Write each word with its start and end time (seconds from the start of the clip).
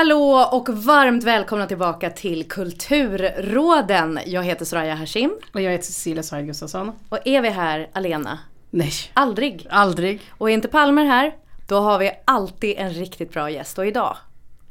Hallå 0.00 0.48
och 0.52 0.68
varmt 0.68 1.24
välkomna 1.24 1.66
tillbaka 1.66 2.10
till 2.10 2.48
Kulturråden. 2.48 4.20
Jag 4.26 4.42
heter 4.42 4.64
Soraya 4.64 4.94
Hashim. 4.94 5.30
Och 5.52 5.60
jag 5.60 5.70
heter 5.70 5.84
Cecilia 5.84 6.22
Soraya 6.22 6.46
Gustafsson. 6.46 6.92
Och 7.08 7.18
är 7.24 7.42
vi 7.42 7.48
här 7.48 7.90
alena? 7.92 8.38
Nej. 8.70 8.92
Aldrig. 9.14 9.66
Aldrig. 9.70 10.20
Och 10.30 10.50
är 10.50 10.54
inte 10.54 10.68
Palmer 10.68 11.04
här, 11.04 11.34
då 11.68 11.80
har 11.80 11.98
vi 11.98 12.12
alltid 12.24 12.74
en 12.78 12.90
riktigt 12.90 13.32
bra 13.32 13.50
gäst. 13.50 13.78
Och 13.78 13.86
idag, 13.86 14.16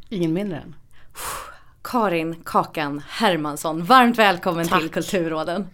Ingen 0.09 0.33
mindre 0.33 0.57
än. 0.57 0.75
Karin 1.83 2.35
Kakan 2.45 3.03
Hermansson. 3.09 3.83
Varmt 3.83 4.17
välkommen 4.17 4.67
Tack. 4.67 4.79
till 4.79 4.89
Kulturråden. 4.89 5.67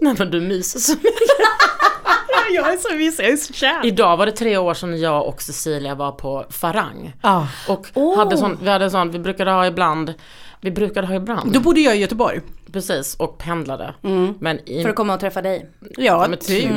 Nej 0.00 0.14
men 0.18 0.30
du 0.30 0.40
myser 0.40 0.78
så 0.78 0.92
mycket. 0.92 1.12
jag 2.54 2.72
är 2.72 2.76
så 2.76 2.94
mysig, 2.94 3.24
jag 3.24 3.32
är 3.32 3.36
så 3.36 3.52
kär. 3.52 3.86
Idag 3.86 4.16
var 4.16 4.26
det 4.26 4.32
tre 4.32 4.56
år 4.56 4.74
sedan 4.74 5.00
jag 5.00 5.26
och 5.26 5.42
Cecilia 5.42 5.94
var 5.94 6.12
på 6.12 6.44
Farang. 6.50 7.12
Ja. 7.22 7.48
Och 7.68 7.86
Åh. 7.94 8.18
hade 8.18 8.36
sån, 8.36 8.58
vi 8.62 8.70
hade 8.70 8.90
sån, 8.90 9.10
vi 9.10 9.18
brukade 9.18 9.50
ha 9.50 9.66
ibland, 9.66 10.14
vi 10.60 10.70
brukade 10.70 11.06
ha 11.06 11.14
ibland, 11.14 11.52
Då 11.52 11.60
bodde 11.60 11.80
jag 11.80 11.96
i 11.96 12.00
Göteborg. 12.00 12.40
Precis, 12.72 13.14
och 13.16 13.38
pendlade. 13.38 13.94
Men 14.38 14.68
i, 14.68 14.82
För 14.82 14.90
att 14.90 14.96
komma 14.96 15.14
och 15.14 15.20
träffa 15.20 15.42
dig. 15.42 15.70
Ja, 15.96 16.26
men 16.28 16.38
typ. 16.38 16.70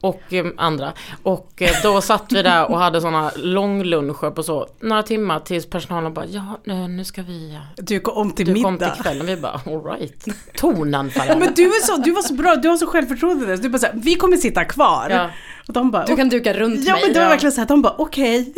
Och 0.00 0.32
eh, 0.32 0.46
andra. 0.56 0.92
Och 1.22 1.62
eh, 1.62 1.70
då 1.82 2.00
satt 2.00 2.24
vi 2.32 2.42
där 2.42 2.70
och 2.70 2.78
hade 2.78 3.00
såna 3.00 3.30
långluncher 3.36 4.30
på 4.30 4.42
så, 4.42 4.66
några 4.80 5.02
timmar 5.02 5.40
tills 5.40 5.66
personalen 5.70 6.14
bara, 6.14 6.26
ja 6.26 6.60
nu 6.64 6.88
nu 6.88 7.04
ska 7.04 7.22
vi, 7.22 7.54
eh, 7.54 7.60
Du 7.84 8.00
kom 8.00 8.30
till 8.32 8.46
du 8.46 8.52
middag. 8.52 8.64
kom 8.68 8.78
till 8.78 9.02
kvällen. 9.02 9.26
Vi 9.26 9.36
bara, 9.36 9.60
alright. 9.66 10.24
Tonen 10.56 11.10
Ja, 11.14 11.36
men 11.38 11.54
du, 11.54 11.62
är 11.64 11.86
så, 11.86 11.96
du 11.96 12.12
var 12.12 12.22
så 12.22 12.34
bra, 12.34 12.56
du 12.56 12.68
har 12.68 12.76
så 12.76 12.86
självförtroende. 12.86 13.46
där. 13.46 13.56
Så 13.56 13.62
Du 13.62 13.68
bara 13.68 13.78
såhär, 13.78 13.94
vi 14.02 14.14
kommer 14.14 14.36
sitta 14.36 14.64
kvar. 14.64 15.06
Ja. 15.10 15.30
Och 15.68 15.72
de 15.74 15.90
bara, 15.90 16.04
Du 16.04 16.16
kan 16.16 16.28
duka 16.28 16.54
runt 16.54 16.84
Ja 16.86 16.92
mig. 16.92 17.02
men 17.04 17.12
det 17.12 17.18
var 17.18 17.24
Ja. 17.26 17.30
verkligen 17.30 17.52
såhär, 17.52 17.68
de 17.68 17.82
bara 17.82 17.94
okej. 17.98 18.54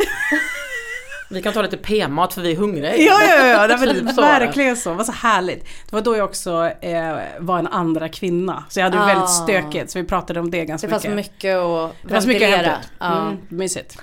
Vi 1.29 1.41
kan 1.41 1.53
ta 1.53 1.61
lite 1.61 1.77
p-mat 1.77 2.33
för 2.33 2.41
vi 2.41 2.51
är 2.51 2.55
hungriga. 2.55 2.97
Ja, 2.97 3.21
ja, 3.23 3.45
ja, 3.47 3.67
det 3.67 3.75
var 3.75 3.93
Typ 3.93 4.09
så 4.11 4.21
verkligen 4.21 4.77
så. 4.77 4.89
Det 4.89 4.95
var 4.95 5.03
så 5.03 5.11
härligt. 5.11 5.63
Det 5.65 5.95
var 5.95 6.01
då 6.01 6.17
jag 6.17 6.25
också 6.25 6.71
eh, 6.81 7.15
var 7.39 7.59
en 7.59 7.67
andra 7.67 8.09
kvinna. 8.09 8.63
Så 8.69 8.79
jag 8.79 8.83
hade 8.83 8.99
Ah. 9.03 9.05
väldigt 9.05 9.29
stökigt, 9.29 9.91
så 9.91 9.99
vi 9.99 10.05
pratade 10.05 10.39
om 10.39 10.51
det 10.51 10.65
ganska 10.65 10.87
Det 10.87 10.91
fanns 10.91 11.03
mycket. 11.03 11.15
mycket 11.17 11.57
att 11.57 11.91
Det 12.03 12.09
fanns 12.13 12.25
mycket 12.25 12.41
ventilera. 12.41 12.71
hämtat. 12.71 12.89
Ja. 12.99 13.21
Mm, 13.21 13.37
mysigt. 13.49 13.97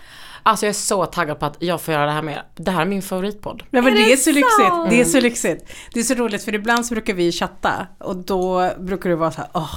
Alltså 0.46 0.66
jag 0.66 0.70
är 0.70 0.74
så 0.74 1.06
taggad 1.06 1.38
på 1.40 1.46
att 1.46 1.56
jag 1.58 1.80
får 1.80 1.94
göra 1.94 2.06
det 2.06 2.12
här 2.12 2.22
med 2.22 2.40
Det 2.56 2.70
här 2.70 2.80
är 2.80 2.86
min 2.86 3.02
favoritpodd. 3.02 3.62
Ja 3.70 3.82
men 3.82 3.92
Är 3.92 3.98
det, 3.98 4.04
det 4.04 4.12
är 4.12 4.16
så 4.16 4.22
sant? 4.24 4.36
lyxigt. 4.36 4.90
Det 4.90 5.00
är 5.00 5.04
så 5.04 5.20
lyxigt. 5.20 5.72
Det 5.94 6.00
är 6.00 6.04
så 6.04 6.14
roligt 6.14 6.44
för 6.44 6.54
ibland 6.54 6.86
så 6.86 6.94
brukar 6.94 7.14
vi 7.14 7.32
chatta 7.32 7.86
och 7.98 8.16
då 8.16 8.70
brukar 8.78 9.10
det 9.10 9.16
vara 9.16 9.30
så 9.30 9.40
här, 9.40 9.50
åh, 9.54 9.74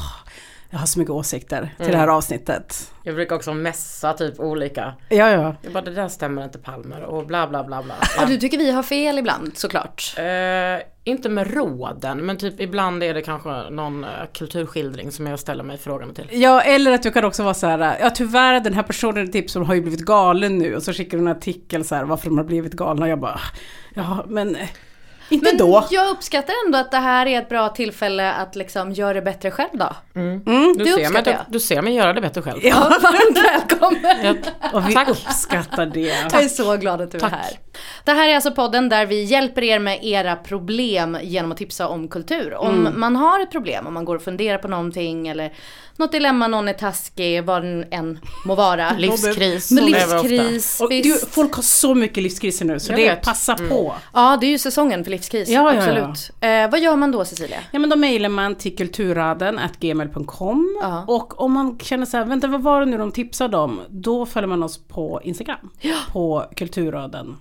jag 0.69 0.79
har 0.79 0.85
så 0.85 0.99
mycket 0.99 1.11
åsikter 1.11 1.73
till 1.77 1.91
det 1.91 1.97
här 1.97 2.07
avsnittet. 2.07 2.91
Jag 3.03 3.15
brukar 3.15 3.35
också 3.35 3.53
messa 3.53 4.13
typ 4.13 4.39
olika. 4.39 4.93
Ja, 5.09 5.29
ja. 5.29 5.55
Jag 5.61 5.73
bara 5.73 5.83
det 5.83 5.91
där 5.91 6.07
stämmer 6.07 6.43
inte 6.43 6.59
Palmer 6.59 7.03
och 7.03 7.25
bla 7.25 7.47
bla 7.47 7.63
bla 7.63 7.83
bla. 7.83 7.95
Ja, 8.17 8.25
du 8.25 8.37
tycker 8.37 8.57
vi 8.57 8.71
har 8.71 8.83
fel 8.83 9.19
ibland 9.19 9.57
såklart. 9.57 10.13
Eh, 10.17 10.85
inte 11.03 11.29
med 11.29 11.53
råden 11.53 12.25
men 12.25 12.37
typ 12.37 12.61
ibland 12.61 13.03
är 13.03 13.13
det 13.13 13.21
kanske 13.21 13.69
någon 13.69 14.03
eh, 14.03 14.09
kulturskildring 14.33 15.11
som 15.11 15.27
jag 15.27 15.39
ställer 15.39 15.63
mig 15.63 15.77
frågan 15.77 16.13
till. 16.13 16.29
Ja, 16.31 16.61
eller 16.61 16.91
att 16.91 17.03
du 17.03 17.11
kan 17.11 17.25
också 17.25 17.43
vara 17.43 17.53
så 17.53 17.67
här, 17.67 17.97
ja 17.99 18.09
tyvärr 18.09 18.59
den 18.59 18.73
här 18.73 18.83
personen 18.83 19.31
typ 19.31 19.49
som 19.49 19.65
har 19.65 19.75
ju 19.75 19.81
blivit 19.81 20.05
galen 20.05 20.57
nu 20.57 20.75
och 20.75 20.83
så 20.83 20.93
skickar 20.93 21.17
du 21.17 21.23
en 21.23 21.27
artikel 21.27 21.85
så 21.85 21.95
här 21.95 22.03
varför 22.03 22.25
de 22.29 22.37
har 22.37 22.45
blivit 22.45 22.73
galna 22.73 23.05
och 23.05 23.11
jag 23.11 23.19
bara, 23.19 23.39
ja 23.93 24.25
men 24.27 24.55
eh, 24.55 24.69
inte 25.30 25.45
Men 25.50 25.58
då. 25.58 25.88
jag 25.92 26.09
uppskattar 26.09 26.53
ändå 26.66 26.78
att 26.78 26.92
det 26.92 26.97
här 26.97 27.25
är 27.25 27.39
ett 27.39 27.50
bra 27.50 27.70
tillfälle 27.70 28.31
att 28.33 28.56
liksom 28.56 28.92
göra 28.92 29.14
det 29.14 29.22
bättre 29.22 29.52
själv 29.52 29.70
då. 29.73 29.89
Mm. 30.15 30.43
Du, 30.45 30.83
det 30.83 30.92
ser 30.92 31.10
mig, 31.10 31.23
jag. 31.26 31.36
du 31.49 31.60
ser 31.60 31.82
mig 31.82 31.93
göra 31.93 32.14
det 32.14 32.21
bättre 32.21 32.42
själv. 32.42 32.60
Ja, 32.64 32.76
Varmt 33.02 33.37
välkommen! 33.54 34.26
Jag, 34.26 34.37
och 34.73 34.89
vi 34.89 34.93
Tack. 34.93 35.10
uppskattar 35.10 35.86
det. 35.86 35.99
Jag 36.32 36.43
är 36.43 36.48
så 36.48 36.76
glad 36.77 37.02
att 37.02 37.11
du 37.11 37.20
Tack. 37.20 37.32
är 37.33 37.37
här. 37.37 37.60
Det 38.04 38.11
här 38.11 38.30
är 38.30 38.36
alltså 38.36 38.52
podden 38.52 38.89
där 38.89 39.05
vi 39.05 39.23
hjälper 39.23 39.64
er 39.64 39.80
med 39.80 39.99
era 40.05 40.36
problem 40.36 41.17
genom 41.21 41.52
att 41.52 41.58
tipsa 41.58 41.87
om 41.87 42.08
kultur. 42.08 42.54
Om 42.54 42.89
man 42.95 43.16
har 43.16 43.39
ett 43.39 43.52
problem, 43.52 43.87
om 43.87 43.93
man 43.93 44.05
går 44.05 44.16
och 44.16 44.21
funderar 44.23 44.58
på 44.58 44.67
någonting 44.67 45.27
eller 45.27 45.54
något 45.95 46.11
dilemma, 46.11 46.48
någon 46.48 46.67
är 46.67 46.73
taskig, 46.73 47.43
vad 47.43 47.64
den 47.64 47.86
än 47.92 48.20
må 48.45 48.55
vara. 48.55 48.92
livskris. 48.98 49.71
Ofta. 49.71 49.86
livskris, 49.86 50.82
Och 50.82 50.89
du, 50.89 51.20
folk 51.32 51.54
har 51.54 51.64
så 51.64 51.95
mycket 51.95 52.23
livskriser 52.23 52.66
nu 52.66 52.80
så 52.80 52.92
Jag 52.92 52.99
det 52.99 53.10
vet. 53.10 53.21
passa 53.21 53.55
på. 53.55 53.95
Ja, 54.14 54.37
det 54.42 54.45
är 54.48 54.49
ju 54.49 54.58
säsongen 54.58 55.04
för 55.04 55.11
livskris. 55.17 55.50
Ja, 55.50 55.73
ja, 55.73 55.73
ja. 55.73 55.80
absolut. 55.80 56.32
Eh, 56.42 56.72
vad 56.72 56.80
gör 56.80 56.95
man 56.95 57.11
då 57.11 57.26
Cecilia? 57.26 57.60
Ja 57.72 57.80
men 57.80 57.89
då 57.89 57.95
mejlar 57.95 58.30
man 58.30 58.55
till 58.55 58.76
kulturraden 58.78 59.60
gmail.com 59.80 60.78
Ja. 60.82 61.05
och 61.08 61.42
om 61.42 61.52
man 61.52 61.80
känner 61.80 62.05
så 62.05 62.17
här, 62.17 62.26
vänta 62.26 62.48
vad 62.48 62.61
var 62.61 62.80
det 62.80 62.86
nu 62.86 62.98
de 62.98 63.11
tipsade 63.11 63.58
om? 63.58 63.80
Då 63.89 64.26
följer 64.26 64.48
man 64.48 64.64
oss 64.64 64.88
på 64.88 65.22
Instagram. 65.23 65.70
På 66.11 66.45
kulturraden. 66.55 67.38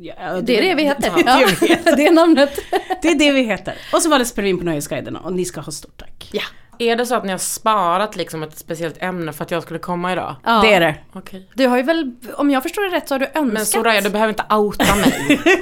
Ja, 0.00 0.40
Det 0.42 0.58
är 0.58 0.62
det 0.62 0.74
vi 0.74 0.82
heter. 0.84 1.12
Det 1.16 1.20
är 1.20 1.40
Ja, 1.40 1.46
det 1.46 1.60
vi 1.60 1.66
heter. 1.68 1.96
det 1.96 2.06
är 2.06 2.12
namnet. 2.12 2.58
Det 3.02 3.08
är 3.08 3.18
det 3.18 3.32
vi 3.32 3.42
heter. 3.42 3.74
Och 3.92 4.02
så 4.02 4.10
var 4.10 4.18
det 4.18 4.24
spelar 4.24 4.44
vi 4.44 4.50
in 4.50 4.58
på 4.58 4.64
Nöjesguiderna 4.64 5.20
och 5.20 5.32
ni 5.32 5.44
ska 5.44 5.60
ha 5.60 5.72
stort 5.72 5.96
tack. 6.00 6.28
Ja. 6.32 6.42
Är 6.78 6.96
det 6.96 7.06
så 7.06 7.14
att 7.14 7.24
ni 7.24 7.30
har 7.30 7.38
sparat 7.38 8.16
liksom 8.16 8.42
ett 8.42 8.58
speciellt 8.58 9.02
ämne 9.02 9.32
för 9.32 9.44
att 9.44 9.50
jag 9.50 9.62
skulle 9.62 9.78
komma 9.78 10.12
idag? 10.12 10.36
ja. 10.44 10.60
Det 10.62 10.74
är 10.74 10.80
det. 10.80 10.94
Okej. 11.12 11.50
Du 11.54 11.66
har 11.66 11.76
ju 11.76 11.82
väl, 11.82 12.12
om 12.34 12.50
jag 12.50 12.62
förstår 12.62 12.90
det 12.90 12.96
rätt 12.96 13.08
så 13.08 13.14
har 13.14 13.18
du 13.18 13.26
önskat. 13.26 13.52
Men 13.52 13.66
Soraya 13.66 14.00
du 14.00 14.10
behöver 14.10 14.28
inte 14.32 14.54
outa 14.54 14.94
mig. 14.96 15.40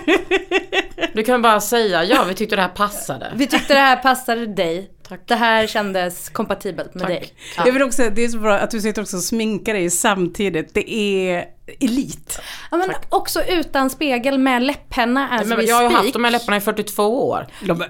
Du 1.13 1.23
kan 1.23 1.43
bara 1.43 1.61
säga 1.61 2.05
ja 2.05 2.25
vi 2.29 2.35
tyckte 2.35 2.57
det 2.57 2.63
här 2.63 2.69
passade. 2.69 3.33
Vi 3.35 3.47
tyckte 3.47 3.75
det 3.75 3.81
här 3.81 3.97
passade 3.97 4.47
dig. 4.47 4.91
Tack. 5.09 5.21
Det 5.27 5.35
här 5.35 5.67
kändes 5.67 6.29
kompatibelt 6.29 6.95
med 6.95 7.03
Tack. 7.03 7.09
dig. 7.09 7.33
Jag 7.65 7.73
vill 7.73 7.83
också, 7.83 8.11
det 8.11 8.25
är 8.25 8.29
så 8.29 8.39
bra 8.39 8.59
att 8.59 8.71
du 8.71 8.81
sitter 8.81 9.03
också 9.03 9.17
och 9.17 9.23
sminkar 9.23 9.75
dig 9.75 9.91
samtidigt. 9.91 10.75
Det 10.75 10.95
är 10.95 11.45
elit. 11.81 12.41
Ja, 12.71 12.77
men 12.77 12.91
också 13.09 13.43
utan 13.43 13.91
spegel 13.91 14.39
med 14.39 14.63
läpppenna 14.63 15.29
as 15.29 15.47
Men 15.47 15.67
jag 15.67 15.77
har 15.77 15.83
ju 15.83 15.89
haft 15.89 16.13
de 16.13 16.25
här 16.25 16.31
läpparna 16.31 16.57
i 16.57 16.61
42 16.61 17.29
år. 17.29 17.47
De, 17.65 17.85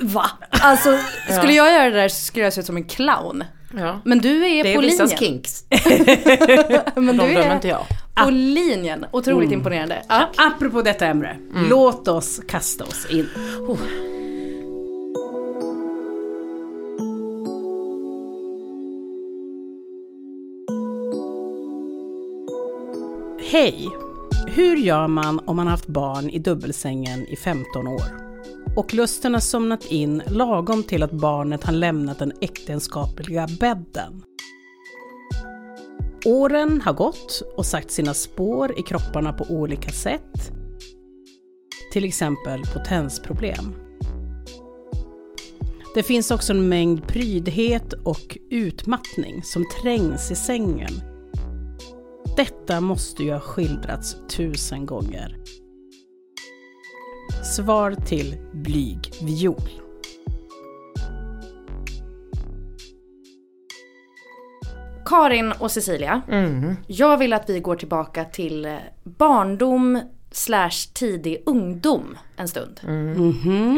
Va? 0.00 0.30
Alltså, 0.50 0.98
skulle 1.38 1.52
jag 1.52 1.72
göra 1.72 1.84
det 1.90 1.96
där 2.00 2.08
så 2.08 2.24
skulle 2.24 2.44
jag 2.44 2.52
se 2.52 2.60
ut 2.60 2.66
som 2.66 2.76
en 2.76 2.84
clown. 2.84 3.44
Ja. 3.76 4.00
Men 4.04 4.18
du 4.18 4.46
är 4.46 4.64
Det 4.64 4.70
är 4.70 4.74
på 4.74 4.80
linjen. 4.80 5.06
vissas 5.06 5.18
kinks. 5.18 5.64
Men 6.94 7.16
De 7.16 7.26
du 7.28 7.38
är 7.38 7.54
inte 7.54 7.68
jag. 7.68 7.86
på 8.14 8.30
linjen. 8.30 9.06
Otroligt 9.12 9.52
imponerande. 9.52 10.02
Ja. 10.08 10.30
apropå 10.36 10.82
detta 10.82 11.06
ämne, 11.06 11.36
låt 11.70 12.08
oss 12.08 12.40
kasta 12.48 12.84
oss 12.84 13.06
in. 13.10 13.28
Hej! 23.52 23.90
Hur 24.46 24.76
gör 24.76 25.08
man 25.08 25.38
om 25.46 25.56
man 25.56 25.66
haft 25.66 25.86
barn 25.86 26.30
i 26.30 26.38
dubbelsängen 26.38 27.26
i 27.28 27.36
15 27.36 27.86
år? 27.88 28.23
Och 28.76 28.94
lusten 28.94 29.34
har 29.34 29.40
somnat 29.40 29.84
in 29.84 30.22
lagom 30.26 30.82
till 30.82 31.02
att 31.02 31.12
barnet 31.12 31.64
har 31.64 31.72
lämnat 31.72 32.18
den 32.18 32.32
äktenskapliga 32.40 33.48
bädden. 33.60 34.22
Åren 36.26 36.80
har 36.80 36.92
gått 36.92 37.42
och 37.56 37.66
satt 37.66 37.90
sina 37.90 38.14
spår 38.14 38.78
i 38.78 38.82
kropparna 38.82 39.32
på 39.32 39.44
olika 39.44 39.90
sätt. 39.90 40.52
Till 41.92 42.04
exempel 42.04 42.62
potensproblem. 42.74 43.74
Det 45.94 46.02
finns 46.02 46.30
också 46.30 46.52
en 46.52 46.68
mängd 46.68 47.06
prydhet 47.06 47.92
och 47.92 48.38
utmattning 48.50 49.42
som 49.42 49.64
trängs 49.82 50.30
i 50.30 50.34
sängen. 50.34 50.92
Detta 52.36 52.80
måste 52.80 53.22
ju 53.22 53.32
ha 53.32 53.40
skildrats 53.40 54.16
tusen 54.36 54.86
gånger. 54.86 55.36
Svar 57.44 57.94
till 58.06 58.36
blyg 58.52 59.10
viol. 59.22 59.68
Karin 65.04 65.52
och 65.52 65.70
Cecilia, 65.70 66.22
Mm. 66.30 66.76
jag 66.86 67.16
vill 67.16 67.32
att 67.32 67.50
vi 67.50 67.60
går 67.60 67.76
tillbaka 67.76 68.24
till 68.24 68.76
barndom 69.04 70.00
slash 70.32 70.70
tidig 70.94 71.42
ungdom 71.46 72.18
en 72.36 72.48
stund. 72.48 72.80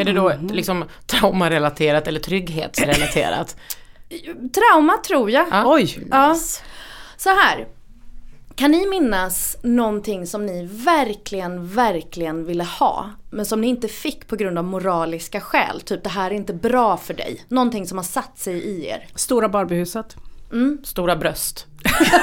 Är 0.00 0.04
det 0.04 0.12
då 0.12 0.32
liksom 0.52 0.84
traumarelaterat 1.06 2.08
eller 2.08 2.20
trygghetsrelaterat? 2.20 3.56
Trauma 4.54 4.96
tror 5.06 5.30
jag. 5.30 5.46
Ja. 5.50 5.62
Oj! 5.66 6.06
Ja. 6.10 6.36
Så 7.16 7.28
här. 7.28 7.66
Kan 8.56 8.70
ni 8.70 8.87
minnas 8.87 9.56
någonting 9.62 10.26
som 10.26 10.47
ni 10.47 10.67
verkligen, 10.67 11.69
verkligen 11.69 12.44
ville 12.44 12.64
ha 12.64 13.11
men 13.31 13.47
som 13.47 13.61
ni 13.61 13.67
inte 13.67 13.88
fick 13.88 14.26
på 14.26 14.37
grund 14.37 14.58
av 14.58 14.64
moraliska 14.64 15.41
skäl? 15.41 15.81
Typ 15.81 16.05
det 16.05 16.11
här 16.11 16.31
är 16.31 16.35
inte 16.35 16.55
bra 16.55 16.97
för 16.97 17.14
dig. 17.14 17.44
Någonting 17.49 17.87
som 17.87 17.99
har 17.99 18.03
satt 18.05 18.38
sig 18.38 18.55
i 18.55 18.87
er. 18.87 19.06
Stora 19.14 19.49
Barbiehuset. 19.49 20.17
Stora 20.82 21.17
bröst. 21.17 21.67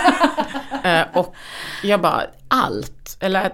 eh, 0.83 1.01
och 1.13 1.35
jag 1.83 2.01
bara, 2.01 2.23
allt. 2.47 3.17
Eller, 3.19 3.53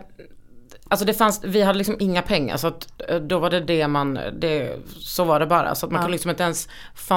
alltså 0.90 1.06
det 1.06 1.14
fanns, 1.14 1.42
vi 1.44 1.62
hade 1.62 1.78
liksom 1.78 1.96
inga 2.00 2.22
pengar 2.22 2.58
så 2.58 2.68
att 2.68 3.02
eh, 3.10 3.16
då 3.20 3.40
var 3.40 3.50
det 3.50 3.60
det 3.60 3.88
man, 3.88 4.14
det, 4.40 4.78
så 5.00 5.24
var 5.24 5.40
det 5.40 5.46
bara. 5.46 5.76
Så 5.76 5.86
att 5.86 5.92
man 5.92 6.00
kunde 6.06 6.12
liksom 6.12 6.30
inte 6.32 6.44
ens, 6.44 6.70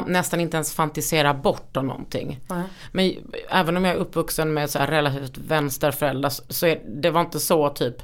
nästan 0.07 0.41
inte 0.41 0.57
ens 0.57 0.75
fantisera 0.75 1.35
bort 1.35 1.77
om 1.77 1.87
någonting. 1.87 2.41
Men 2.93 3.13
även 3.51 3.77
om 3.77 3.85
jag 3.85 3.95
är 3.95 3.99
uppvuxen 3.99 4.55
med 4.55 4.71
så 4.71 4.79
här 4.79 4.87
relativt 4.87 5.39
vänsterföräldrar 5.39 6.31
så- 6.49 6.67
är, 6.67 6.81
det 7.03 7.11
var 7.11 7.21
inte 7.21 7.41
så 7.41 7.69
typ 7.69 8.03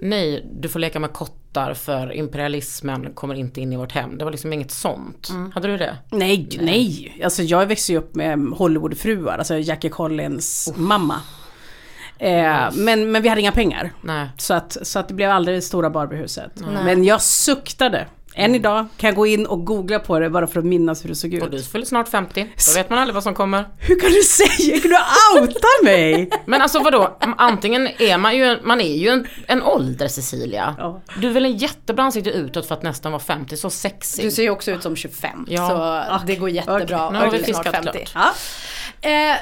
nej 0.00 0.46
du 0.60 0.68
får 0.68 0.78
leka 0.80 1.00
med 1.00 1.12
kottar 1.12 1.74
för 1.74 2.12
imperialismen 2.12 3.12
kommer 3.14 3.34
inte 3.34 3.60
in 3.60 3.72
i 3.72 3.76
vårt 3.76 3.92
hem. 3.92 4.18
Det 4.18 4.24
var 4.24 4.30
liksom 4.32 4.52
inget 4.52 4.70
sånt. 4.70 5.28
Hade 5.54 5.68
du 5.68 5.76
det? 5.76 5.96
Nej, 6.10 6.48
nej. 6.60 7.20
Alltså 7.24 7.42
jag 7.42 7.66
växte 7.66 7.92
ju 7.92 7.98
upp 7.98 8.14
med 8.14 8.38
Hollywoodfruar, 8.56 9.38
alltså 9.38 9.58
Jackie 9.58 9.90
Collins 9.90 10.72
mamma. 10.76 11.20
Eh, 12.18 12.68
men, 12.74 13.10
men 13.12 13.22
vi 13.22 13.28
hade 13.28 13.40
inga 13.40 13.52
pengar. 13.52 13.92
Nej. 14.02 14.28
Så 14.38 14.54
att, 14.54 14.76
så 14.82 14.98
att 14.98 15.08
det 15.08 15.14
blev 15.14 15.30
aldrig 15.30 15.56
det 15.56 15.62
stora 15.62 15.90
Barbiehuset. 15.90 16.52
Men 16.84 17.04
jag 17.04 17.22
suktade. 17.22 18.06
Än 18.38 18.54
idag 18.54 18.86
kan 18.96 19.08
jag 19.08 19.16
gå 19.16 19.26
in 19.26 19.46
och 19.46 19.64
googla 19.66 19.98
på 19.98 20.18
det 20.18 20.30
bara 20.30 20.46
för 20.46 20.60
att 20.60 20.66
minnas 20.66 21.04
hur 21.04 21.08
det 21.08 21.14
såg 21.14 21.38
Och 21.42 21.50
du 21.50 21.56
ut. 21.56 21.66
fyller 21.66 21.84
snart 21.86 22.08
50, 22.08 22.46
då 22.68 22.74
vet 22.74 22.90
man 22.90 22.98
aldrig 22.98 23.14
vad 23.14 23.22
som 23.22 23.34
kommer. 23.34 23.64
Hur 23.78 24.00
kan 24.00 24.10
du 24.10 24.22
säga? 24.22 24.80
Kan 24.80 24.90
du 24.90 25.40
outa 25.40 25.66
mig? 25.84 26.30
Men 26.46 26.62
alltså 26.62 26.78
vadå, 26.82 27.16
antingen 27.38 27.88
är 27.98 28.18
man 28.18 28.36
ju, 28.36 28.44
en- 28.44 28.58
man 28.62 28.80
är 28.80 28.96
ju 28.96 29.08
en, 29.08 29.26
en 29.48 29.62
ålder 29.62 30.08
Cecilia. 30.08 30.74
Ja. 30.78 31.02
Du 31.20 31.28
är 31.28 31.32
väl 31.32 31.44
en 31.44 31.56
jättebra 31.56 32.04
ansikte 32.04 32.30
utåt 32.30 32.66
för 32.68 32.74
att 32.74 32.82
nästan 32.82 33.12
vara 33.12 33.22
50, 33.22 33.56
så 33.56 33.70
sexig. 33.70 34.24
Du 34.24 34.30
ser 34.30 34.42
ju 34.42 34.50
också 34.50 34.70
ut 34.70 34.82
som 34.82 34.96
25 34.96 35.46
Ja. 35.48 35.68
så 36.20 36.26
det 36.26 36.36
går 36.36 36.50
jättebra 36.50 37.06
Okej, 37.06 37.18
nu 37.20 37.24
har 37.24 37.30
vi 37.32 37.38
fiskat 37.44 37.74
50. 37.74 37.90
klart. 37.92 38.10
Ja. 38.14 38.24
Eh, 39.00 39.34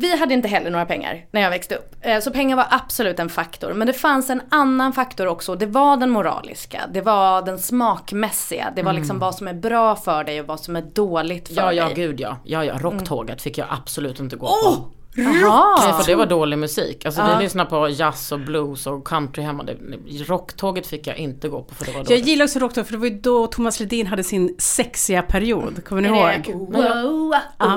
vi 0.00 0.16
hade 0.18 0.34
inte 0.34 0.48
heller 0.48 0.70
några 0.70 0.86
pengar 0.86 1.24
när 1.30 1.40
jag 1.40 1.50
växte 1.50 1.74
upp. 1.74 1.94
Eh, 2.00 2.20
så 2.20 2.30
pengar 2.30 2.56
var 2.56 2.66
absolut 2.70 3.18
en 3.18 3.28
faktor. 3.28 3.72
Men 3.72 3.86
det 3.86 3.92
fanns 3.92 4.30
en 4.30 4.42
annan 4.50 4.92
faktor 4.92 5.26
också. 5.26 5.54
Det 5.54 5.66
var 5.66 5.96
den 5.96 6.10
moraliska. 6.10 6.80
Det 6.92 7.00
var 7.00 7.42
den 7.42 7.58
smakmässiga. 7.58 8.72
Det 8.76 8.82
var 8.82 8.92
liksom 8.92 9.18
vad 9.18 9.34
som 9.34 9.48
är 9.48 9.54
bra 9.54 9.96
för 9.96 10.24
dig 10.24 10.40
och 10.40 10.46
vad 10.46 10.60
som 10.60 10.76
är 10.76 10.82
dåligt 10.82 11.48
för 11.48 11.54
Ja, 11.54 11.72
ja, 11.72 11.84
dig. 11.84 11.94
gud 11.94 12.20
ja. 12.20 12.36
Ja, 12.44 12.64
ja, 12.64 12.74
rocktåget 12.80 13.42
fick 13.42 13.58
jag 13.58 13.66
absolut 13.70 14.20
inte 14.20 14.36
gå 14.36 14.46
på. 14.46 14.84
Jaha. 15.14 15.76
Nej, 15.84 15.92
för 16.02 16.06
det 16.10 16.14
var 16.14 16.26
dålig 16.26 16.58
musik. 16.58 17.06
Alltså 17.06 17.36
vi 17.38 17.44
lyssnade 17.44 17.70
på 17.70 17.88
jazz 17.88 18.32
och 18.32 18.40
blues 18.40 18.86
och 18.86 19.06
country 19.06 19.42
hemma. 19.42 19.64
Rocktåget 20.26 20.86
fick 20.86 21.06
jag 21.06 21.16
inte 21.16 21.48
gå 21.48 21.62
på 21.62 21.74
för 21.74 21.84
det 21.84 21.90
var 21.92 21.98
Jag 21.98 22.06
dåligt. 22.06 22.26
gillar 22.26 22.44
också 22.44 22.58
Rocktåg 22.58 22.86
för 22.86 22.92
det 22.92 22.98
var 22.98 23.06
ju 23.06 23.18
då 23.20 23.46
Thomas 23.46 23.80
Ledin 23.80 24.06
hade 24.06 24.24
sin 24.24 24.54
sexiga 24.58 25.22
period. 25.22 25.84
Kommer 25.84 26.02
ni 26.02 26.08
ihåg? 26.08 26.54
wow, 26.70 27.34
ah. 27.56 27.74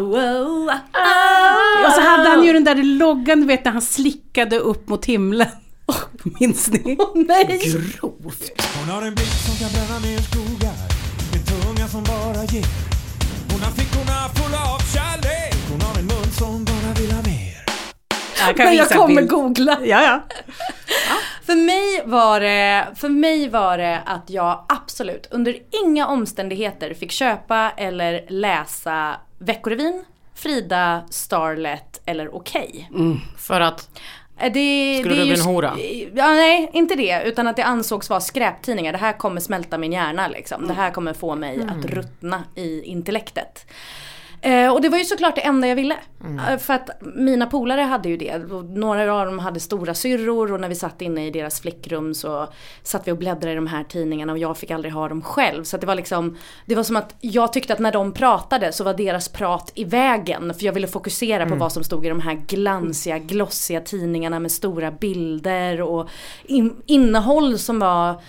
Och 1.87 1.91
så 1.93 2.01
hade 2.01 2.29
han 2.29 2.43
ju 2.43 2.53
den 2.53 2.63
där 2.63 2.83
loggan 2.83 3.41
du 3.41 3.47
vet 3.47 3.65
när 3.65 3.71
han 3.71 3.81
slickade 3.81 4.59
upp 4.59 4.87
mot 4.87 5.05
himlen. 5.05 5.47
Minns 6.39 6.67
ni? 6.67 6.97
Nej. 7.15 7.61
Grovt. 7.63 8.51
Hon 8.79 8.89
har 8.95 9.01
en 9.01 9.15
blick 9.15 9.27
som 9.27 9.55
kan 9.55 9.69
bränna 9.73 9.99
ner 9.99 10.17
skogar 10.19 10.73
En 11.33 11.43
tunga 11.45 11.87
som 11.87 12.03
bara 12.03 12.43
ger 12.45 12.65
Hon 13.51 13.61
har 13.61 13.71
fickorna 13.71 14.29
fulla 14.35 14.73
av 14.73 14.79
kärlek 14.93 15.54
Jag 18.39 18.57
Men 18.57 18.75
jag 18.75 18.89
kommer 18.89 19.21
googla. 19.21 19.77
Ja, 19.83 20.03
ja. 20.03 20.21
För 21.45 21.55
mig, 21.55 22.01
var 22.05 22.39
det, 22.39 22.87
för 22.95 23.09
mig 23.09 23.49
var 23.49 23.77
det 23.77 24.01
att 24.05 24.29
jag 24.29 24.65
absolut 24.69 25.27
under 25.31 25.57
inga 25.85 26.07
omständigheter 26.07 26.93
fick 26.93 27.11
köpa 27.11 27.71
eller 27.77 28.25
läsa 28.29 29.15
Veckorevyn, 29.39 30.03
Frida, 30.35 31.01
Starlet 31.09 32.01
eller 32.05 32.35
Okej. 32.35 32.89
För 33.37 33.61
att, 33.61 33.89
Eh, 34.39 34.51
Det, 34.53 34.97
Skulle 35.01 35.15
det 35.15 35.21
du 35.21 35.25
bli 35.31 35.39
en 35.39 35.45
hora? 35.45 35.73
sk- 35.75 36.11
Ja, 36.15 36.27
nej, 36.27 36.69
inte 36.73 36.95
det. 36.95 37.21
Utan 37.25 37.47
att 37.47 37.55
det 37.55 37.63
ansågs 37.63 38.09
vara 38.09 38.19
skräptidningar. 38.21 38.91
Det 38.91 38.97
här 38.97 39.13
kommer 39.13 39.41
smälta 39.41 39.77
min 39.77 39.91
hjärna 39.93 40.27
liksom. 40.27 40.67
Det 40.67 40.73
här 40.73 40.91
kommer 40.91 41.13
få 41.13 41.35
mig 41.35 41.59
att 41.69 41.85
ruttna 41.85 42.43
i 42.55 42.81
intellektet. 42.81 43.65
Eh, 44.45 44.73
och 44.73 44.81
det 44.81 44.89
var 44.89 44.97
ju 44.97 45.03
såklart 45.03 45.35
det 45.35 45.41
enda 45.41 45.67
jag 45.67 45.75
ville. 45.75 45.95
Eh, 46.49 46.57
För 46.57 46.73
att 46.73 46.89
mina 47.01 47.45
polare 47.45 47.81
hade 47.81 48.09
ju 48.09 48.17
det. 48.17 48.37
Några 48.75 49.13
av 49.13 49.25
dem 49.25 49.39
hade 49.39 49.59
stora 49.59 49.93
syrror 49.93 50.53
och 50.53 50.59
när 50.59 50.69
vi 50.69 50.75
satt 50.75 51.01
inne 51.01 51.27
i 51.27 51.31
deras 51.31 51.61
flickrum 51.61 52.13
så 52.13 52.47
satt 52.83 53.07
vi 53.07 53.11
och 53.11 53.17
bläddrade 53.17 53.51
i 53.51 53.55
de 53.55 53.67
här 53.67 53.83
tidningarna 53.83 54.31
och 54.31 54.37
jag 54.37 54.57
fick 54.57 54.71
aldrig 54.71 54.93
ha 54.93 55.09
dem 55.09 55.21
själv. 55.21 55.63
Så 55.63 55.77
det 55.77 55.87
var 55.87 55.95
liksom, 55.95 56.37
det 56.65 56.75
var 56.75 56.83
som 56.83 56.95
att 56.95 57.15
jag 57.21 57.53
tyckte 57.53 57.73
att 57.73 57.79
när 57.79 57.91
de 57.91 58.11
pratade 58.13 58.71
så 58.71 58.83
var 58.83 58.93
deras 58.93 59.29
prat 59.29 59.71
i 59.75 59.83
vägen. 59.83 60.53
För 60.53 60.65
jag 60.65 60.73
ville 60.73 60.87
fokusera 60.87 61.45
på 61.45 61.55
vad 61.55 61.71
som 61.71 61.83
stod 61.83 62.05
i 62.05 62.09
de 62.09 62.19
här 62.21 62.33
glansiga, 62.47 63.17
glossiga 63.17 63.81
tidningarna 63.81 64.39
med 64.39 64.51
stora 64.51 64.91
bilder 64.91 65.81
och 65.81 66.09
in, 66.45 66.75
innehåll 66.85 67.57
som 67.59 67.79
var 67.79 68.21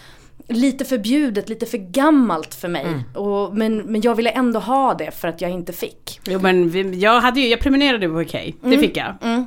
lite 0.48 0.84
förbjudet, 0.84 1.48
lite 1.48 1.66
för 1.66 1.78
gammalt 1.78 2.54
för 2.54 2.68
mig. 2.68 2.86
Och, 3.14 3.56
men, 3.56 3.76
men 3.78 4.00
jag 4.00 4.14
ville 4.14 4.30
ändå 4.30 4.60
ha 4.60 4.94
det 4.94 5.10
för 5.10 5.28
att 5.28 5.40
jag 5.40 5.50
inte 5.50 5.72
fick. 5.72 6.20
Jo 6.26 6.38
men 6.40 6.70
vi, 6.70 6.98
jag, 6.98 7.20
hade 7.20 7.40
ju, 7.40 7.48
jag 7.48 7.60
prenumererade 7.60 8.08
på 8.08 8.14
Okej, 8.20 8.56
det 8.62 8.78
fick 8.78 8.96
jag. 8.96 9.14
Mm. 9.22 9.46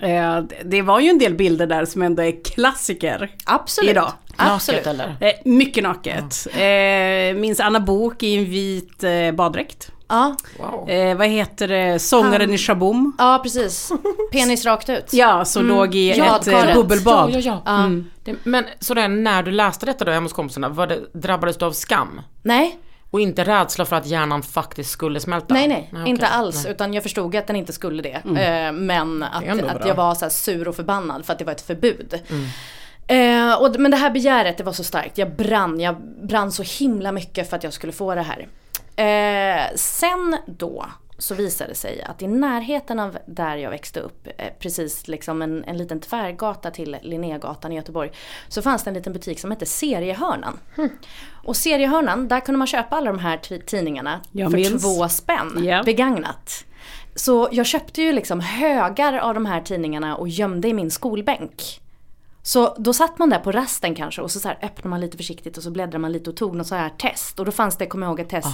Eh, 0.00 0.44
det- 0.64 0.82
var 0.82 1.00
ju 1.00 1.08
en 1.08 1.18
del 1.18 1.34
bilder 1.34 1.66
där 1.66 1.84
som 1.84 2.02
ändå 2.02 2.22
är 2.22 2.44
klassiker. 2.44 3.30
Absolut. 3.44 3.90
Idag. 3.90 4.12
Absolut. 4.36 4.84
naket 4.84 5.00
eller? 5.00 5.16
Eh, 5.28 5.32
mycket 5.44 5.82
naket. 5.82 6.46
Eh, 6.52 7.40
minns 7.40 7.60
Anna 7.60 7.80
Bok 7.80 8.22
i 8.22 8.36
en 8.38 8.44
vit 8.44 9.04
eh, 9.04 9.32
baddräkt. 9.32 9.92
Ja, 10.08 10.36
Wow. 10.58 10.90
Eh, 10.90 11.16
vad 11.16 11.28
heter 11.28 11.68
det, 11.68 11.98
sångaren 11.98 12.50
i 12.54 12.58
Shaboom. 12.58 13.16
ja 13.18 13.40
precis. 13.42 13.92
Penis 14.32 14.64
rakt 14.64 14.88
ut. 14.88 15.12
Ja, 15.12 15.44
som 15.44 15.66
låg 15.66 15.94
i 15.94 16.14
Ja, 16.16 16.36
ett 16.36 16.46
eh, 16.48 16.74
bubbelbad. 16.74 17.30
Ja, 17.30 17.38
ja, 17.38 17.62
ja. 17.66 17.90
Det, 18.24 18.34
men 18.44 18.64
sådär 18.80 19.08
när 19.08 19.42
du 19.42 19.50
läste 19.50 19.86
detta 19.86 20.04
då 20.04 20.12
hemma 20.12 20.24
hos 20.24 20.32
kompisarna, 20.32 20.68
var 20.68 20.86
det, 20.86 21.00
drabbades 21.12 21.56
du 21.56 21.64
av 21.64 21.72
skam? 21.72 22.20
Nej, 22.42 22.78
Och 23.10 23.20
inte 23.20 23.44
rädsla 23.44 23.84
för 23.84 23.96
att 23.96 24.06
hjärnan 24.06 24.42
faktiskt 24.42 24.90
skulle 24.90 25.20
smälta? 25.20 25.54
nej, 25.54 25.68
nej. 25.68 25.88
okej. 25.92 26.08
Inte 26.10 26.26
alls. 26.26 26.64
Nej. 26.64 26.72
Utan 26.72 26.94
jag 26.94 27.02
förstod 27.02 27.36
att 27.36 27.46
den 27.46 27.56
inte 27.56 27.72
skulle 27.72 28.02
det. 28.02 28.22
Eh, 28.24 28.72
men 28.72 29.22
att, 29.22 29.44
ändå 29.44 29.66
att 29.66 29.86
jag 29.86 29.94
var 29.94 30.14
så 30.14 30.24
här 30.24 30.30
sur 30.30 30.68
och 30.68 30.76
förbannad 30.76 31.24
för 31.24 31.32
att 31.32 31.38
det 31.38 31.44
var 31.44 31.52
ett 31.52 31.66
förbud. 31.66 32.20
Eh, 33.06 33.62
och, 33.62 33.80
men 33.80 33.90
det 33.90 33.96
här 33.96 34.10
begäret 34.10 34.58
det 34.58 34.64
var 34.64 34.72
så 34.72 34.84
starkt. 34.84 35.18
Jag 35.18 35.36
brann. 35.36 35.80
Jag 35.80 35.96
brann 36.22 36.52
så 36.52 36.62
himla 36.62 37.12
mycket 37.12 37.50
för 37.50 37.56
att 37.56 37.64
jag 37.64 37.72
skulle 37.72 37.92
få 37.92 38.14
det 38.14 38.22
här. 38.22 38.48
Eh, 38.98 39.74
sen 39.76 40.36
då 40.46 40.86
så 41.18 41.34
visade 41.34 41.70
det 41.70 41.74
sig 41.74 42.02
att 42.02 42.22
i 42.22 42.26
närheten 42.26 43.00
av 43.00 43.18
där 43.26 43.56
jag 43.56 43.70
växte 43.70 44.00
upp, 44.00 44.26
eh, 44.38 44.46
precis 44.58 45.08
liksom 45.08 45.42
en, 45.42 45.64
en 45.64 45.76
liten 45.76 46.00
tvärgata 46.00 46.70
till 46.70 46.96
Linnégatan 47.02 47.72
i 47.72 47.76
Göteborg, 47.76 48.10
så 48.48 48.62
fanns 48.62 48.84
det 48.84 48.90
en 48.90 48.94
liten 48.94 49.12
butik 49.12 49.40
som 49.40 49.50
hette 49.50 49.66
Seriehörnan. 49.66 50.58
Och 51.44 51.56
Seriehörnan, 51.56 52.28
där 52.28 52.40
kunde 52.40 52.58
man 52.58 52.66
köpa 52.66 52.96
alla 52.96 53.10
de 53.12 53.18
här 53.18 53.36
tidningarna 53.66 54.20
Jag 54.32 54.50
för 54.50 54.58
minns. 54.58 54.82
två 54.82 55.08
spänn 55.08 55.64
Ja. 55.64 55.82
begagnat. 55.82 56.64
Så 57.14 57.48
jag 57.52 57.66
köpte 57.66 58.02
ju 58.02 58.12
liksom 58.12 58.40
högar 58.40 59.18
av 59.18 59.34
de 59.34 59.46
här 59.46 59.60
tidningarna 59.60 60.16
och 60.16 60.28
gömde 60.28 60.68
i 60.68 60.74
min 60.74 60.90
skolbänk. 60.90 61.80
Så 62.48 62.74
då 62.78 62.92
satt 62.92 63.18
man 63.18 63.30
där 63.30 63.38
på 63.38 63.52
rasten 63.52 63.94
kanske 63.94 64.22
och 64.22 64.30
så, 64.30 64.40
så 64.40 64.48
här 64.48 64.58
öppnade 64.62 64.88
man 64.88 65.00
lite 65.00 65.16
försiktigt 65.16 65.56
och 65.56 65.62
så 65.62 65.70
bläddrade 65.70 65.98
man 65.98 66.12
lite 66.12 66.30
och 66.30 66.36
tog 66.36 66.56
något 66.56 66.66
så 66.66 66.74
här 66.74 66.88
test. 66.88 67.38
Och 67.38 67.44
då 67.46 67.52
fanns 67.52 67.76
det, 67.76 67.86
kommer 67.86 68.06
jag 68.06 68.10
ihåg, 68.10 68.20
ett 68.20 68.28
test 68.28 68.48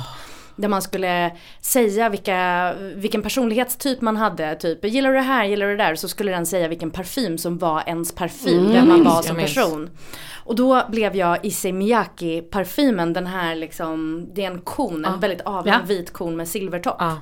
där 0.57 0.69
man 0.69 0.83
skulle 0.83 1.37
säga 1.61 2.09
vilka, 2.09 2.73
vilken 2.95 3.23
personlighetstyp 3.23 4.01
man 4.01 4.17
hade. 4.17 4.55
Typ, 4.55 4.85
gillar 4.85 5.11
du 5.11 5.17
det 5.17 5.23
här, 5.23 5.45
gillar 5.45 5.67
du 5.67 5.77
det 5.77 5.85
där? 5.85 5.95
Så 5.95 6.09
skulle 6.09 6.33
den 6.33 6.47
säga 6.47 6.69
vilken 6.69 6.91
parfym 6.91 7.39
som 7.39 7.59
var 7.59 7.83
ens 7.87 8.15
parfym, 8.15 8.73
vem 8.73 8.89
man 8.89 9.05
var 9.05 9.23
som 9.23 9.37
person. 9.37 9.91
Och 10.45 10.57
då 10.57 10.83
blev 10.89 11.17
jag 11.17 11.45
Issey 11.45 11.73
Miyake 11.73 12.43
parfymen, 12.43 13.13
den 13.13 13.27
här 13.27 13.55
liksom, 13.55 14.29
det 14.35 14.45
är 14.45 14.51
en 14.51 14.61
kon, 14.61 15.05
en 15.05 15.21
väldigt 15.21 15.41
avlång 15.41 15.75
Ja. 15.75 15.81
vit 15.87 16.13
kon 16.13 16.37
med 16.37 16.49
silvertopp. 16.49 16.97
Ja. 16.99 17.21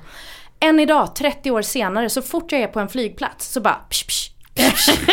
Än 0.59 0.79
idag, 0.79 1.15
30 1.15 1.51
år 1.51 1.61
senare, 1.61 2.09
så 2.09 2.21
fort 2.21 2.51
jag 2.51 2.61
är 2.61 2.67
på 2.67 2.79
en 2.79 2.89
flygplats 2.89 3.51
så 3.51 3.61
bara 3.61 3.79
psh, 3.89 4.07
psh, 4.07 4.32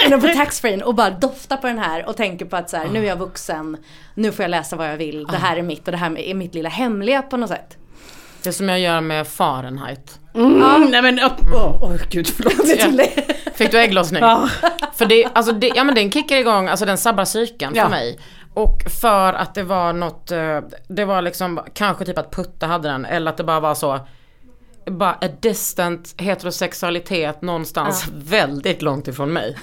inne 0.06 0.18
på 0.18 0.28
taxfree 0.28 0.82
och 0.82 0.94
bara 0.94 1.11
doftar 1.11 1.56
på 1.56 1.66
den 1.66 1.78
här 1.78 2.09
och 2.09 2.16
tänker 2.16 2.44
på 2.44 2.56
att 2.56 2.70
så 2.70 2.76
här, 2.76 2.88
nu 2.88 2.99
är 2.99 3.09
jag 3.09 3.16
vuxen, 3.16 3.76
nu 4.14 4.32
får 4.32 4.42
jag 4.42 4.50
läsa 4.50 4.76
vad 4.76 4.88
jag 4.90 4.97
vill, 4.97 5.25
det 5.25 5.37
här 5.37 5.56
är 5.56 5.62
mitt 5.62 5.88
och 5.88 5.92
det 5.92 5.99
här 5.99 6.18
är 6.18 6.35
mitt 6.35 6.54
lilla 6.54 6.68
hemliga 6.68 7.23
på 7.23 7.37
något 7.37 7.49
sätt. 7.49 7.76
Det 8.42 8.52
som 8.52 8.68
jag 8.68 8.80
gör 8.80 9.00
med 9.00 9.26
Fahrenheit. 9.28 10.18
Mm, 10.35 10.90
nej 10.90 11.02
men, 11.02 11.18
åh 11.18 11.54
oh, 11.54 11.85
oh, 11.85 11.97
gud 12.11 12.26
förlåt. 12.26 13.04
Fick 13.54 13.70
du 13.70 13.78
ägglossning? 13.78 14.23
Ja. 14.23 14.49
För 14.94 15.06
det, 15.06 15.28
alltså 15.32 15.52
det, 15.52 15.73
ja 15.75 15.85
men 15.85 15.94
den 15.94 16.12
kickar 16.12 16.37
igång, 16.37 16.68
alltså 16.68 16.85
den 16.85 16.99
sabbar 16.99 17.25
psyken 17.25 17.73
Ja. 17.75 17.82
för 17.82 17.90
mig. 17.90 18.18
Och 18.54 18.82
för 19.00 19.32
att 19.32 19.54
det 19.54 19.62
var 19.62 19.92
något, 19.92 20.30
eh, 20.30 20.61
det 20.88 21.04
var 21.04 21.23
liksom 21.23 21.61
kanske 21.75 22.04
typ 22.04 22.18
att 22.18 22.30
Putta 22.30 22.66
hade 22.66 22.88
den 22.88 23.04
eller 23.04 23.30
att 23.30 23.37
det 23.37 23.44
bara 23.44 23.61
var 23.61 23.75
så 23.75 24.00
bara 24.87 25.12
a 25.12 25.28
distant 25.40 26.14
heterosexualitet 26.20 27.42
någonstans 27.42 28.04
väldigt 28.12 28.82
långt 28.82 29.08
ifrån 29.08 29.32
mig. 29.32 29.58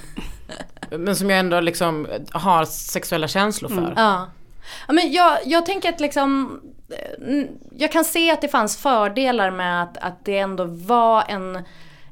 Men 0.89 1.15
som 1.15 1.29
jag 1.29 1.39
ändå 1.39 1.59
liksom 1.59 2.07
har 2.31 2.65
sexuella 2.65 3.27
känslor 3.27 3.69
för. 3.69 3.93
Ja. 3.95 4.29
ja 4.87 4.93
men 4.93 5.11
jag, 5.11 5.37
jag 5.45 5.65
tänker 5.65 5.89
att 5.89 5.99
liksom, 5.99 6.59
eh, 6.89 7.45
jag 7.77 7.91
kan 7.91 8.05
se 8.05 8.31
att 8.31 8.41
det 8.41 8.47
fanns 8.47 8.77
fördelar 8.77 9.51
med 9.51 9.83
att, 9.83 9.97
att 9.97 10.25
det 10.25 10.37
ändå 10.37 10.63
var 10.65 11.23
en 11.27 11.63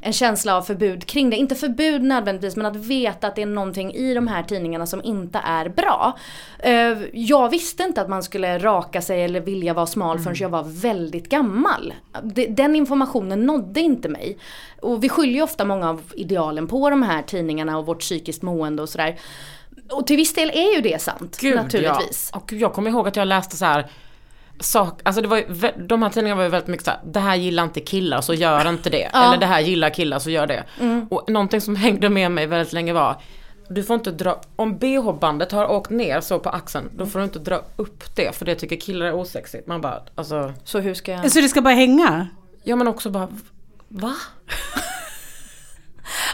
en 0.05 0.13
känsla 0.13 0.57
av 0.57 0.61
förbud 0.61 1.05
kring 1.05 1.29
det. 1.29 1.35
Inte 1.35 1.55
förbud 1.55 2.03
nödvändigtvis 2.03 2.55
men 2.55 2.65
att 2.65 2.75
veta 2.75 3.27
att 3.27 3.35
det 3.35 3.41
är 3.41 3.45
någonting 3.45 3.93
i 3.93 4.13
de 4.13 4.27
här 4.27 4.43
tidningarna 4.43 4.85
som 4.85 5.03
inte 5.03 5.39
är 5.45 5.69
bra. 5.69 6.17
Eh, 6.59 6.97
Jag 7.13 7.49
visste 7.49 7.83
inte 7.83 8.01
att 8.01 8.09
man 8.09 8.23
skulle 8.23 8.59
raka 8.59 9.01
sig 9.01 9.23
eller 9.23 9.39
vilja 9.39 9.73
vara 9.73 9.85
smal 9.85 10.19
förrän 10.19 10.35
jag 10.39 10.49
var 10.49 10.63
väldigt 10.63 11.29
gammal. 11.29 11.93
Den 12.49 12.75
informationen 12.75 13.45
nådde 13.45 13.79
inte 13.79 14.09
mig. 14.09 14.37
Och 14.81 15.03
vi 15.03 15.09
skyller 15.09 15.33
ju 15.33 15.41
ofta 15.41 15.65
många 15.65 15.89
av 15.89 16.01
idealen 16.15 16.67
på 16.67 16.89
de 16.89 17.03
här 17.03 17.21
tidningarna 17.21 17.77
och 17.77 17.85
vårt 17.85 17.99
psykiskt 17.99 18.41
mående 18.41 18.81
och 18.81 18.89
sådär. 18.89 19.19
Och 19.91 20.07
till 20.07 20.17
viss 20.17 20.33
del 20.33 20.49
är 20.49 20.75
ju 20.75 20.81
det 20.81 21.01
sant 21.01 21.37
Gud, 21.41 21.55
naturligtvis. 21.55 22.29
Ja. 22.33 22.39
Och 22.39 22.53
jag 22.53 22.73
kommer 22.73 22.89
ihåg 22.89 23.07
att 23.07 23.15
jag 23.15 23.27
läste 23.27 23.57
så 23.57 23.65
här 23.65 23.87
sak, 24.59 25.01
alltså 25.03 25.21
det 25.21 25.27
var 25.27 25.37
ju, 25.37 25.43
de 25.87 26.03
här 26.03 26.09
tidningarna 26.09 26.37
var 26.37 26.43
ju 26.43 26.49
väldigt 26.49 26.67
mycket 26.67 26.85
så 26.85 26.91
här, 26.91 26.99
det 27.05 27.19
här 27.19 27.35
gillar 27.35 27.63
inte 27.63 27.79
killar 27.79 28.21
så 28.21 28.33
gör 28.33 28.69
inte 28.69 28.89
det. 28.89 29.03
Eller 29.03 29.37
det 29.37 29.45
här 29.45 29.59
gillar 29.59 29.89
killar 29.89 30.19
så 30.19 30.29
gör 30.29 30.47
det. 30.47 30.63
Och 31.09 31.29
någonting 31.29 31.61
som 31.61 31.75
hängde 31.75 32.09
med 32.09 32.31
mig 32.31 32.47
väldigt 32.47 32.73
länge 32.73 32.93
var, 32.93 33.21
du 33.69 33.83
får 33.83 33.93
inte 33.93 34.11
dra, 34.11 34.41
om 34.55 34.77
bh-bandet 34.77 35.51
har 35.51 35.71
åkt 35.71 35.89
ner 35.89 36.21
så 36.21 36.39
på 36.39 36.49
axeln, 36.49 36.89
då 36.97 37.05
får 37.05 37.19
du 37.19 37.25
inte 37.25 37.39
dra 37.39 37.61
upp 37.75 38.15
det 38.15 38.35
för 38.35 38.45
det 38.45 38.55
tycker 38.55 38.75
killar 38.75 39.05
är 39.05 39.13
osexigt. 39.13 39.67
Man 39.67 39.81
bara, 39.81 40.01
alltså, 40.15 40.53
Så 40.63 40.79
hur 40.79 40.93
ska 40.93 41.11
jag... 41.11 41.31
Så 41.31 41.39
det 41.41 41.49
ska 41.49 41.61
bara 41.61 41.73
hänga? 41.73 42.27
ja 42.63 42.75
men 42.75 42.87
också 42.87 43.09
bara, 43.09 43.27
va? 43.87 44.13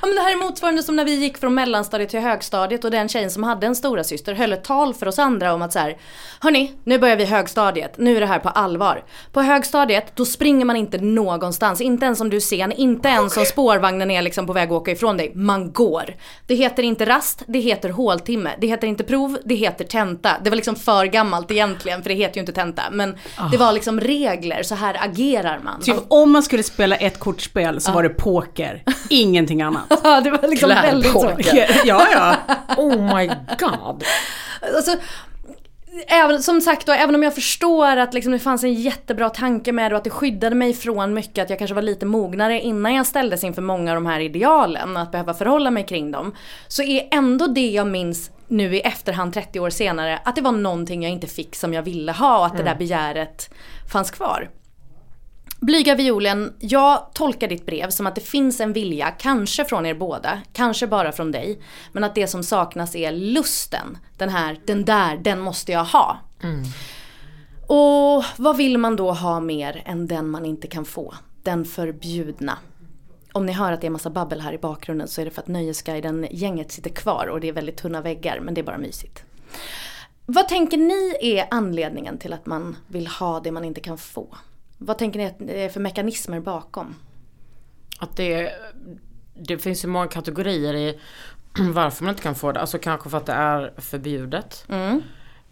Ja, 0.01 0.07
men 0.07 0.15
det 0.15 0.21
här 0.21 0.31
är 0.31 0.43
motsvarande 0.43 0.83
som 0.83 0.95
när 0.95 1.05
vi 1.05 1.15
gick 1.15 1.37
från 1.37 1.53
mellanstadiet 1.53 2.09
till 2.09 2.19
högstadiet 2.19 2.83
och 2.83 2.91
den 2.91 3.09
tjejen 3.09 3.31
som 3.31 3.43
hade 3.43 3.67
en 3.67 3.75
stora 3.75 4.03
syster 4.03 4.33
höll 4.33 4.53
ett 4.53 4.63
tal 4.63 4.93
för 4.93 5.07
oss 5.07 5.19
andra 5.19 5.53
om 5.53 5.61
att 5.61 5.73
så 5.73 5.79
här, 5.79 5.97
hörni, 6.39 6.73
nu 6.83 6.99
börjar 6.99 7.15
vi 7.15 7.25
högstadiet, 7.25 7.97
nu 7.97 8.15
är 8.15 8.19
det 8.19 8.25
här 8.25 8.39
på 8.39 8.49
allvar. 8.49 9.03
På 9.31 9.41
högstadiet, 9.41 10.15
då 10.15 10.25
springer 10.25 10.65
man 10.65 10.75
inte 10.75 10.97
någonstans, 10.97 11.81
inte 11.81 12.05
ens 12.05 12.21
om 12.21 12.29
du 12.29 12.37
är 12.37 12.41
sen, 12.41 12.71
inte 12.71 13.09
ens 13.09 13.37
om 13.37 13.45
spårvagnen 13.45 14.11
är 14.11 14.21
liksom 14.21 14.47
på 14.47 14.53
väg 14.53 14.69
att 14.69 14.71
åka 14.71 14.91
ifrån 14.91 15.17
dig. 15.17 15.31
Man 15.35 15.71
går. 15.71 16.15
Det 16.47 16.55
heter 16.55 16.83
inte 16.83 17.05
rast, 17.05 17.43
det 17.47 17.59
heter 17.59 17.89
håltimme. 17.89 18.49
Det 18.61 18.67
heter 18.67 18.87
inte 18.87 19.03
prov, 19.03 19.37
det 19.45 19.55
heter 19.55 19.85
tenta. 19.85 20.31
Det 20.43 20.49
var 20.49 20.55
liksom 20.55 20.75
för 20.75 21.05
gammalt 21.05 21.51
egentligen, 21.51 22.01
för 22.01 22.09
det 22.09 22.15
heter 22.15 22.35
ju 22.35 22.39
inte 22.41 22.53
tenta. 22.53 22.83
Men 22.91 23.17
det 23.51 23.57
var 23.57 23.71
liksom 23.71 23.99
regler, 23.99 24.63
så 24.63 24.75
här 24.75 24.97
agerar 24.99 25.59
man. 25.63 25.81
Typ 25.81 25.95
om 26.07 26.31
man 26.31 26.43
skulle 26.43 26.63
spela 26.63 26.95
ett 26.95 27.19
kortspel 27.19 27.81
så 27.81 27.91
var 27.91 28.03
det 28.03 28.09
poker, 28.09 28.83
ingenting 29.09 29.60
annat. 29.61 29.83
Ja, 30.03 30.21
det 30.21 30.31
var 30.31 30.47
liksom 30.47 30.69
väldigt 30.69 31.11
så. 31.11 31.31
Ja, 31.85 32.07
ja. 32.11 32.35
Oh 32.77 33.17
my 33.17 33.27
god. 33.59 34.03
Alltså, 34.75 34.91
även, 36.07 36.43
som 36.43 36.61
sagt 36.61 36.85
då, 36.87 36.93
även 36.93 37.15
om 37.15 37.23
jag 37.23 37.35
förstår 37.35 37.97
att 37.97 38.13
liksom 38.13 38.31
det 38.31 38.39
fanns 38.39 38.63
en 38.63 38.73
jättebra 38.73 39.29
tanke 39.29 39.71
med 39.71 39.91
det 39.91 39.95
och 39.95 39.97
att 39.97 40.03
det 40.03 40.09
skyddade 40.09 40.55
mig 40.55 40.73
från 40.73 41.13
mycket, 41.13 41.43
att 41.43 41.49
jag 41.49 41.59
kanske 41.59 41.75
var 41.75 41.81
lite 41.81 42.05
mognare 42.05 42.61
innan 42.61 42.93
jag 42.95 43.05
ställdes 43.05 43.43
inför 43.43 43.61
många 43.61 43.91
av 43.91 43.95
de 43.95 44.05
här 44.05 44.19
idealen, 44.19 44.97
att 44.97 45.11
behöva 45.11 45.33
förhålla 45.33 45.71
mig 45.71 45.85
kring 45.85 46.11
dem. 46.11 46.35
Så 46.67 46.83
är 46.83 47.07
ändå 47.11 47.47
det 47.47 47.69
jag 47.69 47.87
minns 47.87 48.31
nu 48.47 48.75
i 48.75 48.79
efterhand 48.79 49.33
30 49.33 49.59
år 49.59 49.69
senare, 49.69 50.19
att 50.25 50.35
det 50.35 50.41
var 50.41 50.51
någonting 50.51 51.03
jag 51.03 51.11
inte 51.11 51.27
fick 51.27 51.55
som 51.55 51.73
jag 51.73 51.83
ville 51.83 52.11
ha 52.11 52.39
och 52.39 52.45
att 52.45 52.57
det 52.57 52.63
där 52.63 52.75
begäret 52.75 53.49
fanns 53.91 54.11
kvar. 54.11 54.49
Blyga 55.61 55.95
violen, 55.95 56.53
jag 56.59 57.13
tolkar 57.13 57.47
ditt 57.47 57.65
brev 57.65 57.89
som 57.89 58.07
att 58.07 58.15
det 58.15 58.21
finns 58.21 58.59
en 58.59 58.73
vilja, 58.73 59.11
kanske 59.11 59.65
från 59.65 59.85
er 59.85 59.93
båda, 59.93 60.41
kanske 60.53 60.87
bara 60.87 61.11
från 61.11 61.31
dig. 61.31 61.61
Men 61.91 62.03
att 62.03 62.15
det 62.15 62.27
som 62.27 62.43
saknas 62.43 62.95
är 62.95 63.11
lusten. 63.11 63.97
Den 64.17 64.29
här, 64.29 64.59
den 64.65 64.85
där, 64.85 65.17
den 65.17 65.39
måste 65.39 65.71
jag 65.71 65.83
ha. 65.83 66.17
Och 67.67 68.23
vad 68.37 68.57
vill 68.57 68.77
man 68.77 68.95
då 68.95 69.11
ha 69.11 69.39
mer 69.39 69.83
än 69.85 70.07
den 70.07 70.29
man 70.29 70.45
inte 70.45 70.67
kan 70.67 70.85
få? 70.85 71.13
Den 71.43 71.65
förbjudna. 71.65 72.57
Om 73.31 73.45
ni 73.45 73.51
hör 73.51 73.71
att 73.71 73.81
det 73.81 73.87
är 73.87 73.91
massa 73.91 74.09
babbel 74.09 74.41
här 74.41 74.53
i 74.53 74.57
bakgrunden 74.57 75.07
så 75.07 75.21
är 75.21 75.25
det 75.25 75.31
för 75.31 75.41
att 75.41 75.47
Nöjesguiden-gänget 75.47 76.71
sitter 76.71 76.89
kvar 76.89 77.27
och 77.27 77.39
det 77.39 77.47
är 77.47 77.53
väldigt 77.53 77.77
tunna 77.77 78.01
väggar 78.01 78.39
men 78.39 78.53
det 78.53 78.61
är 78.61 78.65
bara 78.65 78.77
mysigt. 78.77 79.23
Vad 80.25 80.47
tänker 80.47 80.77
ni 80.77 81.15
är 81.21 81.47
anledningen 81.51 82.17
till 82.17 82.33
att 82.33 82.45
man 82.45 82.75
vill 82.87 83.07
ha 83.07 83.39
det 83.39 83.51
man 83.51 83.65
inte 83.65 83.81
kan 83.81 83.97
få? 83.97 84.37
Vad 84.83 84.97
tänker 84.97 85.19
ni 85.19 85.25
att 85.25 85.39
det 85.39 85.63
är 85.63 85.69
för 85.69 85.79
mekanismer 85.79 86.39
bakom? 86.39 86.95
Att 87.99 88.17
det, 88.17 88.51
det 89.33 89.57
finns 89.57 89.83
ju 89.83 89.87
många 89.87 90.07
kategorier 90.07 90.73
i 90.73 90.99
varför 91.73 92.03
man 92.03 92.11
inte 92.11 92.23
kan 92.23 92.35
få 92.35 92.51
det. 92.51 92.59
Alltså 92.59 92.77
kanske 92.77 93.09
för 93.09 93.17
att 93.17 93.25
det 93.25 93.33
är 93.33 93.73
förbjudet. 93.77 94.65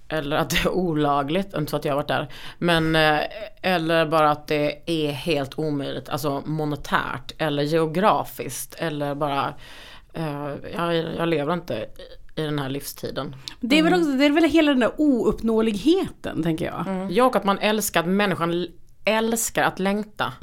Eller 0.07 0.37
att 0.37 0.49
det 0.49 0.57
är 0.57 0.69
olagligt, 0.69 1.53
inte 1.57 1.69
för 1.69 1.77
att 1.77 1.85
jag 1.85 1.91
har 1.91 1.95
varit 1.97 2.07
där. 2.07 2.27
Men, 2.57 2.95
eh, 2.95 3.19
eller 3.61 4.05
bara 4.05 4.31
att 4.31 4.47
det 4.47 4.81
är 4.85 5.11
helt 5.11 5.59
omöjligt, 5.59 6.09
alltså 6.09 6.43
monetärt 6.45 7.31
eller 7.37 7.63
geografiskt. 7.63 8.75
Eller 8.77 9.15
bara, 9.15 9.53
eh, 10.13 10.51
jag, 10.73 10.95
jag 10.95 11.27
lever 11.27 11.53
inte 11.53 11.85
i, 12.35 12.41
den 12.41 12.59
här 12.59 12.69
livstiden. 12.69 13.35
Det 13.59 13.79
är, 13.79 13.83
väl 13.83 13.93
också, 13.93 14.11
det 14.11 14.25
är 14.25 14.29
väl 14.29 14.43
hela 14.43 14.71
den 14.71 14.79
där 14.79 14.91
ouppnåeligheten, 14.97 16.43
tänker 16.43 16.65
jag. 16.65 17.11
Ja, 17.11 17.25
och 17.25 17.35
att 17.35 17.43
man 17.43 17.59
älskar, 17.59 17.99
att 17.99 18.07
människan 18.07 18.67
älskar 19.09 19.63
att 19.63 19.79
längta. 19.79 20.33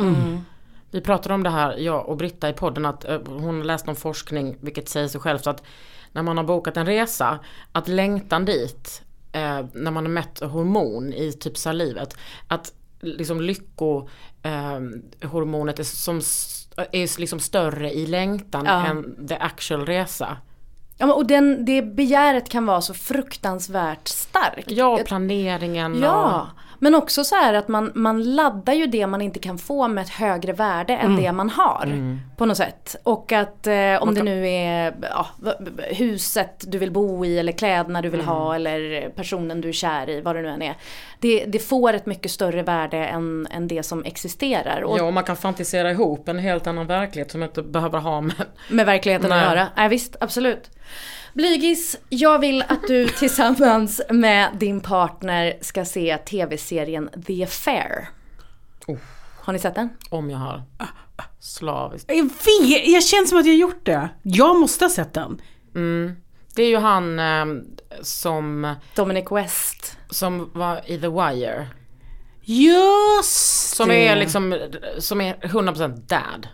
Vi 0.90 1.00
pratade 1.00 1.34
om 1.34 1.42
det 1.42 1.50
här, 1.50 1.76
jag 1.76 2.08
och 2.08 2.16
Britta 2.16 2.48
i 2.48 2.52
podden, 2.52 2.86
att 2.86 3.04
eh, 3.04 3.18
hon 3.26 3.62
läste 3.62 3.86
någon 3.86 3.96
forskning, 3.96 4.56
vilket 4.60 4.88
säger 4.88 5.08
sig 5.08 5.20
själv, 5.20 5.38
så 5.38 5.50
att 5.50 5.62
när 6.12 6.22
man 6.22 6.36
har 6.36 6.44
bokat 6.44 6.76
en 6.76 6.86
resa, 6.86 7.38
att 7.72 7.88
längtan 7.88 8.44
dit, 8.44 9.02
eh, 9.32 9.64
när 9.72 9.90
man 9.90 10.04
har 10.04 10.12
mätt 10.12 10.40
hormon 10.40 11.12
i 11.12 11.32
typ 11.32 11.56
salivet, 11.56 12.16
att 12.48 12.72
liksom 13.00 13.40
lyckohormonet 13.40 15.78
är, 15.78 15.84
som, 15.84 16.16
är 16.92 17.20
liksom 17.20 17.40
större 17.40 17.92
i 17.92 18.06
längtan 18.06 18.64
Ja. 18.66 18.86
än 18.86 19.26
the 19.28 19.34
actual 19.34 19.86
resa. 19.86 20.36
Ja, 20.98 21.14
och 21.14 21.26
den, 21.26 21.64
det 21.64 21.82
begäret 21.82 22.48
kan 22.48 22.66
vara 22.66 22.80
så 22.80 22.94
fruktansvärt 22.94 24.08
starkt. 24.08 24.70
Ja, 24.70 24.98
planeringen 25.06 25.98
Ja, 26.02 26.46
men 26.78 26.94
också 26.94 27.24
så 27.24 27.34
här 27.36 27.54
att 27.54 27.68
man, 27.68 27.92
man 27.94 28.34
laddar 28.34 28.72
ju 28.72 28.86
det 28.86 29.06
man 29.06 29.22
inte 29.22 29.38
kan 29.38 29.58
få 29.58 29.88
med 29.88 30.02
ett 30.02 30.10
högre 30.10 30.52
värde 30.52 30.96
än 30.96 31.16
det 31.16 31.32
man 31.32 31.50
har. 31.50 32.18
På 32.36 32.46
något 32.46 32.56
sätt. 32.56 32.96
Och 33.02 33.32
att 33.32 33.66
eh, 33.66 34.02
om 34.02 34.14
det 34.14 34.22
nu 34.22 34.48
är 34.48 34.94
ja, 35.00 35.26
huset 35.90 36.64
du 36.66 36.78
vill 36.78 36.90
bo 36.90 37.24
i 37.24 37.38
eller 37.38 37.52
kläderna 37.52 38.02
du 38.02 38.08
vill 38.08 38.20
ha 38.20 38.54
eller 38.54 39.08
personen 39.08 39.60
du 39.60 39.68
är 39.68 39.72
kär 39.72 40.10
i, 40.10 40.20
vad 40.20 40.36
det 40.36 40.42
nu 40.42 40.48
än 40.48 40.62
är. 40.62 40.74
Det, 41.20 41.44
det 41.44 41.58
får 41.58 41.92
ett 41.92 42.06
mycket 42.06 42.30
större 42.30 42.62
värde 42.62 42.98
än, 42.98 43.46
än 43.50 43.68
det 43.68 43.82
som 43.82 44.04
existerar. 44.04 44.80
Och 44.82 44.98
Ja, 44.98 45.04
och 45.04 45.12
man 45.12 45.24
kan 45.24 45.36
fantisera 45.36 45.90
ihop 45.90 46.28
en 46.28 46.38
helt 46.38 46.66
annan 46.66 46.86
verklighet 46.86 47.30
som 47.30 47.42
inte 47.42 47.62
behöver 47.62 47.98
ha 47.98 48.20
med 48.20 48.34
med 48.68 48.86
verkligheten 48.86 49.32
att 49.32 49.38
Nej. 49.38 49.48
göra. 49.48 49.68
Nej, 49.76 49.88
visst, 49.88 50.16
absolut. 50.20 50.70
Blygis, 51.36 51.96
jag 52.08 52.38
vill 52.38 52.62
att 52.68 52.86
du 52.86 53.08
tillsammans 53.08 54.00
med 54.10 54.50
din 54.58 54.80
partner 54.80 55.54
ska 55.60 55.84
se 55.84 56.18
tv-serien 56.18 57.10
The 57.26 57.44
Affair. 57.44 58.08
Oh. 58.86 58.98
Har 59.40 59.52
ni 59.52 59.58
sett 59.58 59.74
den? 59.74 59.88
om 60.08 60.30
jag 60.30 60.38
har 60.38 60.62
slaviskt. 61.40 62.10
Jag 62.10 62.24
vet, 62.24 62.88
jag 62.88 63.02
känner 63.04 63.26
som 63.26 63.38
att 63.38 63.46
jag 63.46 63.52
har 63.52 63.58
gjort 63.58 63.86
det. 63.86 64.08
Jag 64.22 64.60
måste 64.60 64.84
ha 64.84 64.90
sett 64.90 65.12
den. 65.14 65.40
Det 66.54 66.62
är 66.62 66.68
ju 66.68 66.76
han 66.78 67.18
eh, 67.18 67.44
som, 68.00 68.74
Dominic 68.94 69.24
West. 69.30 69.98
som 70.10 70.50
var 70.54 70.80
i 70.90 70.98
The 70.98 71.08
Wire. 71.08 71.68
Just 72.42 73.76
Som 73.76 73.88
det. 73.88 74.08
är 74.08 74.16
liksom, 74.16 74.58
som 74.98 75.20
är 75.20 75.34
100% 75.34 75.96
dad. 75.96 76.48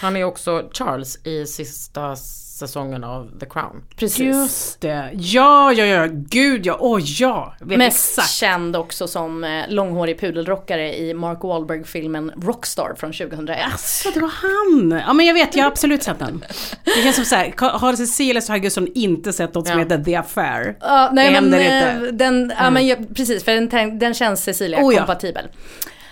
Han 0.00 0.16
är 0.16 0.24
också 0.24 0.68
Charles 0.72 1.26
i 1.26 1.46
sista 1.46 2.16
säsongen 2.58 3.04
av 3.04 3.38
The 3.40 3.46
Crown. 3.46 3.82
Precis. 3.96 4.18
Just 4.20 4.80
det. 4.80 5.10
Ja, 5.14 5.72
ja, 5.72 5.84
ja. 5.84 6.06
Gud 6.10 6.66
ja. 6.66 6.76
Åh 6.80 7.00
ja. 7.02 7.54
Vet 7.60 7.78
Mest 7.78 8.18
exakt. 8.18 8.30
känd 8.30 8.76
också 8.76 9.08
som 9.08 9.44
eh, 9.44 9.62
långhårig 9.68 10.20
pudelrockare 10.20 10.96
i 10.98 11.14
Mark 11.14 11.42
Wahlberg-filmen 11.42 12.32
Rockstar 12.42 12.94
från 12.98 13.12
2001. 13.12 13.58
Så 13.80 14.10
det 14.10 14.20
var 14.20 14.28
han. 14.42 15.00
Ja 15.06 15.12
men 15.12 15.26
jag 15.26 15.34
vet, 15.34 15.54
jag 15.56 15.64
har 15.64 15.70
absolut 15.70 16.02
sett 16.02 16.18
den. 16.18 16.44
Det 16.84 17.02
känns 17.02 17.16
som 17.16 17.24
såhär, 17.24 17.54
har 17.78 17.96
Cecilia 17.96 18.40
så 18.42 18.52
har 18.52 18.58
Gustafsson 18.58 18.92
inte 18.94 19.32
sett 19.32 19.54
något 19.54 19.66
som 19.66 19.78
Ja. 19.78 19.84
heter 19.84 20.04
The 20.04 20.14
Affair. 20.14 20.76
Ja, 20.80 21.10
nej 21.12 21.26
Det 21.32 21.40
men, 21.40 21.52
händer 21.52 21.58
eh, 21.88 21.94
inte. 21.96 22.10
Den, 22.12 22.52
ja, 22.58 22.70
men 22.70 22.86
ja, 22.86 22.96
precis, 23.14 23.44
för 23.44 23.52
den, 23.52 23.98
den 23.98 24.14
känns 24.14 24.44
Cecilia 24.44 24.80
Oh, 24.84 24.94
ja. 24.94 25.16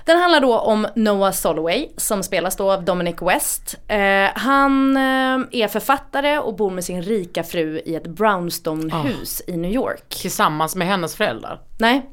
Den 0.05 0.19
handlar 0.19 0.41
då 0.41 0.59
om 0.59 0.87
Noah 0.95 1.33
Soloway 1.33 1.89
som 1.97 2.23
spelas 2.23 2.57
då 2.57 2.73
av 2.73 2.85
Dominic 2.85 3.17
West. 3.21 3.75
Eh, 3.89 3.99
han 4.35 4.97
eh, 4.97 5.63
är 5.63 5.69
författare 5.69 6.39
och 6.39 6.57
bor 6.57 6.71
med 6.71 6.85
sin 6.85 7.03
rika 7.03 7.43
fru 7.43 7.83
i 7.85 7.95
ett 7.95 8.07
brownstone-hus 8.07 9.43
i 9.47 9.57
New 9.57 9.73
York. 9.73 10.09
Tillsammans 10.09 10.77
med 10.77 10.87
hennes 10.89 11.17
föräldrar. 11.17 11.61
Nej. 11.79 12.11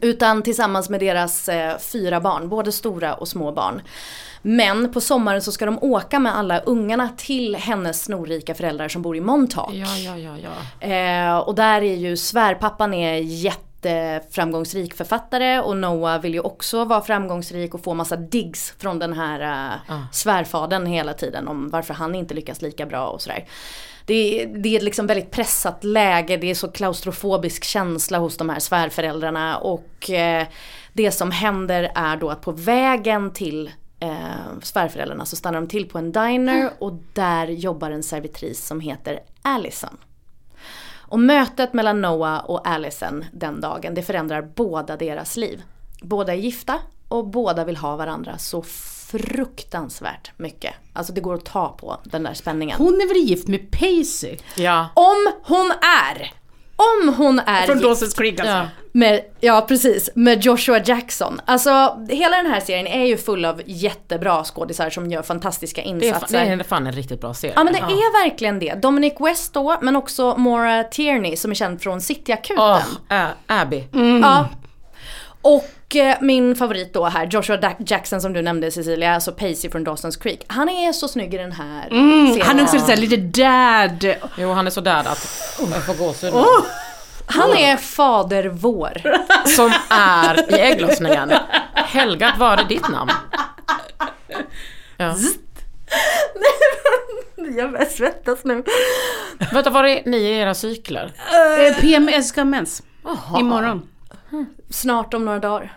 Utan 0.00 0.42
tillsammans 0.42 0.88
med 0.88 1.00
deras 1.00 1.48
eh, 1.48 1.78
fyra 1.78 2.20
barn, 2.20 2.48
både 2.48 2.72
stora 2.72 3.14
och 3.14 3.28
små 3.28 3.52
barn. 3.52 3.82
Men 4.42 4.92
på 4.92 5.00
sommaren 5.00 5.42
så 5.42 5.52
ska 5.52 5.66
de 5.66 5.78
åka 5.82 6.18
med 6.18 6.36
alla 6.36 6.60
ungarna 6.60 7.08
till 7.16 7.56
hennes 7.56 8.04
snorrika 8.04 8.54
föräldrar 8.54 8.88
som 8.88 9.02
bor 9.02 9.16
i 9.16 9.20
Montauk. 9.20 9.74
Ja, 9.74 9.96
ja, 9.96 10.16
ja, 10.18 10.36
ja. 10.42 10.86
Eh, 10.88 11.38
och 11.38 11.54
där 11.54 11.82
är 11.82 11.94
ju 11.94 12.16
svärpappan 12.16 12.94
är 12.94 13.14
jätteframgångsrik 13.84 14.94
författare 14.94 15.58
och 15.60 15.76
Noah 15.76 16.20
vill 16.20 16.34
ju 16.34 16.40
också 16.40 16.84
vara 16.84 17.00
framgångsrik 17.00 17.74
och 17.74 17.84
få 17.84 17.94
massa 17.94 18.16
digs 18.16 18.74
från 18.78 18.98
den 18.98 19.12
här 19.12 19.40
eh, 19.90 19.96
svärfadern 20.12 20.86
hela 20.86 21.12
tiden 21.12 21.48
om 21.48 21.68
varför 21.70 21.94
han 21.94 22.14
inte 22.14 22.34
lyckas 22.34 22.62
lika 22.62 22.86
bra 22.86 23.08
och 23.08 23.22
sådär. 23.22 23.44
Det, 24.06 24.42
är- 24.42 24.46
det 24.46 24.76
är 24.76 24.80
liksom 24.80 25.06
väldigt 25.06 25.30
pressat 25.30 25.84
läge, 25.84 26.36
det 26.36 26.50
är 26.50 26.54
så 26.54 26.68
klaustrofobisk 26.70 27.64
känsla 27.64 28.18
hos 28.18 28.36
de 28.36 28.48
här 28.48 28.58
svärföräldrarna 28.58 29.58
och 29.58 30.10
eh, 30.10 30.46
det 30.92 31.10
som 31.10 31.30
händer 31.30 31.92
är 31.94 32.16
då 32.16 32.30
att 32.30 32.40
på 32.40 32.52
vägen 32.52 33.32
till 33.32 33.70
eh, 34.00 34.16
svärföräldrarna 34.62 35.24
så 35.26 35.36
stannar 35.36 35.60
de 35.60 35.68
till 35.68 35.88
på 35.88 35.98
en 35.98 36.12
diner 36.12 36.70
och 36.78 36.92
där 37.12 37.46
jobbar 37.46 37.90
en 37.90 38.02
servitris 38.02 38.66
som 38.66 38.80
heter 38.80 39.20
Allison. 39.42 39.96
Och 41.08 41.20
mötet 41.20 41.72
mellan 41.72 42.00
Noah 42.00 42.44
och 42.44 42.68
Allison 42.68 43.24
den 43.32 43.60
dagen, 43.60 43.94
det 43.94 44.02
förändrar 44.02 44.42
båda 44.54 44.96
deras 44.96 45.36
liv. 45.36 45.62
Båda 46.02 46.32
är 46.32 46.36
gifta 46.36 46.78
och 47.08 47.26
båda 47.26 47.64
vill 47.64 47.76
ha 47.76 47.96
varandra 47.96 48.38
så 48.38 48.62
fruktansvärt 49.10 50.32
mycket. 50.36 50.74
Alltså 50.92 51.12
det 51.12 51.20
går 51.20 51.34
att 51.34 51.44
ta 51.44 51.68
på 51.68 51.96
den 52.04 52.22
där 52.22 52.34
spänningen. 52.34 52.78
Hon 52.78 52.94
är 52.94 53.08
väl 53.08 53.16
gift 53.16 53.48
med 53.48 53.70
Pacey? 53.70 54.36
Ja. 54.56 54.88
Om 54.94 55.32
hon 55.44 55.70
är, 56.10 56.32
om 56.78 57.14
hon 57.14 57.38
är 57.38 57.66
Från 57.66 57.78
Dawson's 57.80 58.16
Creek 58.16 58.40
alltså. 58.40 58.54
ja. 58.54 58.66
med, 58.92 59.20
ja 59.40 59.64
precis, 59.68 60.10
med 60.14 60.44
Joshua 60.44 60.78
Jackson. 60.84 61.40
Alltså 61.44 61.98
hela 62.08 62.36
den 62.36 62.46
här 62.46 62.60
serien 62.60 62.86
är 62.86 63.04
ju 63.06 63.16
full 63.16 63.44
av 63.44 63.62
jättebra 63.66 64.44
skådisar 64.44 64.90
som 64.90 65.10
gör 65.10 65.22
fantastiska 65.22 65.80
Det 65.82 65.88
är, 65.88 65.90
insatser. 65.90 66.38
fan, 66.38 66.58
det 66.58 66.64
är 66.64 66.68
fan 66.68 66.86
en 66.86 66.92
riktigt 66.92 67.20
bra 67.20 67.34
serie. 67.34 67.54
Ja 67.56 67.64
men 67.64 67.72
det 67.72 67.78
är 67.78 68.24
verkligen 68.24 68.58
det. 68.58 68.74
Dominic 68.74 69.14
West 69.20 69.52
då, 69.54 69.78
men 69.82 69.96
också 69.96 70.36
Maura 70.36 70.84
Tierney 70.84 71.36
som 71.36 71.50
är 71.50 71.54
känd 71.54 71.80
från 71.82 72.00
Cityakuten. 72.00 72.58
Åh, 72.58 72.82
Ä- 73.08 73.26
Abby. 73.46 73.84
Ja. 74.22 74.48
Och 75.42 75.64
eh, 75.96 76.16
min 76.20 76.54
favorit 76.56 76.92
då 76.94 77.04
här, 77.04 77.26
Joshua 77.26 77.74
Jackson 77.86 78.20
som 78.20 78.32
du 78.32 78.42
nämnde 78.42 78.70
Cecilia, 78.70 79.14
alltså 79.14 79.32
Pacey 79.32 79.70
från 79.70 79.86
Dawson's 79.86 80.22
Creek. 80.22 80.44
Han 80.46 80.68
är 80.68 80.92
så 80.92 81.08
snygg 81.08 81.34
i 81.34 81.38
den 81.38 81.52
här 81.52 81.88
serien. 81.88 82.26
Mm, 82.26 82.40
Han 82.42 82.58
är 82.58 82.62
också 82.62 82.78
så 82.78 82.86
här 82.86 82.96
lite 82.96 83.16
dad. 83.16 84.14
Jo 84.38 84.52
han 84.52 84.66
är 84.66 84.70
sådär 84.70 85.00
att 85.00 85.54
jag 85.72 85.86
får 85.86 85.94
gåshud 85.94 86.34
nu. 86.34 86.44
Han 87.26 87.50
är 87.56 87.76
fader 87.76 88.48
vår. 88.48 89.02
Som 89.48 89.72
är 89.90 90.54
i 90.58 90.60
ägglossningen. 90.60 91.32
Helga, 91.74 92.34
vad 92.38 92.60
är 92.60 92.64
ditt 92.64 92.88
namn? 92.88 93.10
Ja. 94.96 95.14
Jag 97.56 97.72
börjar 97.72 97.84
svettas 97.86 98.44
nu. 98.44 98.64
Vänta, 99.52 99.70
var 99.70 99.84
är 99.84 100.02
ni 100.06 100.16
i 100.16 100.38
era 100.38 100.54
cykler? 100.54 101.12
Eh, 101.68 101.80
PMS 101.80 102.28
ska 102.28 102.44
mens. 102.44 102.82
Imorgon. 103.38 103.88
Snart 104.70 105.14
om 105.14 105.24
några 105.24 105.38
dagar. 105.38 105.74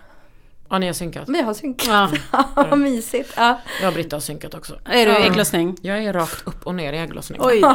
Ja, 0.69 0.77
ni 0.79 0.85
har 0.85 0.93
synkat. 0.93 1.29
Vi 1.29 1.41
har 1.41 1.53
synkat. 1.53 1.89
Ja. 2.31 2.43
Vad 2.55 2.79
mysigt. 2.79 3.33
Ja. 3.37 3.61
Jag 3.81 3.87
och 3.87 3.93
Britta 3.93 4.15
har 4.15 4.21
synkat 4.21 4.53
också. 4.53 4.79
Är 4.85 5.05
du 5.05 5.15
ägglossning? 5.17 5.77
Jag 5.81 6.03
är 6.03 6.13
rakt 6.13 6.47
upp 6.47 6.67
och 6.67 6.75
ner 6.75 6.93
i 6.93 6.97
ägglossning. 6.97 7.39
Oj. 7.43 7.61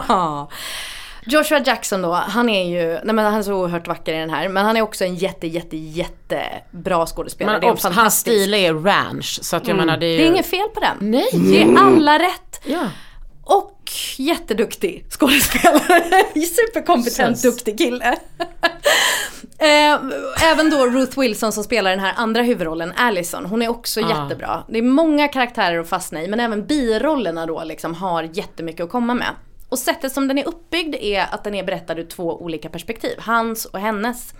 Joshua 1.29 1.59
Jackson 1.67 2.03
då, 2.03 2.13
han 2.13 2.49
är 2.49 2.65
ju, 2.71 2.89
nej 3.05 3.15
men 3.15 3.19
han 3.19 3.35
är 3.35 3.43
så 3.43 3.53
oerhört 3.55 3.89
vacker 3.89 4.15
i 4.15 4.19
den 4.19 4.31
här. 4.31 4.49
Men 4.49 4.67
han 4.67 4.77
är 4.77 4.83
också 4.83 5.05
en 5.05 5.15
jätte, 5.17 5.47
jätte, 5.47 5.77
jätte 5.77 6.43
bra 6.71 7.07
skådespelare. 7.07 7.61
Men 7.61 7.75
det 7.77 7.85
är 7.89 7.91
hans 7.93 8.19
stil 8.19 8.55
är 8.55 8.75
ranch, 8.75 9.39
så 9.43 9.57
att 9.57 9.69
jag 9.69 9.77
menar 9.77 9.97
det 9.97 10.07
är 10.07 10.11
ju... 10.11 10.17
Det 10.17 10.25
är 10.25 10.31
inget 10.31 10.47
fel 10.47 10.69
på 10.75 10.81
den. 10.81 10.97
Nej! 11.01 11.29
Det 11.33 11.63
är 11.63 11.77
alla 11.79 12.19
rätt. 12.19 12.61
Ja. 12.65 12.89
Och 13.45 13.91
jätteduktig 14.17 15.07
skådespelare. 15.11 16.25
Superkompetent, 16.35 17.17
Känns- 17.17 17.43
duktig 17.43 17.79
kille. 17.79 18.17
Eh, 19.59 19.99
Även 20.53 20.71
då 20.71 20.87
Ruth 20.87 21.21
Wilson 21.21 21.53
som 21.53 21.65
spelar 21.65 21.91
den 21.91 22.01
här 22.01 22.13
andra 22.17 22.43
huvudrollen, 22.43 22.93
Allison, 22.97 23.47
hon 23.47 23.63
är 23.63 23.69
också 23.69 24.01
Ah. 24.01 24.09
jättebra. 24.09 24.65
Det 24.69 24.79
är 24.79 24.83
många 24.83 25.29
karaktärer 25.29 25.79
att 25.79 25.89
fastna 25.89 26.23
i 26.23 26.29
men 26.29 26.41
även 26.41 26.67
birollerna 26.67 27.47
då 27.47 27.65
liksom 27.65 27.95
har 27.95 28.23
jättemycket 28.33 28.85
att 28.85 28.91
komma 28.91 29.15
med. 29.15 29.31
Och 29.69 29.79
sättet 29.79 30.13
som 30.13 30.29
den 30.29 30.39
är 30.39 30.49
uppbyggd 30.49 30.95
är 30.95 31.27
att 31.31 31.45
den 31.45 31.55
är 31.55 31.65
berättad 31.65 31.99
ur 31.99 32.05
två 32.07 32.43
olika 32.43 32.69
perspektiv, 32.69 33.15
hans 33.19 33.65
och 33.65 33.79
hennes. 33.81 34.35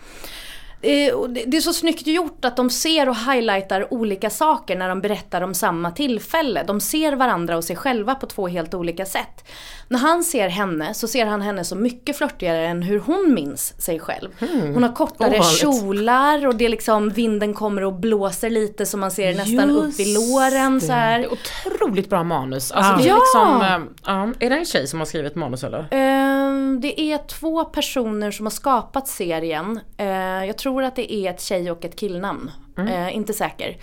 Eh, 0.83 1.19
det 1.47 1.57
är 1.57 1.61
så 1.61 1.73
snyggt 1.73 2.07
gjort 2.07 2.45
att 2.45 2.57
de 2.57 2.71
ser 2.71 3.09
och 3.09 3.17
highlightar 3.17 3.93
olika 3.95 4.31
saker 4.31 4.77
när 4.77 4.89
de 4.89 5.01
berättar 5.01 5.41
om 5.43 5.55
samma 5.55 5.91
tillfälle. 5.91 6.63
De 6.67 6.81
ser 6.81 7.13
varandra 7.13 7.57
och 7.57 7.65
sig 7.65 7.77
själva 7.77 8.15
på 8.15 8.27
två 8.27 8.49
helt 8.49 8.75
olika 8.75 9.07
sätt. 9.07 9.45
När 9.89 9.99
han 9.99 10.25
ser 10.25 10.49
henne 10.49 10.95
så 10.95 11.09
ser 11.09 11.27
han 11.27 11.43
henne 11.43 11.65
så 11.65 11.77
mycket 11.77 12.17
flörtigare 12.17 12.67
än 12.67 12.83
hur 12.83 12.99
hon 13.01 13.35
minns 13.35 13.83
sig 13.83 13.99
själv. 14.01 14.29
Hon 14.75 14.83
har 14.83 14.93
kortare 14.95 15.29
Ovanligt. 15.29 15.59
kjolar 15.61 16.47
och 16.47 16.55
det 16.57 16.65
är 16.65 16.69
liksom 16.69 17.11
vinden 17.11 17.55
kommer 17.55 17.85
och 17.85 17.93
blåser 17.93 18.51
lite 18.51 18.87
så 18.87 18.97
man 18.99 19.11
ser 19.11 19.35
nästan 19.35 19.71
upp 19.71 19.99
vid 19.99 20.15
låren 20.15 20.81
så 20.81 20.93
här. 20.93 21.19
Det 21.19 21.25
är 21.25 21.33
otroligt 21.33 22.11
bra 22.11 22.23
manus. 22.25 22.73
Alltså 22.73 22.93
Ja. 22.93 22.97
det 22.99 23.09
är 23.09 23.15
liksom, 23.15 23.63
eh, 23.83 23.93
ja, 24.15 24.33
är 24.47 24.51
det 24.51 24.57
en 24.57 24.65
tjej 24.65 24.87
som 24.87 24.99
har 24.99 25.07
skrivit 25.07 25.35
manus 25.35 25.65
eller? 25.65 25.87
Ehm, 25.91 26.81
det 26.81 27.01
är 27.01 27.19
två 27.19 27.65
personer 27.65 28.31
som 28.31 28.47
har 28.47 28.51
skapat 28.51 29.09
serien. 29.09 29.81
Eh, 29.97 30.07
jag 30.47 30.59
tror 30.59 30.83
att 30.85 30.97
det 30.97 31.13
är 31.15 31.31
ett 31.31 31.41
tjej 31.41 31.71
och 31.71 31.85
ett 31.85 31.97
killnamn. 31.97 32.51
Eh, 32.79 33.17
inte 33.17 33.33
säker. 33.33 33.77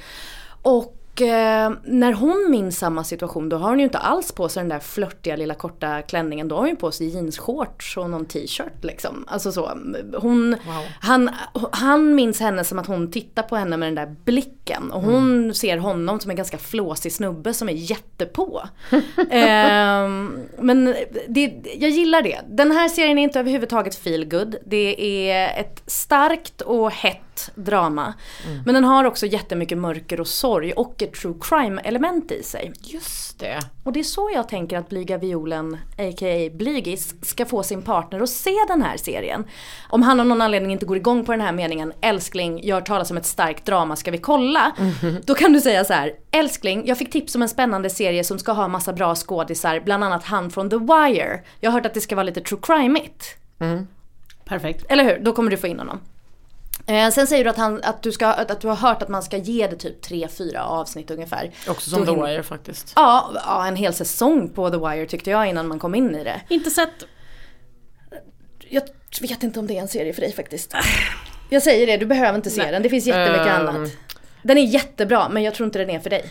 Och 0.62 1.00
eh, 1.21 1.71
när 1.84 2.13
hon 2.13 2.47
minns 2.49 2.78
samma 2.78 3.04
situation 3.04 3.49
då 3.49 3.58
har 3.58 3.69
hon 3.69 3.80
ju 3.80 3.86
inte 3.86 3.97
alls 3.97 4.32
på 4.32 4.49
sig 4.49 4.62
den 4.62 4.69
där 4.69 4.80
flörtiga 4.80 5.36
lilla 5.36 5.54
korta 5.54 6.02
klänningen. 6.02 6.47
Då 6.47 6.56
har 6.56 6.60
hon 6.60 6.69
ju 6.69 6.76
på 6.76 6.91
sig 6.91 7.08
jeansshorts 7.08 7.97
och 7.97 8.10
någon 8.10 8.26
t-shirt 8.26 8.84
liksom. 8.84 9.26
Alltså 9.28 9.52
så. 9.52 9.78
Hon, 10.17 10.56
han, 10.99 11.30
han 11.71 12.15
minns 12.15 12.39
henne 12.39 12.63
som 12.63 12.80
att 12.80 12.88
hon 12.88 13.12
tittar 13.12 13.43
på 13.43 13.56
henne 13.56 13.78
med 13.78 13.88
den 13.88 13.95
där 13.95 14.15
blicken. 14.26 14.91
Och 14.91 15.02
hon 15.02 15.54
ser 15.54 15.78
honom 15.78 16.19
som 16.19 16.32
en 16.32 16.38
ganska 16.38 16.58
flåsig 16.58 17.12
snubbe 17.12 17.54
som 17.54 17.69
är 17.69 17.73
jättepå. 17.73 18.62
Ehm, 19.30 20.39
men 20.60 20.95
det, 21.28 21.54
jag 21.80 21.89
gillar 21.89 22.21
det. 22.21 22.39
Den 22.49 22.71
här 22.71 22.89
serien 22.89 23.17
är 23.17 23.23
inte 23.23 23.39
överhuvudtaget 23.39 23.95
feel 23.95 24.26
good. 24.26 24.56
Det 24.65 25.30
är 25.30 25.60
ett 25.60 25.84
starkt 25.86 26.62
och 26.62 26.91
hett 26.91 27.19
drama. 27.56 28.13
Men 28.65 28.76
den 28.76 28.84
har 28.84 29.04
också 29.04 29.26
jättemycket 29.26 29.78
mörker 29.78 30.19
och 30.19 30.28
sorg 30.28 30.74
och 30.74 31.02
ett 31.02 31.13
true 31.13 31.36
crime 31.41 31.82
element 31.82 32.32
i 32.32 32.43
sig. 32.43 32.74
Just 32.82 33.39
det. 33.39 33.60
Och 33.84 33.93
det 33.93 34.00
är 34.00 34.04
så 34.04 34.32
jag 34.34 34.50
tänker 34.50 34.78
att 34.78 34.89
Blyga 34.89 35.17
Violen, 35.17 35.78
a.k.a. 35.98 36.50
Blygis, 36.54 37.15
ska 37.22 37.46
få 37.46 37.63
sin 37.63 37.82
partner 37.82 38.19
att 38.19 38.30
se 38.30 38.56
den 38.67 38.82
här 38.82 38.98
serien. 38.98 39.46
Om 39.89 40.02
han 40.02 40.19
av 40.19 40.26
någon 40.26 40.41
anledning 40.41 40.72
inte 40.72 40.86
går 40.86 40.98
igång 40.98 41.26
på 41.26 41.32
den 41.32 41.41
här 41.41 41.52
meningen, 41.52 41.93
älskling, 42.02 42.60
jag 42.63 42.76
har 42.76 42.82
talas 42.82 43.12
om 43.12 43.17
ett 43.17 43.26
starkt 43.26 43.65
drama, 43.65 43.96
ska 43.96 44.12
vi 44.12 44.17
kolla? 44.17 44.72
Då 45.26 45.36
kan 45.36 45.54
du 45.54 45.62
säga 45.62 45.86
så 45.86 45.93
här, 45.93 46.13
älskling, 46.32 46.84
jag 46.86 46.98
fick 46.98 47.12
tips 47.12 47.36
om 47.36 47.41
en 47.41 47.50
spännande 47.50 47.89
serie 47.89 48.24
som 48.24 48.39
ska 48.39 48.52
ha 48.52 48.67
massa 48.67 48.93
bra 48.93 49.15
skådisar, 49.15 49.80
bland 49.80 50.04
annat 50.04 50.24
han 50.24 50.52
från 50.52 50.69
The 50.69 50.78
Wire. 50.78 51.41
Jag 51.60 51.72
har 51.72 51.80
hört 51.80 51.86
att 51.86 51.93
det 51.93 52.02
ska 52.02 52.15
vara 52.15 52.24
lite 52.24 52.41
true 52.41 52.60
crime-igt. 52.62 53.38
Perfekt. 54.46 54.86
Eller 54.89 55.04
hur? 55.04 55.19
Då 55.24 55.34
kommer 55.34 55.52
du 55.52 55.58
få 55.58 55.67
in 55.67 55.80
honom. 55.80 56.00
Eh, 56.86 57.10
sen 57.10 57.28
säger 57.28 57.43
du 57.43 57.50
att, 57.50 57.58
han, 57.58 57.82
att, 57.84 58.04
du 58.04 58.12
ska, 58.12 58.28
att, 58.28 58.62
du 58.62 58.67
har 58.67 58.76
hört 58.76 59.02
att 59.02 59.10
man 59.10 59.24
ska 59.24 59.38
ge 59.38 59.67
det 59.67 59.76
typ 59.76 60.06
3-4 60.06 60.58
avsnitt 60.58 61.12
ungefär. 61.12 61.52
Också 61.67 61.89
som 61.89 62.06
Då 62.06 62.15
The 62.15 62.22
Wire 62.22 62.43
faktiskt. 62.43 62.93
Ja, 62.96 63.32
ja, 63.46 63.67
en 63.67 63.76
hel 63.76 63.93
säsong 63.93 64.50
på 64.50 64.69
The 64.69 64.78
Wire 64.78 65.06
tyckte 65.06 65.30
jag 65.30 65.48
innan 65.50 65.67
man 65.67 65.80
kom 65.80 65.96
in 65.96 66.15
i 66.15 66.24
det. 66.24 66.41
Inte 66.50 66.69
sett. 66.69 66.89
Jag 68.69 68.84
vet 69.22 69.43
inte 69.43 69.60
om 69.60 69.67
det 69.67 69.78
är 69.78 69.82
en 69.82 69.88
serie 69.88 70.13
för 70.13 70.22
dig 70.22 70.34
faktiskt. 70.34 70.76
Jag 71.50 71.63
säger 71.63 71.88
det, 71.88 71.98
du 71.98 72.06
behöver 72.06 72.36
inte 72.36 72.50
se 72.50 72.72
den. 72.72 72.82
Det 72.84 72.89
finns 72.89 73.06
jättemycket 73.06 73.48
Ehm. 73.48 73.67
annat. 73.67 73.91
Den 74.43 74.58
är 74.58 74.62
jättebra 74.62 75.30
men 75.30 75.43
jag 75.43 75.56
tror 75.56 75.65
inte 75.65 75.80
den 75.80 75.89
är 75.89 76.00
för 76.00 76.10
dig. 76.10 76.26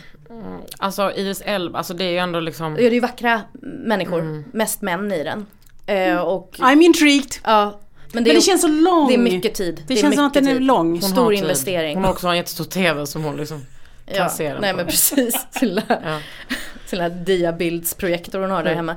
Alltså 0.79 1.13
Iris 1.17 1.41
Elba, 1.41 1.79
alltså 1.79 1.95
det 1.95 2.05
är 2.05 2.11
ju 2.11 2.19
ändå 2.19 2.41
liksom... 2.41 2.75
Det 2.75 2.87
är 2.87 2.91
ju 2.91 3.01
vackra 3.01 3.41
människor, 3.63 4.45
mest 4.57 4.83
män 4.83 5.13
i 5.13 5.23
den. 5.25 5.47
Eh, 5.87 6.19
och 6.21 6.57
I'm 6.59 6.83
intrigued. 6.83 7.31
ja, 7.45 7.81
men 8.13 8.25
det, 8.25 8.29
Men 8.29 8.31
är, 8.31 8.35
det 8.35 8.41
känns 8.41 8.61
så 8.61 8.69
lång. 8.69 9.09
det 9.09 9.15
är 9.15 9.19
mycket 9.19 9.55
tid. 9.55 9.83
Det, 9.87 9.95
är 9.95 9.99
känns 9.99 10.15
som 10.15 10.25
att 10.27 10.35
den 10.35 10.47
är 10.49 10.61
lång. 10.61 10.91
hon 10.91 11.03
stor 11.03 11.35
investering. 11.35 11.95
Hon 11.97 12.05
har 12.05 12.11
också 12.13 12.27
en 12.27 12.37
jättestor 12.37 12.65
TV 12.65 13.07
som 13.07 13.25
hon 13.25 13.37
liksom 13.37 13.67
kan 14.07 14.17
Ja, 14.17 14.29
se 14.29 14.53
den 14.53 14.61
nej 14.61 14.71
på. 14.71 14.77
men 14.77 14.87
precis. 14.87 15.47
Sin 15.51 15.69
lilla, 15.69 15.83
Ja. 15.89 16.19
sin 16.87 16.99
lilla 16.99 17.09
diabildsprojektor 17.09 18.41
hon 18.41 18.51
har 18.51 18.63
där 18.63 18.75
hemma. 18.75 18.97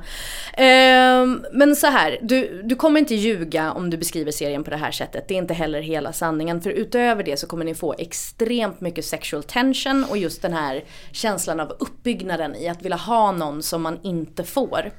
Ehm, 0.56 1.44
men 1.52 1.76
så 1.76 1.86
här, 1.86 2.18
du, 2.22 2.62
du 2.64 2.74
kommer 2.76 3.00
inte 3.00 3.14
ljuga 3.14 3.72
om 3.72 3.90
du 3.90 3.96
beskriver 3.96 4.32
serien 4.32 4.64
på 4.64 4.70
det 4.70 4.76
här 4.76 4.90
sättet. 4.90 5.28
Det 5.28 5.34
är 5.34 5.38
inte 5.38 5.54
heller 5.54 5.80
hela 5.80 6.12
sanningen. 6.12 6.60
För 6.60 6.70
utöver 6.70 7.22
det 7.22 7.36
så 7.36 7.46
kommer 7.46 7.64
ni 7.64 7.74
få 7.74 7.94
extremt 7.98 8.80
mycket 8.80 9.04
sexual 9.04 9.42
tension 9.42 10.04
och 10.10 10.18
just 10.18 10.42
den 10.42 10.52
här 10.52 10.84
känslan 11.12 11.60
av 11.60 11.76
uppbyggnaden 11.78 12.56
i 12.56 12.68
att 12.68 12.82
vilja 12.82 12.96
ha 12.96 13.32
någon 13.32 13.62
som 13.62 13.82
man 13.82 13.98
inte 14.02 14.44
får. 14.44 14.90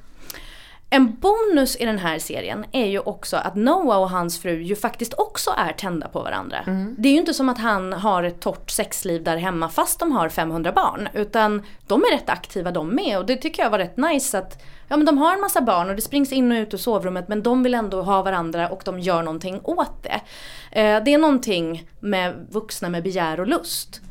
En 0.89 1.15
bonus 1.15 1.75
i 1.75 1.85
den 1.85 1.99
här 1.99 2.19
serien 2.19 2.65
är 2.71 2.85
ju 2.85 2.99
också 2.99 3.37
att 3.37 3.55
Noah 3.55 4.01
och 4.01 4.09
hans 4.09 4.39
fru 4.41 4.61
ju 4.61 4.75
faktiskt 4.75 5.13
också 5.17 5.51
är 5.57 5.73
tända 5.73 6.07
på 6.07 6.19
varandra. 6.23 6.57
Det 6.97 7.09
är 7.09 7.13
ju 7.13 7.19
inte 7.19 7.33
som 7.33 7.49
att 7.49 7.57
han 7.57 7.93
har 7.93 8.23
ett 8.23 8.39
torrt 8.39 8.69
sexliv 8.69 9.23
där 9.23 9.37
hemma 9.37 9.69
fast 9.69 9.99
de 9.99 10.11
har 10.11 10.29
500 10.29 10.71
barn. 10.71 11.09
Utan 11.13 11.61
de 11.87 12.01
är 12.01 12.11
rätt 12.11 12.29
aktiva 12.29 12.71
de 12.71 12.89
med 12.95 13.17
och 13.17 13.25
det 13.25 13.35
tycker 13.35 13.63
jag 13.63 13.69
var 13.69 13.77
rätt 13.77 13.97
nice 13.97 14.37
att 14.37 14.63
ja 14.87 14.97
men 14.97 15.05
de 15.05 15.17
har 15.17 15.33
en 15.33 15.41
massa 15.41 15.61
barn 15.61 15.89
och 15.89 15.95
det 15.95 16.01
springs 16.01 16.31
in 16.31 16.51
och 16.51 16.55
ut 16.55 16.73
ur 16.73 16.77
sovrummet 16.77 17.27
men 17.27 17.43
de 17.43 17.63
vill 17.63 17.73
ändå 17.73 18.01
ha 18.01 18.21
varandra 18.21 18.69
och 18.69 18.81
de 18.85 18.99
gör 18.99 19.23
någonting 19.23 19.59
åt 19.63 20.03
det. 20.03 20.21
Eh, 20.81 21.03
det 21.03 21.13
är 21.13 21.17
någonting 21.17 21.89
med 21.99 22.47
vuxna 22.49 22.89
med 22.89 23.03
begär 23.03 23.39
och 23.39 23.47
lust. 23.47 24.01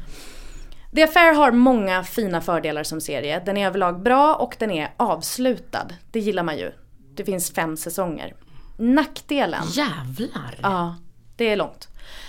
The 0.97 1.03
Affair 1.03 1.35
har 1.35 1.53
många 1.53 2.05
fina 2.05 2.41
fördelar 2.41 2.83
som 2.83 3.01
serie. 3.01 3.43
Den 3.47 3.57
är 3.57 3.67
överlag 3.67 4.03
bra 4.03 4.35
och 4.35 4.57
den 4.59 4.71
är 4.71 4.91
avslutad. 4.97 5.89
Det 6.11 6.21
gillar 6.21 6.43
man 6.43 6.59
ju. 6.59 6.73
Det 7.15 7.25
finns 7.25 7.53
fem 7.53 7.77
säsonger. 7.77 8.35
Nackdelen, 8.79 9.63
Jävlar! 9.73 10.59
ja 10.63 10.95
det 11.37 11.45
är 11.45 11.57
långt. 11.57 11.89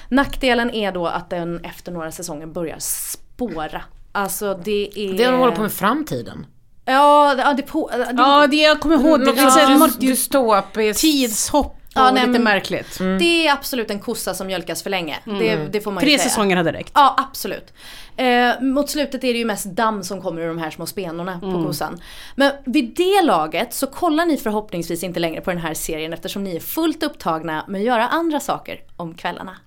Nackdelen 0.10 0.72
är 0.72 0.92
då 0.92 1.08
att 1.08 1.30
den 1.30 1.66
efter 1.66 1.92
några 1.92 2.12
säsonger 2.12 2.48
börjar 2.48 2.78
spåra. 2.80 3.82
Alltså 4.12 4.60
det 4.64 4.90
är... 4.96 5.14
Det 5.14 5.24
är 5.24 5.32
de 5.32 5.40
håller 5.40 5.56
på 5.56 5.62
med 5.62 5.74
framtiden. 5.74 6.46
Ja, 6.86 7.36
det, 7.36 7.42
ja, 7.42 7.54
det, 7.54 7.64
på, 7.64 7.90
det, 7.94 8.14
Ja, 8.18 8.48
det 8.48 8.56
jag 8.56 8.80
kommer 8.80 8.96
ihåg. 8.96 9.20
Det 9.20 9.26
Något 9.26 9.80
mörk 9.80 10.00
dystopiskt. 10.00 11.02
tidshopp. 11.02 11.78
Ja, 11.98 12.12
nej, 12.12 12.28
lite 12.28 12.40
märkligt. 12.40 12.98
Det 13.00 13.48
är 13.48 13.54
absolut 13.54 13.92
en 13.92 14.00
kossa 14.00 14.34
som 14.34 14.48
mjölkas 14.48 14.84
för 14.84 14.90
länge. 14.90 15.20
Det, 15.26 15.56
det 15.56 15.82
får 15.82 15.92
man 15.92 16.04
ju 16.04 16.10
Tre 16.10 16.18
säga. 16.18 16.30
säsonger 16.30 16.58
hade 16.58 16.74
räckt. 16.74 16.92
Ja, 16.94 17.16
absolut. 17.18 17.74
Eh, 18.18 18.62
mot 18.62 18.90
slutet 18.90 19.24
är 19.24 19.34
det 19.34 19.40
ju 19.40 19.46
mest 19.46 19.66
damm 19.66 20.04
som 20.04 20.22
kommer 20.22 20.42
ur 20.42 20.48
de 20.48 20.58
här 20.58 20.72
små 20.72 20.86
spenorna 20.86 21.40
på 21.40 21.64
kossan. 21.66 22.02
Men 22.36 22.52
vid 22.66 22.96
det 22.96 23.22
laget 23.24 23.74
så 23.74 23.88
kollar 23.88 24.26
ni 24.26 24.38
förhoppningsvis 24.38 25.04
inte 25.04 25.20
längre 25.20 25.42
på 25.42 25.50
den 25.52 25.60
här 25.60 25.74
serien 25.74 26.14
eftersom 26.14 26.44
ni 26.44 26.56
är 26.56 26.60
fullt 26.60 27.04
upptagna 27.04 27.66
med 27.68 27.80
att 27.80 27.86
göra 27.88 28.08
andra 28.08 28.40
saker 28.40 28.82
om 28.96 29.14
kvällarna. 29.14 29.58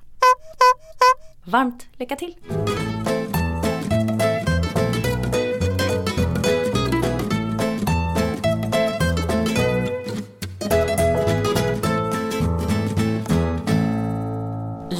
Varmt 1.44 1.86
lycka 1.98 2.16
till! 2.16 2.34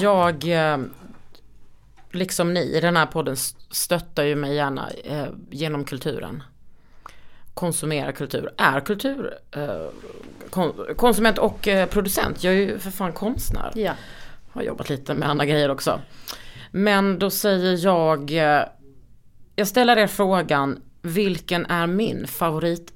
Jag, 0.00 0.44
eh, 0.72 0.78
liksom 2.10 2.54
ni 2.54 2.60
i 2.60 2.80
den 2.80 2.96
här 2.96 3.06
podden, 3.06 3.36
stöttar 3.70 4.24
ju 4.24 4.36
mig 4.36 4.54
gärna 4.54 4.90
eh, 4.90 5.28
genom 5.50 5.84
kulturen. 5.84 6.42
Konsumerar 7.54 8.12
kultur, 8.12 8.50
är 8.56 8.80
kultur 8.80 9.34
eh, 9.50 9.86
kon, 10.50 10.72
konsument 10.96 11.38
och 11.38 11.68
producent. 11.90 12.44
Jag 12.44 12.54
är 12.54 12.58
ju 12.58 12.78
för 12.78 12.90
fan 12.90 13.12
konstnär. 13.12 13.72
Ja. 13.74 13.92
Har 14.52 14.62
jobbat 14.62 14.88
lite 14.88 15.14
med 15.14 15.28
andra 15.28 15.46
grejer 15.46 15.70
också. 15.70 16.00
Men 16.70 17.18
då 17.18 17.30
säger 17.30 17.84
jag, 17.84 18.30
jag 19.56 19.68
ställer 19.68 19.96
er 19.96 20.06
frågan, 20.06 20.82
vilken 21.02 21.66
är 21.66 21.86
min 21.86 22.26
favorit 22.26 22.92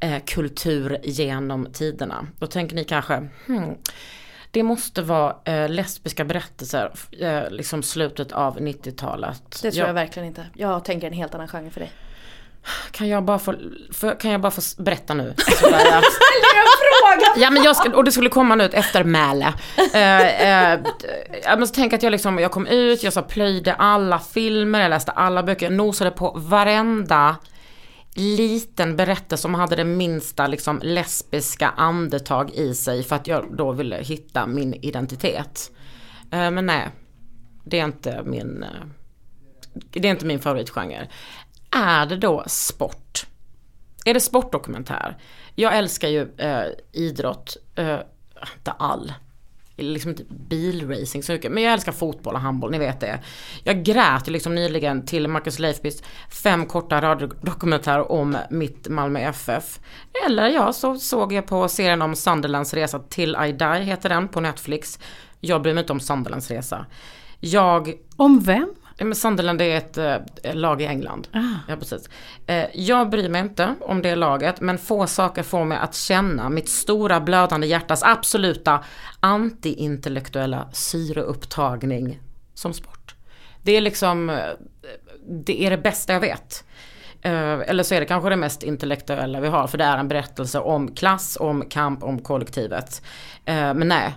eh, 0.00 0.22
kultur 0.26 0.98
genom 1.02 1.66
tiderna? 1.72 2.26
Då 2.38 2.46
tänker 2.46 2.76
ni 2.76 2.84
kanske, 2.84 3.28
hmm, 3.46 3.74
det 4.54 4.62
måste 4.62 5.02
vara 5.02 5.36
eh, 5.44 5.68
lesbiska 5.68 6.24
berättelser, 6.24 6.92
eh, 7.20 7.50
liksom 7.50 7.82
slutet 7.82 8.32
av 8.32 8.58
90-talet. 8.58 9.42
Det 9.50 9.70
tror 9.70 9.74
Ja, 9.82 9.86
jag 9.86 9.94
verkligen 9.94 10.28
inte. 10.28 10.46
Jag 10.54 10.84
tänker 10.84 11.06
en 11.06 11.12
helt 11.12 11.34
annan 11.34 11.48
genre 11.48 11.70
för 11.70 11.80
dig. 11.80 11.92
Kan 12.90 13.08
jag 13.08 13.24
bara 13.24 13.38
få, 13.38 13.54
för, 13.92 14.20
kan 14.20 14.30
jag 14.30 14.40
bara 14.40 14.50
få 14.50 14.82
berätta 14.82 15.14
nu? 15.14 15.34
Så 15.60 15.70
där 15.70 15.84
jag- 15.90 16.02
Ja 17.36 17.50
men 17.50 17.62
jag 17.62 17.76
ska, 17.76 17.90
och 17.96 18.04
det 18.04 18.12
skulle 18.12 18.28
komma 18.30 18.54
nu 18.54 18.64
ett 18.64 18.74
eftermäle. 18.74 19.52
Eh, 19.94 20.72
eh, 20.72 20.80
jag 21.44 21.60
måste 21.60 21.74
tänka 21.76 21.96
att 21.96 22.02
jag 22.02 22.10
liksom, 22.10 22.38
jag 22.38 22.50
kom 22.50 22.66
ut, 22.66 23.02
jag 23.02 23.12
så 23.12 23.22
plöjde 23.22 23.74
alla 23.74 24.18
filmer, 24.18 24.80
jag 24.80 24.90
läste 24.90 25.12
alla 25.12 25.42
böcker, 25.42 25.66
jag 25.66 25.72
nosade 25.72 26.10
på 26.10 26.30
varenda 26.36 27.36
liten 28.14 28.96
berättelse 28.96 29.42
som 29.42 29.54
hade 29.54 29.76
det 29.76 29.84
minsta 29.84 30.46
liksom 30.46 30.80
lesbiska 30.82 31.68
andetag 31.68 32.50
i 32.50 32.74
sig 32.74 33.02
för 33.02 33.16
att 33.16 33.26
jag 33.26 33.56
då 33.56 33.72
ville 33.72 33.96
hitta 33.96 34.46
min 34.46 34.74
identitet. 34.74 35.70
Eh, 36.30 36.50
men 36.50 36.66
nej, 36.66 36.88
det 37.64 37.80
är 37.80 37.84
inte 37.84 38.22
min, 38.24 38.62
eh, 38.62 38.68
det 39.90 40.08
är 40.08 40.10
inte 40.10 40.26
min 40.26 40.40
favoritgenre. 40.40 41.08
Är 41.70 42.06
det 42.06 42.16
då 42.16 42.44
sport? 42.46 43.26
Är 44.04 44.14
det 44.14 44.20
sportdokumentär? 44.20 45.16
Jag 45.54 45.76
älskar 45.78 46.08
ju 46.08 46.28
eh, 46.36 46.64
idrott, 46.92 47.56
eh, 47.74 47.98
inte 48.56 48.72
all. 48.72 49.12
Liksom 49.76 50.14
typ 50.14 50.30
inte 50.30 50.44
bilracing 50.44 51.22
så 51.22 51.32
mycket, 51.32 51.52
men 51.52 51.62
jag 51.62 51.72
älskar 51.72 51.92
fotboll 51.92 52.34
och 52.34 52.40
handboll, 52.40 52.70
ni 52.70 52.78
vet 52.78 53.00
det. 53.00 53.20
Jag 53.64 53.82
grät 53.82 54.28
ju 54.28 54.32
liksom 54.32 54.54
nyligen 54.54 55.06
till 55.06 55.28
Marcus 55.28 55.58
Leifbys 55.58 56.02
fem 56.30 56.66
korta 56.66 57.00
radiodokumentärer 57.00 58.12
om 58.12 58.36
mitt 58.50 58.88
Malmö 58.88 59.20
FF. 59.20 59.80
Eller 60.26 60.48
ja, 60.48 60.72
så 60.72 60.96
såg 60.96 61.32
jag 61.32 61.46
på 61.46 61.68
serien 61.68 62.02
om 62.02 62.16
Sunderlands 62.16 62.74
resa 62.74 62.98
till 62.98 63.36
I 63.48 63.52
Die, 63.52 63.84
heter 63.84 64.08
den, 64.08 64.28
på 64.28 64.40
Netflix. 64.40 64.98
Jag 65.40 65.62
bryr 65.62 65.74
mig 65.74 65.80
inte 65.80 65.92
om 65.92 66.00
Sunderlands 66.00 66.50
resa. 66.50 66.86
Jag 67.40 67.94
Om 68.16 68.40
vem? 68.40 68.74
Ja, 68.96 69.04
men 69.04 69.14
Sunderland 69.14 69.62
är 69.62 69.76
ett 69.76 69.98
eh, 69.98 70.54
lag 70.54 70.82
i 70.82 70.86
England. 70.86 71.28
Ah. 71.32 71.40
Ja, 71.68 71.76
precis. 71.76 72.08
Eh, 72.46 72.64
jag 72.74 73.10
bryr 73.10 73.28
mig 73.28 73.40
inte 73.40 73.74
om 73.80 74.02
det 74.02 74.14
laget, 74.16 74.60
men 74.60 74.78
få 74.78 75.06
saker 75.06 75.42
får 75.42 75.64
mig 75.64 75.78
att 75.78 75.94
känna 75.94 76.48
mitt 76.48 76.68
stora 76.68 77.20
blödande 77.20 77.66
hjärtas 77.66 78.02
absoluta 78.02 78.84
antiintellektuella 79.20 80.68
syreupptagning 80.72 82.20
som 82.54 82.74
sport. 82.74 83.14
Det 83.62 83.72
är 83.76 83.80
liksom, 83.80 84.30
eh, 84.30 84.36
det 85.28 85.62
är 85.66 85.70
det 85.70 85.78
bästa 85.78 86.12
jag 86.12 86.20
vet. 86.20 86.64
Eh, 87.22 87.52
Eller 87.60 87.82
så 87.82 87.94
är 87.94 88.00
det 88.00 88.06
kanske 88.06 88.30
det 88.30 88.36
mest 88.36 88.62
intellektuella 88.62 89.40
vi 89.40 89.48
har, 89.48 89.66
för 89.66 89.78
det 89.78 89.84
är 89.84 89.98
en 89.98 90.08
berättelse 90.08 90.58
om 90.58 90.94
klass, 90.94 91.36
om 91.40 91.64
kamp, 91.68 92.02
om 92.02 92.18
kollektivet. 92.18 93.02
Eh, 93.44 93.74
Men 93.74 93.88
nej, 93.88 94.14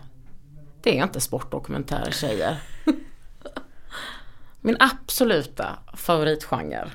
det 0.83 0.99
är 0.99 1.03
inte 1.03 1.19
sportdokumentärer 1.21 2.11
tjejer. 2.11 2.57
Min 4.61 4.77
absoluta 4.79 5.67
favoritgenre 5.93 6.91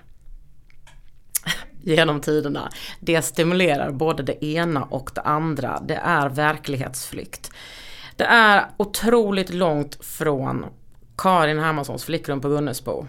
genom 1.82 2.20
tiderna. 2.20 2.70
Det 3.00 3.22
stimulerar 3.22 3.90
både 3.90 4.22
det 4.22 4.44
ena 4.44 4.82
och 4.82 5.10
det 5.14 5.20
andra. 5.20 5.80
Det 5.84 5.94
är 6.04 6.28
verklighetsflykt. 6.28 7.50
Det 8.16 8.24
är 8.24 8.66
otroligt 8.76 9.54
långt 9.54 10.04
från 10.04 10.64
Karin 11.16 11.58
Hermanssons 11.58 12.04
flickrum 12.04 12.40
på 12.40 12.48
Gunnesbo. 12.48 13.06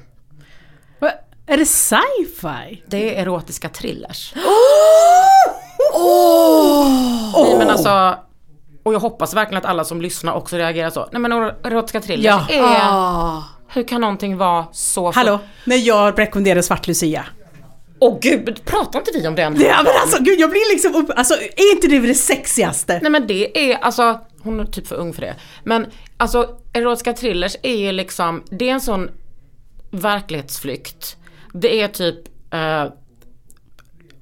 Är 1.46 1.58
det 1.58 1.66
sci-fi? 1.66 2.84
Det 2.88 3.18
är 3.18 3.22
erotiska 3.22 3.70
thrillers. 3.70 4.34
Nej 7.36 7.58
men 7.58 7.70
alltså, 7.70 8.18
och 8.84 8.94
jag 8.94 9.00
hoppas 9.00 9.34
verkligen 9.34 9.64
att 9.64 9.70
alla 9.70 9.84
som 9.84 10.02
lyssnar 10.02 10.34
också 10.34 10.58
reagerar 10.58 10.90
så. 10.90 11.10
Nej 11.12 11.22
men 11.22 11.32
erotiska 11.32 12.02
thrillers 12.02 12.26
Ja. 12.26 12.48
är... 12.50 13.44
Hur 13.74 13.84
kan 13.84 14.02
någonting 14.02 14.38
vara 14.38 14.66
så... 14.72 15.12
Hallå, 15.12 15.40
när 15.66 15.76
jag 15.76 16.20
rekommenderar 16.20 16.62
Svart 16.62 16.88
Lucia. 16.88 17.26
Åh 18.00 18.18
gud, 18.22 18.66
pratar 18.66 19.00
inte 19.00 19.12
vi 19.14 19.28
om 19.28 19.36
den? 19.36 19.62
Ja 19.62 19.84
men 19.84 19.94
alltså 20.02 20.24
gud 20.24 20.40
jag 20.40 20.50
blir 20.50 20.74
liksom 20.74 20.96
upp, 20.96 21.10
alltså 21.16 21.34
är 21.34 21.72
inte 21.72 21.88
det 21.88 22.00
det 22.00 22.16
sexigaste? 22.16 23.00
Nej 23.02 23.12
men 23.12 23.28
det 23.28 23.72
är 23.72 23.78
alltså, 23.78 24.20
hon 24.42 24.60
är 24.60 24.66
typ 24.66 24.88
för 24.88 24.96
ung 24.96 25.14
för 25.14 25.22
det. 25.22 25.36
Men 25.64 25.86
alltså 26.18 26.50
erotiska 26.74 27.14
thrillers 27.14 27.56
är 27.64 27.76
ju 27.76 27.92
liksom, 27.92 28.44
det 28.52 28.70
är 28.70 28.74
en 28.74 28.82
sån 28.82 29.10
verklighetsflykt. 29.92 31.18
Det 31.54 31.82
är 31.82 31.88
typ 31.88 32.18
eh, 32.54 32.86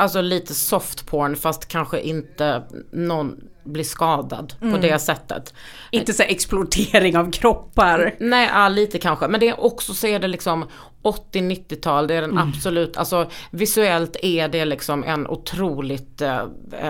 Alltså 0.02 0.22
lite 0.22 0.54
soft 0.54 1.06
porn 1.06 1.36
fast 1.36 1.68
kanske 1.68 2.00
inte 2.02 2.64
någon 2.92 3.36
blir 3.64 3.84
skadad 3.84 4.54
på 4.60 4.78
det 4.78 5.00
sättet. 5.00 5.54
Inte 5.92 6.14
så 6.14 6.24
exploatering 6.24 7.18
av 7.18 7.32
kroppar. 7.32 8.16
Nej, 8.20 8.50
ja, 8.54 8.70
lite 8.70 9.00
kanske. 9.00 9.28
Men 9.28 9.40
det 9.40 9.48
är 9.48 9.64
också 9.64 9.94
så 9.94 10.08
är 10.08 10.20
det 10.20 10.28
liksom 10.28 10.66
80-90-tal, 11.04 12.08
det 12.08 12.16
är 12.16 12.22
den 12.22 12.38
absolut, 12.38 12.98
alltså 12.98 13.30
visuellt 13.52 14.16
är 14.22 14.48
det 14.48 14.66
liksom 14.66 15.04
en 15.04 15.28
otroligt 15.28 16.22
eh, 16.22 16.44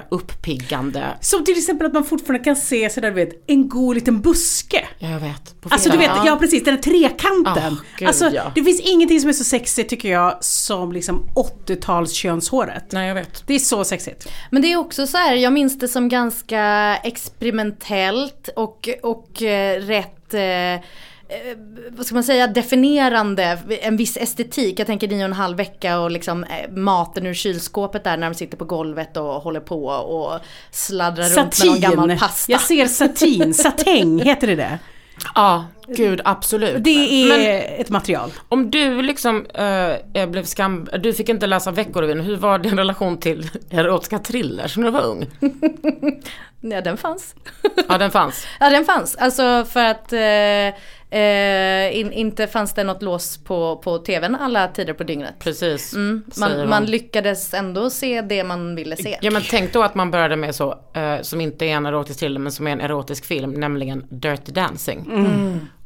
uppiggande, 0.10 1.06
Som 1.22 1.46
till 1.46 1.58
exempel 1.58 1.88
att 1.88 1.94
man 1.94 2.04
fortfarande 2.04 2.44
kan 2.44 2.56
se 2.56 2.90
sådär 2.90 3.10
du 3.10 3.16
vet, 3.16 3.44
en 3.48 3.70
god 3.70 3.96
liten 3.96 4.22
buske. 4.22 4.88
ja 5.00 5.10
jag 5.10 5.20
vet. 5.20 5.62
På 5.62 5.70
Alltså 5.70 5.90
du 5.90 5.98
vet, 5.98 6.12
ja 6.26 6.38
precis, 6.40 6.64
den 6.64 6.76
här 6.76 6.82
trekanten. 6.82 7.74
Ah, 7.74 7.84
gud, 7.98 8.08
alltså 8.08 8.30
ja. 8.30 8.52
det 8.56 8.64
finns 8.64 8.82
ingenting 8.82 9.20
som 9.20 9.30
är 9.30 9.34
så 9.34 9.44
sexigt 9.44 9.90
tycker 9.90 10.10
jag 10.10 10.44
som 10.44 10.92
liksom 10.92 11.30
80-tals 11.36 12.12
könshåret. 12.12 12.92
Nej 12.92 13.08
jag 13.08 13.16
vet. 13.16 13.44
Det 13.48 13.54
är 13.54 13.60
så 13.60 13.84
sexigt. 13.84 14.28
Men 14.50 14.62
det 14.62 14.72
är 14.72 14.78
också 14.78 15.08
så 15.08 15.18
här, 15.18 15.36
jag 15.36 15.54
minns 15.54 15.80
det 15.80 15.88
som 15.88 16.10
ganska 16.10 16.96
experimentellt 17.04 18.50
och, 18.56 18.90
och 19.04 19.42
eh, 19.42 19.82
rätt 19.82 20.34
eh, 20.34 20.86
vad 21.90 22.06
ska 22.06 22.16
man 22.16 22.24
säga, 22.24 22.48
definierande, 22.48 23.60
en 23.82 23.98
viss 23.98 24.18
estetik. 24.18 24.80
Jag 24.80 24.88
tänker 24.88 25.08
nio 25.08 25.18
och 25.18 25.26
en 25.26 25.34
halv 25.34 25.58
vecka 25.58 26.00
och 26.00 26.12
liksom 26.12 26.44
eh, 26.44 26.72
maten 26.72 27.26
ur 27.26 27.34
kylskåpet 27.34 28.04
där 28.04 28.18
när 28.18 28.30
de 28.30 28.36
sitter 28.36 28.58
på 28.58 28.66
golvet 28.66 29.18
och 29.18 29.34
håller 29.34 29.60
på 29.60 29.86
och 29.86 30.40
sladdrar 30.72 31.24
runt 31.24 31.60
med 31.60 31.68
någon 31.68 31.80
gammal 31.80 32.18
pasta. 32.18 32.52
Jag 32.52 32.62
ser 32.62 32.86
satin, 32.86 33.54
satäng 33.54 34.20
heter 34.20 34.48
det 34.48 34.56
det. 34.56 34.80
Ja, 35.36 35.66
gud 35.88 36.22
absolut. 36.26 36.84
Det 36.84 36.90
är 36.90 37.28
Men 37.28 37.82
ett 37.82 37.90
material. 37.90 38.32
om 38.50 38.72
du 38.72 39.02
liksom 39.02 39.46
eh, 39.46 40.26
blev 40.30 40.44
skam... 40.44 40.90
Du 41.00 41.14
fick 41.14 41.30
inte 41.30 41.48
läsa 41.48 41.72
Veckorevyn, 41.72 42.20
hur 42.22 42.38
var 42.38 42.60
din 42.60 42.78
relation 42.78 43.18
till 43.18 43.50
erotiska 43.70 44.20
thrillers 44.20 44.78
när 44.78 44.86
du 44.86 44.92
var 44.92 45.02
ung? 45.02 45.26
Ja, 46.64 46.82
den 46.82 46.98
fanns. 46.98 47.36
Ja 47.90 47.98
den 47.98 48.12
fanns. 48.12 48.48
Ja, 48.60 48.70
den 48.70 48.86
fanns. 48.86 49.16
Alltså 49.16 49.66
för 49.66 49.84
att 49.86 50.14
eh, 50.14 50.80
eh, 51.12 52.00
in, 52.00 52.12
inte 52.12 52.48
fanns 52.48 52.74
det 52.74 52.84
något 52.84 53.02
lås 53.02 53.38
på, 53.38 53.82
på 53.84 53.98
tvn 53.98 54.36
alla 54.36 54.68
tider 54.68 54.94
på 54.94 55.04
dygnet. 55.04 55.34
Precis. 55.40 55.94
Mm, 55.94 56.24
man, 56.38 56.70
man 56.70 56.86
lyckades 56.86 57.54
ändå 57.54 57.90
se 57.90 58.22
det 58.22 58.44
man 58.44 58.76
ville 58.76 58.96
se. 58.96 59.18
Ja 59.22 59.32
men 59.32 59.42
tänk 59.50 59.74
då 59.74 59.84
att 59.84 59.96
man 59.96 60.12
började 60.12 60.36
med 60.36 60.56
så, 60.56 60.72
eh, 60.94 61.22
som 61.22 61.42
inte 61.42 61.66
är 61.66 61.70
en 61.76 61.86
erotisk 61.86 62.20
thriller 62.20 62.40
men 62.40 62.52
som 62.52 62.68
är 62.68 62.72
en 62.72 62.82
erotisk 62.82 63.26
film, 63.26 63.52
nämligen 63.52 64.06
Dirty 64.10 64.52
Dancing. 64.52 65.06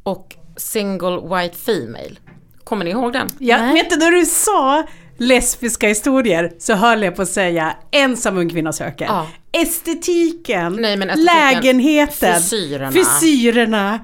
Och 0.02 0.34
Single 0.56 1.20
White 1.36 1.56
Female. 1.56 2.16
Kommer 2.64 2.84
ni 2.84 2.90
ihåg 2.90 3.12
den? 3.12 3.28
Ja, 3.38 3.58
Nej. 3.58 3.74
vet 3.74 3.90
du 3.90 3.96
när 3.96 4.10
du 4.10 4.26
sa 4.26 4.86
lesbiska 5.18 5.88
historier 5.88 6.52
så 6.58 6.74
höll 6.74 7.02
jag 7.02 7.16
på 7.16 7.22
att 7.22 7.28
säga 7.28 7.76
ensam 7.90 8.38
ung 8.38 8.48
kvinna 8.50 8.72
söker. 8.72 9.04
Ja. 9.04 9.26
Estetiken, 9.52 10.72
Nej, 10.72 10.96
men 10.96 11.10
estetiken, 11.10 11.52
lägenheten, 11.62 12.34
frisyrerna. 12.34 12.92
frisyrerna. 12.92 14.00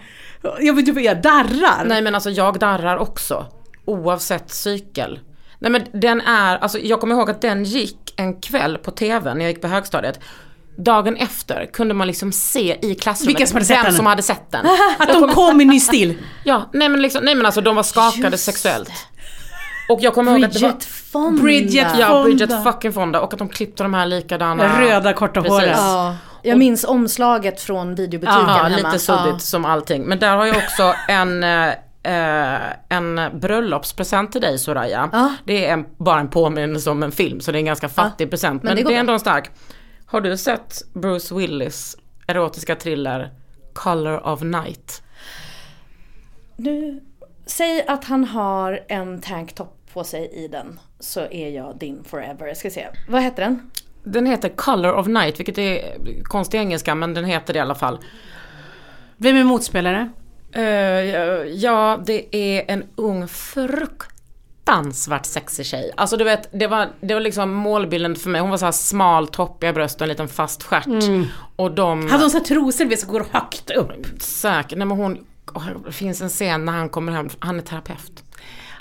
Jag, 0.61 0.75
vet 0.75 0.89
inte, 0.89 1.01
jag 1.01 1.23
darrar. 1.23 1.85
Nej 1.85 2.03
men 2.03 2.15
alltså 2.15 2.31
jag 2.31 2.59
darrar 2.59 2.97
också. 2.97 3.47
Oavsett 3.85 4.51
cykel. 4.51 5.21
Nej 5.59 5.71
men 5.71 5.83
den 5.93 6.21
är, 6.21 6.59
alltså 6.59 6.79
jag 6.79 7.01
kommer 7.01 7.15
ihåg 7.15 7.31
att 7.31 7.41
den 7.41 7.65
gick 7.65 8.15
en 8.17 8.41
kväll 8.41 8.79
på 8.79 8.91
TV 8.91 9.35
när 9.35 9.41
jag 9.41 9.51
gick 9.51 9.61
på 9.63 9.69
högstadiet. 9.69 10.21
Dagen 10.77 11.17
efter 11.17 11.67
kunde 11.73 11.95
man 11.95 12.07
liksom 12.07 12.33
se 12.33 12.79
i 12.83 12.95
klassrummet 12.95 13.29
Vilka 13.29 13.47
som 13.47 13.57
hade 13.57 13.67
sett 13.67 13.77
vem 13.77 13.85
den. 13.85 13.95
som 13.95 14.07
hade 14.07 14.23
sett 14.23 14.51
den. 14.51 14.67
Att 14.99 15.09
de 15.09 15.29
kom 15.29 15.61
i 15.61 15.65
ny 15.65 15.81
stil. 15.81 16.15
Ja, 16.45 16.71
nej 16.73 16.89
men, 16.89 17.03
liksom, 17.03 17.25
nej 17.25 17.35
men 17.35 17.47
alltså 17.47 17.61
de 17.61 17.77
var 17.77 17.83
skakade 17.83 18.29
Just 18.31 18.45
sexuellt. 18.45 18.91
Och 19.89 19.99
jag 20.03 20.15
kommer 20.15 20.33
ihåg 20.33 20.45
att 20.45 20.53
det 20.53 20.59
var... 20.63 20.69
Bridget 20.69 20.85
Fonda. 20.85 21.43
Bridget 21.43 21.87
Ja, 21.99 22.07
Fonda. 22.09 22.23
Bridget 22.25 22.63
fucking 22.65 22.93
Fonda 22.93 23.21
och 23.21 23.33
att 23.33 23.39
de 23.39 23.49
klippte 23.49 23.83
de 23.83 23.95
här 23.95 24.07
likadana... 24.07 24.81
Röda 24.81 25.13
korta 25.13 25.41
håret. 25.41 25.77
Ja, 25.77 26.17
jag 26.43 26.59
minns 26.59 26.85
omslaget 26.85 27.61
från 27.61 27.95
videobutiken 27.95 28.41
Ja, 28.49 28.55
hemma. 28.55 28.77
lite 28.77 28.99
suddigt 28.99 29.27
Ja. 29.33 29.39
som 29.39 29.65
allting. 29.65 30.03
Men 30.03 30.19
där 30.19 30.37
har 30.37 30.47
jag 30.47 30.57
också 30.57 30.95
en, 31.09 31.45
eh, 31.45 31.73
en 32.89 33.21
bröllopspresent 33.41 34.33
till 34.33 34.41
dig 34.41 34.59
Soraya. 34.59 35.09
Ja. 35.13 35.35
Det 35.45 35.67
är 35.67 35.73
en, 35.73 35.85
bara 35.97 36.21
en 36.21 36.29
påminnelse 36.29 36.91
om 36.91 37.03
en 37.03 37.13
film 37.13 37.41
så 37.41 37.53
det 37.53 37.57
är 37.57 37.61
en 37.61 37.65
ganska 37.67 37.89
fattig 37.89 38.31
present. 38.31 38.63
Men, 38.63 38.77
det 38.77 38.83
det, 38.83 38.85
går 38.85 38.93
är 38.93 38.97
ändå 38.97 39.13
en 39.13 39.21
stark. 39.21 39.51
Har 40.07 40.21
du 40.21 40.37
sett 40.37 40.83
Bruce 40.95 41.35
Willis 41.35 41.97
erotiska 42.27 42.75
thriller 42.77 43.31
Color 43.73 44.27
of 44.27 44.43
Night? 44.43 45.03
Nu, 46.57 47.01
säg 47.47 47.85
att 47.89 48.05
han 48.05 48.25
har 48.25 48.81
en 48.89 49.21
tanktopp 49.21 49.79
på 49.93 50.05
sig 50.05 50.31
i 50.45 50.49
den 50.49 50.81
så 51.01 51.21
är 51.21 51.49
jag 51.49 51.79
din 51.79 52.05
forever. 52.05 52.47
Jag 52.47 52.57
ska 52.57 52.71
se. 52.71 52.87
Vad 53.09 53.23
heter 53.23 53.43
den? 53.43 53.71
Den 54.05 54.27
heter 54.27 54.49
Color 54.49 54.93
of 54.95 55.07
Night 55.07 55.39
vilket 55.39 55.59
är 55.59 55.83
konstig 56.25 56.59
engelska 56.59 56.95
men 56.95 57.15
den 57.15 57.25
heter 57.25 57.53
det 57.53 57.57
i 57.59 57.61
alla 57.63 57.75
fall. 57.75 57.99
Vem 59.17 59.37
är 59.37 59.45
motspelare? 59.45 60.11
Eh, 60.53 60.63
ja, 61.55 62.01
det 62.07 62.37
är 62.37 62.65
en 62.69 62.85
ung 62.97 63.29
fruktansvärt 63.29 65.27
sexig 65.27 65.67
tjej. 65.67 65.93
Alltså 65.97 66.17
du 66.17 66.25
vet, 66.25 66.49
det 66.53 66.67
var, 66.67 66.89
det 67.01 67.15
var 67.15 67.21
liksom 67.21 67.53
målbilden 67.55 68.17
för 68.17 68.31
mig. 68.31 68.41
Hon 68.41 68.51
var 68.51 68.57
så 68.57 68.65
här 68.65 68.73
smal, 68.73 69.29
toppiga 69.29 69.73
bröst 69.73 69.97
och 69.97 70.03
en 70.03 70.09
liten 70.09 70.29
fast 70.29 70.63
stjärt. 70.63 70.87
Och 71.57 71.71
de... 71.75 72.09
Hade 72.11 72.23
hon 72.25 72.31
så 72.31 72.39
här 72.39 72.45
trosor 72.45 72.97
som 72.97 73.13
går 73.13 73.27
högt 73.33 73.71
upp? 73.71 73.93
Säkert, 74.23 74.79
nej 74.79 74.87
men 74.87 74.97
hon... 74.97 75.27
åh, 75.55 75.67
Det 75.87 75.93
finns 75.93 76.23
en 76.23 76.29
scen 76.29 76.65
när 76.65 76.73
han 76.73 76.89
kommer 76.89 77.13
hem, 77.13 77.29
han 77.39 77.59
är 77.59 77.63
terapeut. 77.63 78.22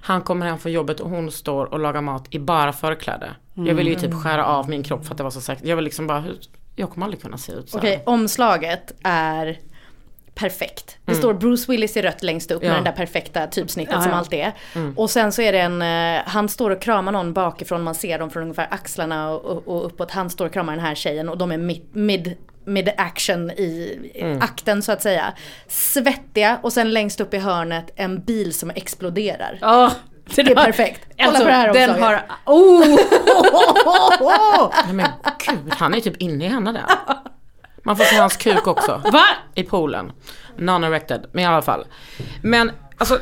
Han 0.01 0.21
kommer 0.21 0.45
hem 0.45 0.57
från 0.59 0.71
jobbet 0.71 0.99
och 0.99 1.09
hon 1.09 1.31
står 1.31 1.65
och 1.65 1.79
lagar 1.79 2.01
mat 2.01 2.27
i 2.29 2.39
bara 2.39 2.73
förkläde. 2.73 3.29
Jag 3.53 3.75
ville 3.75 3.89
ju 3.89 3.95
typ 3.95 4.13
skära 4.13 4.45
av 4.45 4.69
min 4.69 4.83
kropp 4.83 5.05
för 5.05 5.11
att 5.13 5.17
det 5.17 5.23
var 5.23 5.31
så 5.31 5.41
säkert. 5.41 5.65
Jag 5.65 5.75
vill 5.75 5.85
liksom 5.85 6.07
bara, 6.07 6.23
jag 6.75 6.89
kommer 6.89 7.05
aldrig 7.05 7.21
kunna 7.21 7.37
se 7.37 7.51
ut 7.51 7.69
så. 7.69 7.77
Okej, 7.77 8.03
omslaget 8.05 8.93
är 9.03 9.59
perfekt. 10.35 10.97
Det 11.05 11.15
står 11.15 11.33
Bruce 11.33 11.71
Willis 11.71 11.97
i 11.97 12.01
rött 12.01 12.23
längst 12.23 12.51
upp 12.51 12.61
Mm. 12.63 12.67
Ja. 12.67 12.81
med 12.81 12.85
den 12.85 12.93
där 12.93 13.05
perfekta 13.05 13.47
typsnittet 13.47 13.93
Ja, 13.95 14.01
som 14.01 14.11
ja. 14.11 14.17
alltid 14.17 14.39
är. 14.39 14.53
Mm. 14.75 14.97
Och 14.97 15.09
sen 15.09 15.31
så 15.31 15.41
är 15.41 15.51
det 15.51 15.59
en, 15.59 15.81
eh, 15.81 16.21
han 16.25 16.49
står 16.49 16.71
och 16.71 16.81
kramar 16.81 17.11
någon 17.11 17.33
bakifrån, 17.33 17.83
man 17.83 17.95
ser 17.95 18.19
dem 18.19 18.29
från 18.29 18.43
ungefär 18.43 18.67
axlarna 18.71 19.29
och, 19.31 19.45
och, 19.45 19.67
och 19.67 19.85
uppåt. 19.85 20.11
Han 20.11 20.29
står 20.29 20.45
och 20.45 20.53
kramar 20.53 20.75
den 20.75 20.85
här 20.85 20.95
tjejen 20.95 21.29
och 21.29 21.37
de 21.37 21.51
är 21.51 21.57
mid, 21.57 21.81
mid, 21.91 22.35
mid 22.65 22.89
action 22.97 23.51
i 23.51 23.97
Mm. 24.15 24.41
akten 24.41 24.81
så 24.83 24.91
att 24.91 25.01
säga. 25.01 25.33
Svettiga 25.67 26.59
och 26.63 26.73
sen 26.73 26.93
längst 26.93 27.21
upp 27.21 27.33
i 27.33 27.37
hörnet 27.37 27.91
en 27.95 28.23
bil 28.23 28.53
som 28.53 28.69
exploderar. 28.75 29.57
Ja, 29.61 29.91
Det 30.35 30.41
är 30.41 30.55
perfekt. 30.55 31.01
Kolla 31.17 31.27
Alltså, 31.27 31.43
på 31.43 31.47
det 31.49 31.53
här 31.55 31.73
den 31.73 31.89
omslaget. 31.89 32.21
har... 32.45 32.55
Oh! 32.55 34.71
Nej 34.85 34.93
men 34.93 35.07
gud, 35.47 35.73
han 35.73 35.93
är 35.93 35.99
typ 35.99 36.17
inne 36.17 36.45
i 36.45 36.47
henne 36.47 36.71
där. 36.71 36.83
Man 37.83 37.97
får 37.97 38.03
se 38.03 38.15
hans 38.15 38.37
kuk 38.37 38.67
också. 38.67 39.01
Va? 39.11 39.23
I 39.55 39.63
poolen. 39.63 40.11
Non-erected, 40.57 41.25
men 41.31 41.43
i 41.43 41.47
alla 41.47 41.61
fall. 41.61 41.85
Men 42.43 42.71
alltså, 42.97 43.19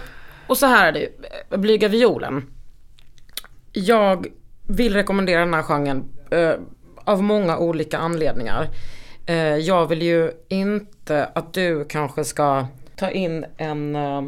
och 0.48 0.58
så 0.58 0.66
här 0.66 0.88
är 0.88 0.92
det 0.92 1.00
ju. 1.00 1.10
Blyga 1.58 1.88
violen. 1.88 2.46
Jag 3.74 4.28
vill 4.68 4.94
rekommendera 4.94 5.40
den 5.40 5.54
här 5.54 5.64
genren 5.64 6.04
eh, 6.32 6.54
av 7.06 7.24
många 7.24 7.58
olika 7.58 7.98
anledningar. 7.98 8.68
Eh, 9.30 9.58
jag 9.58 9.88
vill 9.88 10.02
ju 10.02 10.32
inte 10.48 11.30
att 11.36 11.54
du 11.54 11.86
kanske 11.86 12.24
ska 12.24 12.66
ta 12.96 13.10
in 13.10 13.46
en 13.58 13.96
eh, 13.96 14.22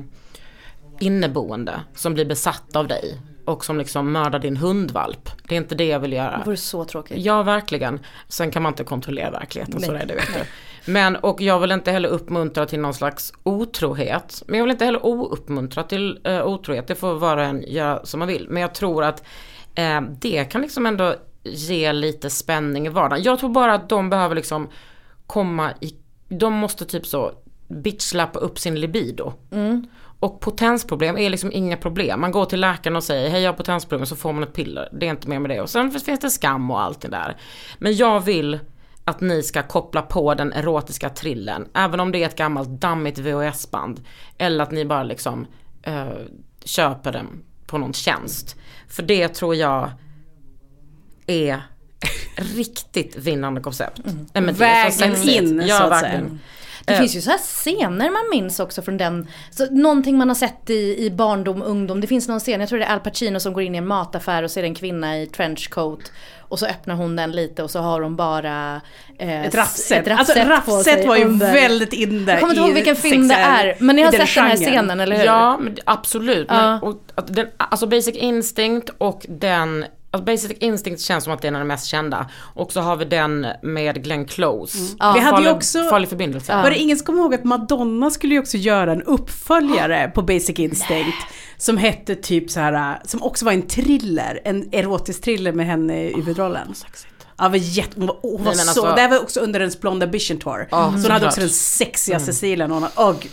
inneboende 0.99 1.81
som 1.95 2.13
blir 2.13 2.25
besatt 2.25 2.75
av 2.75 2.87
dig 2.87 3.17
och 3.45 3.65
som 3.65 3.77
liksom 3.77 4.11
mördar 4.11 4.39
din 4.39 4.57
hundvalp. 4.57 5.29
Det 5.47 5.55
är 5.55 5.57
inte 5.57 5.75
det 5.75 5.85
jag 5.85 5.99
vill 5.99 6.13
göra. 6.13 6.37
Det 6.37 6.45
vore 6.45 6.57
så 6.57 6.85
tråkigt. 6.85 7.17
Ja, 7.17 7.43
verkligen. 7.43 7.99
Sen 8.27 8.51
kan 8.51 8.63
man 8.63 8.71
inte 8.71 8.83
kontrollera 8.83 9.31
verkligheten, 9.31 9.81
så 9.81 9.91
Nej. 9.91 10.01
är 10.01 10.05
det 10.05 10.15
vet 10.15 10.33
du. 10.33 10.91
Men, 10.91 11.15
och 11.15 11.41
jag 11.41 11.59
vill 11.59 11.71
inte 11.71 11.91
heller 11.91 12.09
uppmuntra 12.09 12.65
till 12.65 12.79
någon 12.79 12.93
slags 12.93 13.33
otrohet. 13.43 14.43
Men 14.47 14.57
jag 14.57 14.65
vill 14.65 14.71
inte 14.71 14.85
heller 14.85 15.05
ouppmuntra 15.05 15.83
till 15.83 16.19
uh, 16.27 16.45
otrohet. 16.45 16.87
Det 16.87 16.95
får 16.95 17.13
var 17.13 17.37
och 17.37 17.43
en 17.43 17.63
göra 17.67 18.05
som 18.05 18.19
man 18.19 18.27
vill. 18.27 18.47
Men 18.49 18.61
jag 18.61 18.73
tror 18.73 19.03
att 19.03 19.23
eh, 19.75 20.01
det 20.01 20.45
kan 20.45 20.61
liksom 20.61 20.85
ändå 20.85 21.15
ge 21.43 21.93
lite 21.93 22.29
spänning 22.29 22.85
i 22.85 22.89
vardagen. 22.89 23.23
Jag 23.23 23.39
tror 23.39 23.49
bara 23.49 23.73
att 23.73 23.89
de 23.89 24.09
behöver 24.09 24.35
liksom 24.35 24.69
komma 25.32 25.72
i, 25.82 25.96
de 26.30 26.54
måste 26.54 26.86
typ 26.86 27.06
så 27.06 27.32
bitchlappa 27.67 28.39
upp 28.39 28.60
sin 28.60 28.80
libido. 28.80 29.34
Och 30.20 30.39
potensproblem 30.39 31.17
är 31.17 31.30
liksom 31.30 31.52
inga 31.52 31.78
problem. 31.78 32.22
Man 32.22 32.32
går 32.32 32.46
till 32.46 32.60
läkaren 32.60 32.96
och 32.96 33.04
säger 33.04 33.30
hej 33.30 33.41
jag 33.41 33.52
har 33.52 33.58
potensproblem 33.58 34.06
så 34.06 34.15
får 34.15 34.34
man 34.34 34.44
ett 34.44 34.54
piller. 34.54 34.89
Det 34.91 35.06
är 35.06 35.10
inte 35.10 35.30
mer 35.30 35.39
med 35.39 35.52
det. 35.52 35.62
Och 35.62 35.70
sen 35.70 35.91
finns 35.91 36.20
det 36.20 36.30
skam 36.30 36.72
och 36.72 36.82
allt 36.82 37.02
det 37.02 37.08
där. 37.08 37.38
Men 37.80 37.96
jag 37.96 38.20
vill 38.20 38.60
att 39.06 39.22
ni 39.22 39.44
ska 39.44 39.63
koppla 39.63 40.02
på 40.02 40.34
den 40.34 40.54
erotiska 40.54 41.10
trillen. 41.10 41.67
Även 41.74 42.00
om 42.00 42.12
det 42.12 42.24
är 42.24 42.28
ett 42.28 42.38
gammalt 42.38 42.70
dammigt 42.70 43.17
VHS-band. 43.17 44.02
Eller 44.38 44.63
att 44.63 44.72
ni 44.72 44.86
bara 44.86 45.04
liksom 45.04 45.48
eh, 45.84 46.08
köper 46.65 47.12
den 47.12 47.44
på 47.65 47.78
någon 47.78 47.94
tjänst. 47.94 48.56
För 48.88 49.04
det 49.04 49.28
tror 49.28 49.56
jag 49.56 49.91
är 51.28 51.62
riktigt 52.36 53.15
vinnande 53.15 53.62
koncept. 53.62 54.02
Nej, 54.04 54.44
men 54.44 54.46
det 54.56 54.65
är 54.65 54.89
så 54.89 55.00
Vägen 55.00 55.15
sexigt. 55.15 55.41
in, 55.41 55.63
ja, 55.67 55.78
så 55.78 55.84
att 55.84 55.91
verkligen. 55.91 56.28
säga. 56.28 56.38
Det 56.86 56.94
Eh. 56.94 57.00
finns 57.00 57.15
ju 57.15 57.22
så 57.22 57.30
här 57.30 57.38
scener 57.38 58.10
man 58.10 58.22
minns 58.32 58.60
också 58.60 58.82
från 58.82 58.98
den, 58.98 59.28
så 59.52 59.65
någonting 59.72 60.17
man 60.17 60.28
har 60.28 60.36
sett 60.36 60.70
i, 60.70 61.06
i 61.06 61.12
barndom 61.12 61.62
och 61.62 61.70
ungdom. 61.70 62.02
Det 62.02 62.08
finns 62.08 62.28
någon 62.28 62.39
scen, 62.39 62.60
jag 62.60 62.70
tror 62.70 62.80
det 62.80 62.86
är 62.86 62.94
Al 62.94 63.00
Pacino 63.00 63.39
som 63.39 63.54
går 63.54 63.63
in 63.63 63.76
i 63.76 63.78
en 63.78 63.88
mataffär 63.88 64.44
och 64.44 64.52
ser 64.52 64.63
en 64.63 64.76
kvinna 64.76 65.20
i 65.20 65.28
trenchcoat. 65.28 66.12
Och 66.39 66.60
så 66.60 66.65
öppnar 66.65 66.96
hon 66.96 67.15
den 67.15 67.32
lite 67.32 67.63
och 67.63 67.72
så 67.72 67.80
har 67.80 68.02
hon 68.02 68.15
bara 68.15 68.82
eh, 69.20 69.46
Ett 69.46 69.56
raffset. 69.56 70.08
Alltså 70.08 70.39
raffset 70.39 71.08
var 71.08 71.15
ju 71.15 71.24
under. 71.26 71.54
väldigt 71.54 71.94
inne 71.94 72.32
Jag 72.32 72.39
kommer 72.39 72.54
inte 72.54 72.65
ihåg 72.65 72.74
vilken 72.74 72.96
film 72.96 73.28
det 73.28 73.36
är. 73.36 73.76
Men 73.80 73.96
ni 73.96 74.02
har 74.02 74.12
sett 74.12 74.20
den 74.20 74.28
här 74.46 74.56
genren. 74.58 74.58
scenen 74.72 75.00
eller 75.00 75.17
hur? 75.17 75.26
Ja, 75.26 75.58
men 75.58 75.78
absolut. 75.86 76.48
Ja. 76.50 76.56
Men, 76.72 76.80
och, 76.84 77.02
den, 77.28 77.48
alltså 77.58 77.88
Basic 77.88 78.15
Instinct 78.15 78.89
och 78.98 79.26
den 79.30 79.86
Alltså 80.13 80.26
Basic 80.26 80.52
Instinct 80.60 81.02
känns 81.02 81.24
som 81.24 81.34
att 81.34 81.41
det 81.41 81.45
är 81.45 81.50
en 81.50 81.56
av 81.56 81.62
de 81.62 81.67
mest 81.67 81.86
kända. 81.88 82.30
Och 82.56 82.71
så 82.71 82.82
har 82.82 82.95
vi 82.95 83.06
den 83.06 83.47
med 83.62 84.04
Glenn 84.04 84.26
Close. 84.26 84.78
Ja. 85.00 85.12
Vi 85.13 85.19
hade 85.19 85.43
ju 85.43 85.50
också- 85.52 85.89
farlig 85.89 86.10
förbindelse. 86.10 86.56
Var 86.56 86.69
det 86.69 86.78
ingen 86.78 86.97
som 86.97 87.06
kommer 87.06 87.19
ihåg 87.21 87.34
att 87.36 87.43
Madonna 87.43 88.10
skulle 88.12 88.34
ju 88.34 88.39
också 88.39 88.58
göra 88.58 88.91
en 88.91 89.02
uppföljare 89.04 90.12
på 90.15 90.21
Basic 90.21 90.60
Instinct? 90.60 91.17
Som 91.58 91.78
hette 91.78 92.15
typ 92.15 92.50
så 92.52 92.60
här, 92.60 93.00
som 93.06 93.24
också 93.24 93.45
var 93.45 93.52
en 93.52 93.62
thriller, 93.62 94.39
en 94.45 94.69
erotisk 94.71 95.21
thriller 95.21 95.52
med 95.52 95.65
henne 95.65 96.04
i 96.10 96.13
huvudrollen. 96.13 96.76
Sexigt. 96.76 97.11
Ja, 97.41 97.49
var 97.49 97.58
jätte, 97.58 97.91
hon 97.95 98.08
var, 98.08 98.17
hon 98.21 98.32
var 98.32 98.39
Nej, 98.39 98.45
men 98.45 98.56
så, 98.56 98.69
alltså- 98.69 98.95
det 98.95 99.01
här 99.01 99.10
var 99.10 99.19
också 99.19 99.39
under 99.39 99.60
hennes 99.60 99.80
Blonde 99.80 100.06
Ambition 100.06 100.38
Tour. 100.38 100.67
Ja, 100.71 100.93
så 100.97 101.01
hon 101.01 101.12
hade 101.12 101.27
också 101.27 101.39
den 101.39 101.49
sexigaste 101.49 102.34
stilen. 102.34 102.71
Hon, 102.71 102.84
oh, 102.95 103.15
gud. 103.21 103.32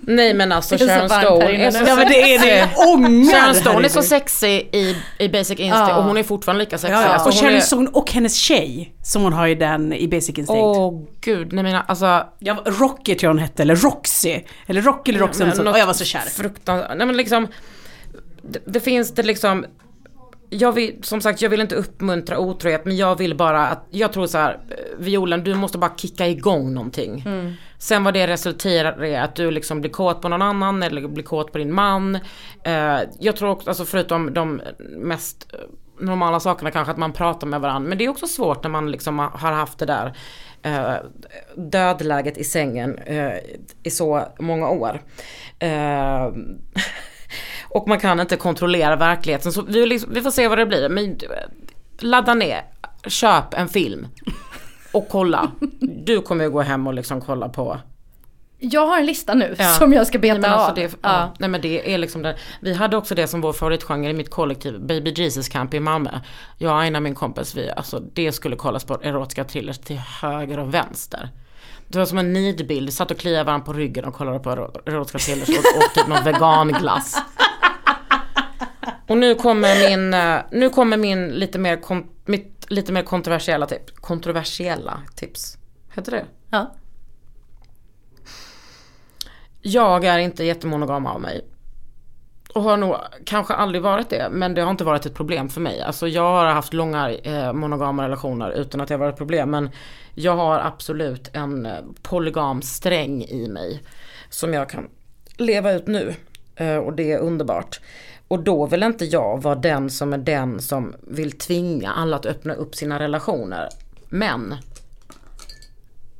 Nej 0.00 0.34
men 0.34 0.52
alltså 0.52 0.74
är 0.74 0.78
Sharon 0.78 1.08
Stone 1.08 1.66
är 1.66 1.70
så 1.70 1.80
nu. 1.80 1.86
Ja 1.88 1.96
men 1.96 2.08
det 2.08 2.34
är 2.34 2.38
det, 2.40 2.68
ångar 2.76 3.32
Sharon 3.40 3.54
Stone 3.54 3.84
är 3.84 3.88
så 3.88 4.02
sexig 4.02 4.68
i, 4.72 4.96
i 5.18 5.28
Basic 5.28 5.50
Instinct 5.50 5.76
Ja. 5.76 5.96
och 5.96 6.04
hon 6.04 6.16
är 6.16 6.22
fortfarande 6.22 6.64
lika 6.64 6.78
sexig. 6.78 6.94
Ja, 6.96 7.02
ja. 7.02 7.08
Alltså, 7.08 7.28
Och 7.28 7.34
Sharon 7.34 7.54
är- 7.54 7.60
Stone 7.60 7.90
och 7.92 8.10
hennes 8.12 8.34
tjej, 8.36 8.94
som 9.02 9.22
hon 9.22 9.32
har 9.32 9.46
i 9.46 9.54
den 9.54 9.92
i 9.92 10.08
Basic 10.08 10.28
Instinct. 10.28 10.50
Åh 10.50 11.02
gud, 11.20 11.52
nej 11.52 11.64
men 11.64 11.80
alltså. 11.88 12.26
Ja, 12.38 12.62
Rocky 12.64 13.14
tror 13.14 13.28
jag 13.28 13.30
hon 13.30 13.38
hette, 13.38 13.62
eller 13.62 13.76
Roxy. 13.76 14.40
Eller 14.66 14.82
Rocky 14.82 15.10
eller 15.10 15.20
Roxy. 15.20 15.44
men 15.44 15.58
och 15.58 15.64
något 15.64 15.78
jag 15.78 15.86
var 15.86 15.92
så 15.94 16.04
kär. 16.04 16.20
Fruktansvärt, 16.20 16.96
nej 16.96 17.06
men 17.06 17.16
liksom. 17.16 17.48
Det, 18.42 18.58
det 18.66 18.80
finns 18.80 19.14
det 19.14 19.22
liksom. 19.22 19.64
Jag 20.50 20.72
vill, 20.72 20.98
som 21.02 21.20
sagt 21.20 21.42
jag 21.42 21.50
vill 21.50 21.60
inte 21.60 21.74
uppmuntra 21.74 22.38
otrohet 22.38 22.84
men 22.84 22.96
jag 22.96 23.18
vill 23.18 23.36
bara 23.36 23.66
att, 23.66 23.86
jag 23.90 24.12
tror 24.12 24.26
så 24.26 24.38
här, 24.38 24.52
eh, 24.52 24.76
Violen 24.98 25.44
du 25.44 25.54
måste 25.54 25.78
bara 25.78 25.96
kicka 25.96 26.26
igång 26.28 26.74
någonting. 26.74 27.24
Sen 27.78 28.04
vad 28.04 28.14
det 28.14 28.26
resulterar 28.26 29.04
i 29.04 29.16
att 29.16 29.34
du 29.34 29.50
liksom 29.50 29.80
blir 29.80 29.90
kåt 29.90 30.22
på 30.22 30.28
någon 30.28 30.42
annan 30.42 30.82
eller 30.82 31.08
blir 31.08 31.24
kåt 31.24 31.52
på 31.52 31.58
din 31.58 31.74
man. 31.74 32.14
Eh, 32.62 32.98
jag 33.20 33.36
tror 33.36 33.50
också, 33.50 33.70
alltså 33.70 33.84
förutom 33.84 34.34
de 34.34 34.60
mest 34.96 35.48
eh, 35.52 35.58
normala 36.00 36.40
sakerna 36.40 36.70
kanske 36.70 36.90
att 36.90 36.98
man 36.98 37.12
pratar 37.12 37.46
med 37.46 37.60
varandra. 37.60 37.88
Men 37.88 37.98
det 37.98 38.04
är 38.04 38.08
också 38.08 38.26
svårt 38.26 38.62
när 38.62 38.70
man 38.70 38.90
liksom 38.90 39.18
har 39.18 39.52
haft 39.52 39.78
det 39.78 39.86
där 39.86 40.16
eh, 40.62 40.94
dödläget 41.56 42.38
i 42.38 42.44
sängen 42.44 42.98
eh, 42.98 43.32
i 43.82 43.90
så 43.90 44.22
många 44.38 44.68
år. 44.68 45.00
Och 47.68 47.88
man 47.88 48.00
kan 48.00 48.20
inte 48.20 48.36
kontrollera 48.36 48.96
verkligheten. 48.96 49.52
Så 49.52 49.62
vi, 49.62 49.86
liksom, 49.86 50.14
vi 50.14 50.22
får 50.22 50.30
se 50.30 50.48
vad 50.48 50.58
det 50.58 50.66
blir. 50.66 50.88
Men 50.88 51.10
eh, 51.10 51.16
ladda 51.98 52.34
ner, 52.34 52.62
köp 53.06 53.54
en 53.54 53.68
film. 53.68 54.06
Och 54.92 55.08
kolla. 55.10 55.50
Du 55.80 56.20
kommer 56.22 56.44
ju 56.44 56.50
gå 56.50 56.60
hem 56.62 56.86
och 56.86 56.94
liksom 56.94 57.20
kolla 57.20 57.48
på 57.48 57.78
Jag 58.58 58.86
har 58.86 58.98
en 58.98 59.06
lista 59.06 59.34
nu 59.34 59.54
Ja. 59.58 59.64
som 59.68 59.92
jag 59.92 60.06
ska 60.06 60.18
beta 60.18 60.34
Nej, 60.34 60.40
men 60.40 60.50
alltså 60.52 60.68
av. 60.68 60.74
det, 60.74 60.96
ja. 61.02 61.34
Nej 61.38 61.48
men 61.50 61.60
det 61.60 61.94
är 61.94 61.98
liksom 61.98 62.22
det. 62.22 62.36
Vi 62.60 62.74
hade 62.74 62.96
också 62.96 63.14
det 63.14 63.26
som 63.26 63.40
vår 63.40 63.52
favoritgenre 63.52 64.10
i 64.10 64.14
mitt 64.14 64.30
kollektiv, 64.30 64.80
Baby 64.80 65.12
Jesus 65.16 65.48
Camp 65.48 65.74
i 65.74 65.80
Malmö. 65.80 66.10
Jag 66.58 66.72
och 66.72 66.80
Aina 66.80 67.00
min 67.00 67.14
kompis, 67.14 67.54
vi, 67.54 67.70
alltså 67.70 68.00
det 68.00 68.32
skulle 68.32 68.56
kollas 68.56 68.84
på 68.84 68.98
erotiska 69.02 69.44
thrillers 69.44 69.78
till 69.78 69.98
höger 69.98 70.58
och 70.58 70.74
vänster. 70.74 71.30
Det 71.88 71.98
var 71.98 72.06
som 72.06 72.18
en 72.18 72.32
nidbild, 72.32 72.92
satt 72.92 73.10
och 73.10 73.18
kliade 73.18 73.44
varandra 73.44 73.64
på 73.64 73.72
ryggen 73.72 74.04
och 74.04 74.14
kollade 74.14 74.38
på 74.38 74.50
ero- 74.50 74.80
erotiska 74.86 75.18
thrillers 75.18 75.48
och 75.48 75.78
åt 75.78 75.94
typ 75.94 76.06
någon 76.06 76.24
veganglass. 76.24 77.16
Och 79.08 79.16
nu 79.18 79.34
kommer 79.34 79.88
min, 79.90 80.14
eh, 80.14 80.38
nu 80.52 80.70
kommer 80.70 80.96
min 80.96 81.28
lite 81.28 81.58
mer, 81.58 81.80
mitt 82.24 82.66
lite 82.68 82.92
mer 82.92 83.02
kontroversiella 83.02 83.66
tips. 83.66 83.92
Kontroversiella 83.96 85.00
tips. 85.14 85.58
Heter 85.94 86.12
det? 86.12 86.24
Ja. 86.50 86.74
Jag 89.62 90.04
är 90.04 90.18
inte 90.18 90.44
jättemonogam 90.44 91.06
av 91.06 91.20
mig. 91.20 91.44
Och 92.56 92.62
har 92.62 92.76
nog 92.76 92.96
kanske 93.24 93.54
aldrig 93.54 93.82
varit 93.82 94.10
det, 94.10 94.28
men 94.30 94.54
det 94.54 94.62
har 94.62 94.70
inte 94.70 94.84
varit 94.84 95.06
ett 95.06 95.14
problem 95.14 95.48
för 95.48 95.60
mig. 95.60 95.80
Alltså 95.80 96.08
jag 96.08 96.22
har 96.22 96.46
haft 96.46 96.72
långa 96.72 97.10
eh, 97.10 97.52
monogama 97.52 98.04
relationer 98.04 98.50
utan 98.50 98.80
att 98.80 98.88
det 98.88 98.94
har 98.94 98.98
varit 98.98 99.12
ett 99.12 99.18
problem. 99.18 99.50
Men 99.50 99.70
jag 100.14 100.36
har 100.36 100.58
absolut 100.58 101.30
en 101.32 101.66
eh, 101.66 101.72
polygam 102.02 102.62
sträng 102.62 103.22
i 103.24 103.48
mig. 103.48 103.82
Som 104.28 104.54
jag 104.54 104.68
kan 104.68 104.88
leva 105.36 105.72
ut 105.72 105.86
nu. 105.86 106.14
Eh, 106.54 106.76
och 106.76 106.92
det 106.92 107.12
är 107.12 107.18
underbart. 107.18 107.80
Och 108.28 108.40
då 108.40 108.66
vill 108.66 108.82
inte 108.82 109.04
jag 109.04 109.42
vara 109.42 109.54
den 109.54 109.90
som 109.90 110.12
är 110.12 110.18
den 110.18 110.60
som 110.60 110.94
vill 111.00 111.32
tvinga 111.32 111.92
alla 111.92 112.16
att 112.16 112.26
öppna 112.26 112.54
upp 112.54 112.74
sina 112.74 112.98
relationer. 112.98 113.68
Men 114.08 114.54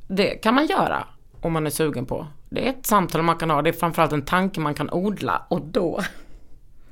det 0.07 0.29
kan 0.29 0.53
man 0.53 0.65
göra 0.65 1.07
om 1.41 1.53
man 1.53 1.65
är 1.65 1.71
sugen 1.71 2.05
på. 2.05 2.27
Det 2.49 2.65
är 2.65 2.69
ett 2.69 2.85
samtal 2.85 3.21
man 3.21 3.37
kan 3.37 3.49
ha, 3.49 3.61
det 3.61 3.69
är 3.69 3.73
framförallt 3.73 4.13
en 4.13 4.25
tanke 4.25 4.59
man 4.59 4.73
kan 4.73 4.89
odla 4.89 5.41
och 5.47 5.61
då 5.61 6.01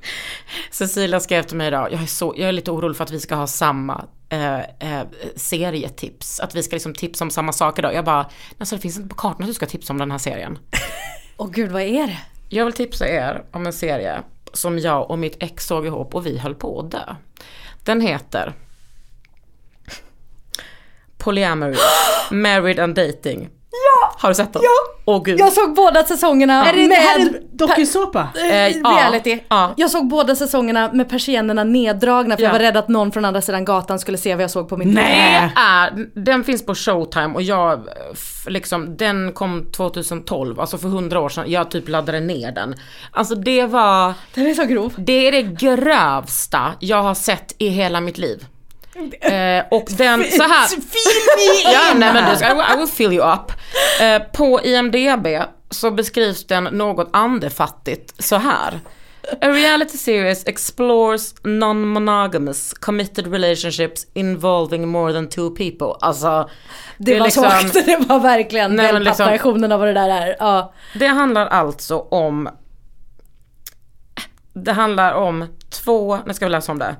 Cecilia 0.70 1.20
skrev 1.20 1.42
till 1.42 1.56
mig 1.56 1.68
idag, 1.68 1.92
jag 1.92 2.02
är, 2.02 2.06
så, 2.06 2.34
jag 2.36 2.48
är 2.48 2.52
lite 2.52 2.70
orolig 2.70 2.96
för 2.96 3.04
att 3.04 3.10
vi 3.10 3.20
ska 3.20 3.34
ha 3.34 3.46
samma 3.46 4.04
eh, 4.28 4.60
eh, 4.60 5.06
serietips. 5.36 6.40
Att 6.40 6.54
vi 6.54 6.62
ska 6.62 6.76
liksom 6.76 6.94
tipsa 6.94 7.24
om 7.24 7.30
samma 7.30 7.52
saker 7.52 7.82
idag. 7.82 7.94
Jag 7.94 8.04
bara, 8.04 8.30
alltså 8.58 8.76
det 8.76 8.82
finns 8.82 8.96
inte 8.96 9.08
på 9.08 9.14
kartan 9.14 9.42
att 9.42 9.48
du 9.48 9.54
ska 9.54 9.66
tipsa 9.66 9.92
om 9.92 9.98
den 9.98 10.10
här 10.10 10.18
serien. 10.18 10.58
Åh 11.36 11.50
gud, 11.50 11.72
vad 11.72 11.82
är 11.82 12.06
det? 12.06 12.18
Jag 12.48 12.64
vill 12.64 12.74
tipsa 12.74 13.08
er 13.08 13.44
om 13.50 13.66
en 13.66 13.72
serie 13.72 14.22
som 14.52 14.78
jag 14.78 15.10
och 15.10 15.18
mitt 15.18 15.36
ex 15.42 15.66
såg 15.66 15.86
ihop 15.86 16.14
och 16.14 16.26
vi 16.26 16.38
höll 16.38 16.54
på 16.54 16.80
att 16.80 16.90
dö. 16.90 17.14
Den 17.84 18.00
heter 18.00 18.52
Polyamory, 21.18 21.76
Married 22.30 22.78
and 22.78 22.94
Dating. 22.94 23.48
Ja! 24.16 24.22
Har 24.22 24.28
du 24.28 24.34
sett 24.34 24.52
den? 24.52 24.62
Ja! 24.64 24.92
Åh 25.08 25.22
gud. 25.22 25.40
Jag 25.40 25.52
såg 25.52 25.74
båda 25.74 26.04
säsongerna 26.04 26.64
det, 26.64 26.72
det 26.72 26.88
med 26.88 26.96
här 26.98 27.20
är 27.20 27.40
dokusåpa? 27.52 28.28
eh, 28.36 28.54
Eh, 28.54 28.68
ja, 28.76 28.90
reality. 28.90 29.38
ja. 29.48 29.74
Jag 29.76 29.90
såg 29.90 30.08
båda 30.08 30.34
säsongerna 30.36 30.90
med 30.92 31.08
persiennerna 31.08 31.64
neddragna 31.64 32.36
för 32.36 32.42
jag 32.42 32.48
Ja. 32.48 32.52
var 32.52 32.58
rädd 32.60 32.76
att 32.76 32.88
någon 32.88 33.12
från 33.12 33.24
andra 33.24 33.40
sidan 33.40 33.64
gatan 33.64 33.98
skulle 33.98 34.18
se 34.18 34.34
vad 34.34 34.42
jag 34.44 34.50
såg 34.50 34.68
på 34.68 34.76
mitt 34.76 34.88
Nej. 34.94 35.52
Är, 35.56 36.06
den 36.14 36.44
finns 36.44 36.66
på 36.66 36.74
Showtime 36.74 37.34
och 37.34 37.42
jag, 37.42 37.80
liksom, 38.46 38.96
den 38.96 39.32
kom 39.32 39.70
2012, 39.76 40.60
alltså 40.60 40.78
för 40.78 40.88
100 40.88 41.20
år 41.20 41.28
sedan. 41.28 41.44
Jag 41.48 41.70
typ 41.70 41.88
laddade 41.88 42.20
ner 42.20 42.52
den. 42.52 42.74
Alltså 43.10 43.34
det 43.34 43.66
var, 43.66 44.14
Den 44.34 44.46
är 44.46 44.54
så 44.54 44.64
grov. 44.64 44.92
det 44.96 45.28
är 45.28 45.32
det 45.32 45.42
grövsta 45.42 46.72
jag 46.80 47.02
har 47.02 47.14
sett 47.14 47.54
i 47.58 47.68
hela 47.68 48.00
mitt 48.00 48.18
liv. 48.18 48.44
Eh, 49.20 49.64
och 49.70 49.84
den, 49.96 50.24
så 50.24 50.42
här. 50.42 50.68
Ja, 51.72 51.80
nej 51.96 52.12
men 52.12 52.30
du 52.30 52.36
ska, 52.36 52.46
I 52.46 52.74
I 52.74 52.76
will 52.78 52.86
fill 52.88 53.12
you 53.12 53.32
up. 53.32 53.52
Eh, 54.00 54.22
på 54.32 54.60
IMDB 54.64 55.26
så 55.70 55.90
beskrivs 55.90 56.46
den 56.46 56.64
något 56.64 57.08
andefattigt 57.12 58.24
så 58.24 58.36
här. 58.36 58.80
A 59.40 59.48
reality 59.48 59.98
series 59.98 60.46
explores 60.46 61.34
non-monogamous 61.42 62.74
committed 62.80 63.32
relationships 63.32 64.06
involving 64.14 64.88
more 64.88 65.12
than 65.12 65.28
two 65.28 65.50
people. 65.50 66.06
Alltså, 66.06 66.50
Det, 66.98 67.14
är 67.14 67.18
var 67.18 67.26
liksom- 67.26 67.44
så 67.44 67.48
högt, 67.50 67.86
det 67.86 67.96
var 68.08 68.20
verkligen 68.20 68.76
Nej, 68.76 68.92
men 68.92 69.02
liksom- 69.04 69.26
wellpapp-versionen 69.26 69.72
av 69.72 69.78
vad 69.80 69.88
det 69.88 69.94
där 69.94 70.08
är. 70.10 70.36
Ja. 70.38 70.72
Det 70.94 71.06
handlar 71.06 71.46
alltså 71.46 71.98
om 71.98 72.48
Det 74.52 74.72
handlar 74.72 75.12
om 75.12 75.44
två, 75.70 76.18
nu 76.26 76.34
ska 76.34 76.46
vi 76.46 76.50
läsa 76.52 76.72
om 76.72 76.78
det. 76.78 76.96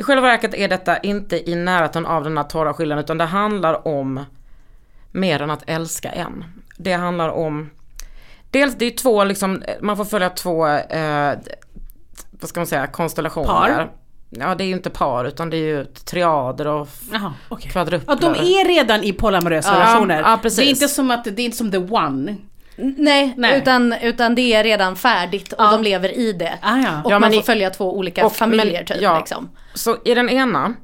I 0.00 0.02
själva 0.02 0.22
verket 0.28 0.54
är 0.54 0.68
detta 0.68 0.98
inte 0.98 1.50
i 1.50 1.54
närheten 1.54 2.06
av 2.06 2.24
den 2.24 2.36
här 2.36 2.44
torra 2.44 2.74
skillnaden 2.74 3.04
utan 3.04 3.18
det 3.18 3.24
handlar 3.24 3.88
om 3.88 4.24
mer 5.12 5.42
än 5.42 5.50
att 5.50 5.62
älska 5.66 6.10
en. 6.10 6.44
Det 6.76 6.92
handlar 6.92 7.28
om 7.28 7.70
Dels 8.50 8.74
det 8.74 8.84
är 8.84 8.90
två 8.90 9.24
liksom, 9.24 9.62
man 9.80 9.96
får 9.96 10.04
följa 10.04 10.30
två, 10.30 10.66
eh, 10.66 11.32
vad 12.30 12.48
ska 12.48 12.60
man 12.60 12.66
säga, 12.66 12.86
konstellationer. 12.86 13.46
Par? 13.48 13.90
Ja 14.30 14.54
det 14.54 14.64
är 14.64 14.66
ju 14.66 14.72
inte 14.74 14.90
par 14.90 15.24
utan 15.24 15.50
det 15.50 15.56
är 15.56 15.76
ju 15.78 15.84
triader 15.84 16.66
och 16.66 16.88
Jaha, 17.12 17.32
okej. 17.48 17.70
kvadrupler. 17.70 18.18
Ja, 18.22 18.34
de 18.34 18.40
är 18.40 18.68
redan 18.68 19.04
i 19.04 19.12
polyamorösa 19.12 19.72
Ja, 19.74 19.80
relationer. 19.80 20.22
ja, 20.22 20.38
precis. 20.42 20.58
Det 20.58 20.64
är 20.64 20.70
inte 20.70 20.88
som 20.88 21.10
att, 21.10 21.24
det 21.24 21.42
är 21.42 21.44
inte 21.44 21.56
som 21.56 21.70
the 21.70 21.78
one. 21.78 22.36
Nej, 22.96 23.34
Nej. 23.36 23.58
Utan, 23.58 23.92
utan 24.02 24.34
det 24.34 24.54
är 24.54 24.64
redan 24.64 24.96
färdigt 24.96 25.52
och 25.52 25.64
Ja. 25.64 25.70
de 25.70 25.82
lever 25.82 26.18
i 26.18 26.32
det. 26.32 26.58
Ah, 26.62 26.76
ja. 26.76 27.02
Och 27.04 27.12
Ja, 27.12 27.18
man 27.18 27.32
får 27.32 27.40
i- 27.40 27.44
följa 27.44 27.70
två 27.70 27.96
olika 27.98 28.26
och- 28.26 28.32
familjer 28.32 28.72
men- 28.72 28.86
typ. 28.86 28.96
ja. 29.02 29.18
Liksom. 29.18 29.50
Så 29.74 29.96
i 30.04 30.14
den 30.14 30.28
ena, 30.30 30.74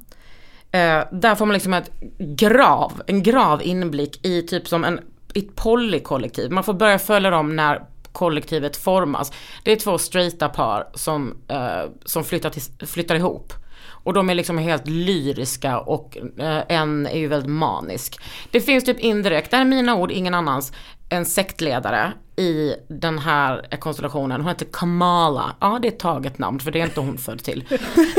eh, 0.73 1.05
där 1.13 1.35
får 1.35 1.47
man 1.47 1.53
liksom 1.55 1.75
ett 1.75 1.91
grav, 2.19 3.03
en 3.07 3.23
grav 3.23 3.63
inblick 3.63 4.27
i 4.27 4.43
typ 4.43 4.69
som 4.69 4.85
en, 4.85 5.01
ett 5.35 5.57
polykollektiv. 5.57 6.51
Man 6.51 6.65
får 6.65 6.75
börja 6.75 6.99
följa 6.99 7.31
dem 7.31 7.57
när 7.57 7.83
kollektivet 8.13 8.77
formas. 8.77 9.33
Det 9.65 9.73
är 9.73 9.77
två 9.77 9.99
straighta 9.99 10.49
par 10.49 10.89
som, 10.95 11.37
eh, 11.49 11.91
som 12.05 12.25
flyttar, 12.25 12.51
till, 12.51 12.87
flyttar 12.87 13.15
ihop. 13.15 13.53
Och 14.07 14.13
de 14.15 14.31
är 14.31 14.35
liksom 14.35 14.59
helt 14.59 14.89
lyriska 14.89 15.79
och 15.79 16.17
eh, 16.39 16.63
en 16.69 17.07
är 17.07 17.19
ju 17.19 17.29
väldigt 17.29 17.51
manisk. 17.51 18.21
Det 18.51 18.61
finns 18.61 18.85
typ 18.85 19.01
indirekt, 19.01 19.51
det 19.51 19.57
här 19.57 19.65
är 19.65 19.69
mina 19.69 19.95
ord, 19.95 20.11
ingen 20.11 20.35
annans, 20.35 20.73
en 21.09 21.27
sektledare 21.27 22.13
i 22.37 22.75
den 22.89 23.19
här 23.19 23.77
konstellationen. 23.81 24.41
Hon 24.41 24.49
heter 24.49 24.67
Kamala. 24.73 25.57
Ja, 25.61 25.79
det 25.83 25.89
är 25.89 25.93
ett 25.93 25.99
taget 25.99 26.39
namn 26.39 26.61
för 26.61 26.71
det 26.71 26.81
är 26.81 26.85
inte 26.85 27.01
hon 27.01 27.19
född 27.19 27.45
till. 27.45 27.65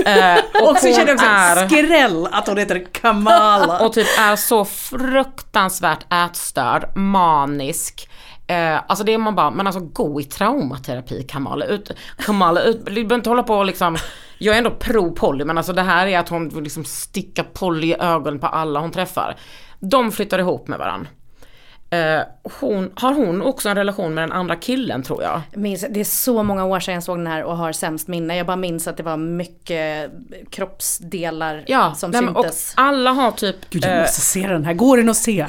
Eh, 0.06 0.40
och 0.64 0.70
Och 0.72 0.78
så 0.78 0.88
känner 0.88 1.08
jag 1.08 1.14
också 1.16 1.26
är- 1.26 1.68
skräll 1.68 2.28
att 2.32 2.48
hon 2.48 2.58
heter 2.58 2.86
Kamala. 2.92 3.80
och 3.86 3.94
typ 3.94 4.08
är 4.20 4.36
så 4.36 4.66
fruktansvärt 4.66 6.14
ätstörd, 6.14 6.98
manisk. 6.98 8.10
Eh, 8.48 8.80
alltså 8.88 9.04
det 9.06 9.14
är 9.14 9.18
man 9.18 9.36
bara, 9.36 9.52
men 9.52 9.68
alltså 9.68 9.82
gå 9.82 10.22
i 10.22 10.24
traumaterapi 10.24 11.24
Kamala. 11.24 11.66
Ut, 11.66 11.92
Kamala 12.18 12.62
ut, 12.62 12.86
du 12.86 12.92
behöver 12.94 13.16
inte 13.16 13.30
hålla 13.30 13.44
på 13.44 13.56
och 13.56 13.66
liksom, 13.66 13.98
jag 14.38 14.54
är 14.54 14.58
ändå 14.58 14.72
pro 14.72 15.12
Polly 15.12 15.46
men 15.46 15.58
alltså 15.58 15.74
det 15.74 15.82
här 15.82 16.08
är 16.08 16.20
att 16.20 16.30
hon 16.30 16.50
vill 16.50 16.64
liksom 16.64 16.84
sticka 16.86 17.44
Polly 17.44 17.88
i 17.88 17.96
ögonen 18.00 18.40
på 18.40 18.48
alla 18.48 18.80
hon 18.80 18.92
träffar. 18.92 19.36
De 19.80 20.12
flyttar 20.12 20.40
ihop 20.40 20.68
med 20.68 20.80
varandra. 20.80 21.08
Eh, 21.90 22.22
hon, 22.60 22.92
har 22.96 23.14
hon 23.14 23.42
också 23.42 23.70
en 23.70 23.76
relation 23.78 24.14
med 24.14 24.24
den 24.24 24.32
andra 24.32 24.56
killen 24.56 25.04
tror 25.04 25.24
jag? 25.24 25.42
Minns, 25.54 25.86
det 25.90 26.00
är 26.00 26.04
så 26.04 26.44
många 26.44 26.66
år 26.66 26.80
sedan 26.80 26.94
jag 26.94 27.04
såg 27.04 27.18
den 27.18 27.28
här 27.28 27.44
och 27.44 27.58
har 27.58 27.72
sämst 27.72 28.08
minne. 28.08 28.38
Jag 28.38 28.46
bara 28.46 28.58
minns 28.58 28.88
att 28.88 28.98
det 28.98 29.04
var 29.04 29.18
mycket 29.18 30.12
kroppsdelar 30.50 31.64
Ja, 31.68 31.94
som 31.96 32.12
nej, 32.12 32.22
men- 32.22 32.36
och 32.36 32.44
syntes. 32.44 32.74
alla 32.78 33.12
har 33.12 33.32
typ 33.32 33.70
Gud, 33.70 33.84
jag 33.84 33.94
eh, 33.96 34.02
måste 34.02 34.22
se 34.22 34.48
den 34.48 34.66
här. 34.66 34.74
Går 34.74 34.98
den 34.98 35.10
att 35.10 35.18
se? 35.18 35.46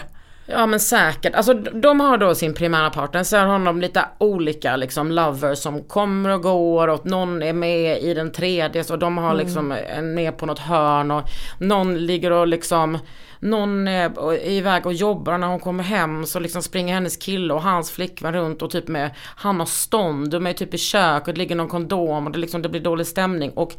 Ja 0.51 0.67
men 0.67 0.81
säkert. 0.81 1.35
Alltså 1.35 1.55
de 1.55 2.01
har 2.01 2.19
då 2.19 2.35
sin 2.35 2.55
primära 2.55 2.91
partner, 2.91 3.23
sen 3.23 3.49
har 3.49 3.65
de 3.65 3.81
lite 3.81 4.05
olika 4.19 4.77
liksom 4.77 5.13
lovers 5.13 5.59
som 5.59 5.85
kommer 5.85 6.31
och 6.31 6.43
går 6.43 6.89
och 6.89 7.07
någon 7.07 7.43
är 7.43 7.53
med 7.53 8.03
i 8.03 8.15
den 8.15 8.33
tredje 8.33 8.85
så 8.85 8.97
de 8.97 9.19
har 9.19 9.35
liksom 9.35 9.73
en 9.73 10.15
med 10.15 10.37
på 10.37 10.47
något 10.47 10.59
hörn 10.59 11.11
och 11.11 11.23
någon 11.59 11.99
ligger 11.99 12.31
och 12.31 12.47
liksom 12.47 12.99
någon 13.41 13.89
är 13.89 14.33
iväg 14.47 14.87
och 14.87 14.93
jobbar 14.93 15.39
när 15.39 15.47
hon 15.47 15.61
kommer 15.61 15.85
hem 15.85 16.27
så 16.27 16.41
liksom 16.41 16.63
springer 16.63 16.95
hennes 16.95 17.17
kille 17.17 17.55
och 17.55 17.63
hans 17.63 17.91
flickvän 17.91 18.35
runt 18.35 18.63
och 18.63 18.71
typ 18.71 18.89
med, 18.89 19.11
han 19.37 19.59
har 19.59 19.67
stånd, 19.67 20.31
de 20.31 20.47
är 20.47 20.53
typ 20.53 20.75
i 20.75 20.79
kök 20.79 21.29
och 21.29 21.35
det 21.35 21.39
ligger 21.39 21.57
någon 21.57 21.69
kondom 21.69 22.27
och 22.27 22.33
det, 22.33 22.39
liksom, 22.39 22.63
det 22.63 22.69
blir 22.69 22.81
dålig 22.81 23.07
stämning 23.07 23.51
och 23.51 23.73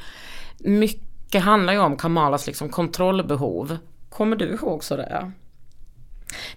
mycket 0.60 1.44
handlar 1.44 1.74
ju 1.74 1.80
om 1.80 1.98
Kamalas 1.98 2.48
liksom 2.48 2.70
kontrollbehov. 2.70 3.78
Kommer 4.10 4.36
du 4.36 4.46
ihåg 4.46 4.84
sådär? 4.84 5.32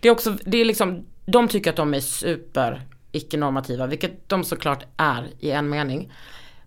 Det 0.00 0.08
är 0.08 0.12
också, 0.12 0.36
det 0.44 0.58
är 0.58 0.64
liksom, 0.64 1.06
de 1.26 1.48
tycker 1.48 1.70
att 1.70 1.76
de 1.76 1.94
är 1.94 2.00
super 2.00 2.82
icke-normativa, 3.12 3.86
vilket 3.86 4.28
de 4.28 4.44
såklart 4.44 4.84
är 4.96 5.30
i 5.38 5.50
en 5.50 5.68
mening. 5.70 6.12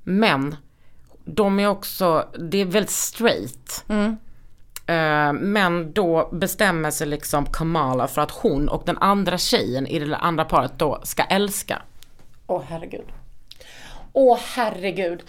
Men 0.03 0.55
de 1.25 1.59
är 1.59 1.67
också, 1.67 2.29
det 2.39 2.61
är 2.61 2.65
väldigt 2.65 2.91
straight. 2.91 3.85
Eh, 4.87 5.33
men 5.33 5.93
då 5.93 6.29
bestämmer 6.31 6.91
sig 6.91 7.07
liksom 7.07 7.45
Kamala 7.45 8.07
för 8.07 8.21
att 8.21 8.31
hon 8.31 8.69
och 8.69 8.83
den 8.85 8.97
andra 8.97 9.37
tjejen 9.37 9.87
i 9.87 9.99
det 9.99 10.17
andra 10.17 10.45
paret 10.45 10.71
då 10.77 11.01
ska 11.03 11.23
älska. 11.23 11.81
Åh 12.47 12.63
herregud. 12.67 13.05
Åh 14.13 14.39
herregud. 14.55 15.23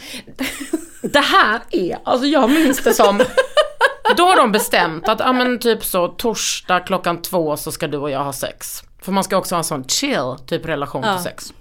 Det 1.02 1.20
här 1.20 1.60
är, 1.70 1.98
alltså 2.04 2.26
jag 2.26 2.50
minns 2.50 2.82
det 2.82 2.94
som, 2.94 3.16
då 4.16 4.22
har 4.22 4.36
de 4.36 4.52
bestämt 4.52 5.08
att, 5.08 5.20
ja 5.20 5.32
men 5.32 5.58
typ 5.58 5.84
så 5.84 6.08
torsdag 6.08 6.80
klockan 6.80 7.22
två 7.22 7.56
så 7.56 7.72
ska 7.72 7.88
du 7.88 7.98
och 7.98 8.10
jag 8.10 8.24
ha 8.24 8.32
sex. 8.32 8.82
För 8.98 9.12
man 9.12 9.24
ska 9.24 9.36
också 9.36 9.54
ha 9.54 9.58
en 9.58 9.64
sån 9.64 9.88
chill 9.88 10.34
typ 10.46 10.66
relation 10.66 11.02
Ja. 11.04 11.14
till 11.14 11.24
sex. 11.24 11.52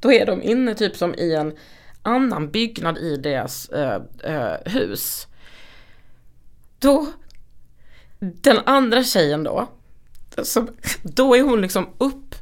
Då 0.00 0.12
är 0.12 0.26
de 0.26 0.42
inne 0.42 0.74
typ 0.74 0.96
som 0.96 1.14
i 1.14 1.34
en 1.34 1.56
annan 2.02 2.50
byggnad 2.50 2.98
i 2.98 3.16
deras 3.16 3.68
eh, 3.68 4.00
eh, 4.22 4.56
hus. 4.72 5.26
Då, 6.78 7.06
den 8.18 8.58
andra 8.66 9.02
tjejen 9.04 9.44
då, 9.44 9.68
som, 10.42 10.68
då 11.02 11.36
är 11.36 11.42
hon 11.42 11.60
liksom 11.60 11.88
upp, 11.98 12.34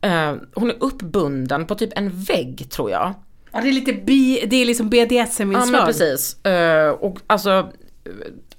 eh, 0.00 0.34
hon 0.54 0.70
är 0.70 0.76
uppbunden 0.80 1.66
på 1.66 1.74
typ 1.74 1.92
en 1.96 2.22
vägg 2.22 2.70
tror 2.70 2.90
jag. 2.90 3.14
Ja, 3.52 3.60
det 3.60 3.68
är 3.68 3.72
lite 3.72 3.92
bi, 3.92 4.46
det 4.50 4.56
är 4.56 4.64
liksom 4.66 4.90
Ja 4.92 5.06
men 5.08 5.08
BDSM-inslag. 5.08 5.86
precis. 5.86 6.44
Eh, 6.44 6.90
och 6.90 7.18
alltså, 7.26 7.70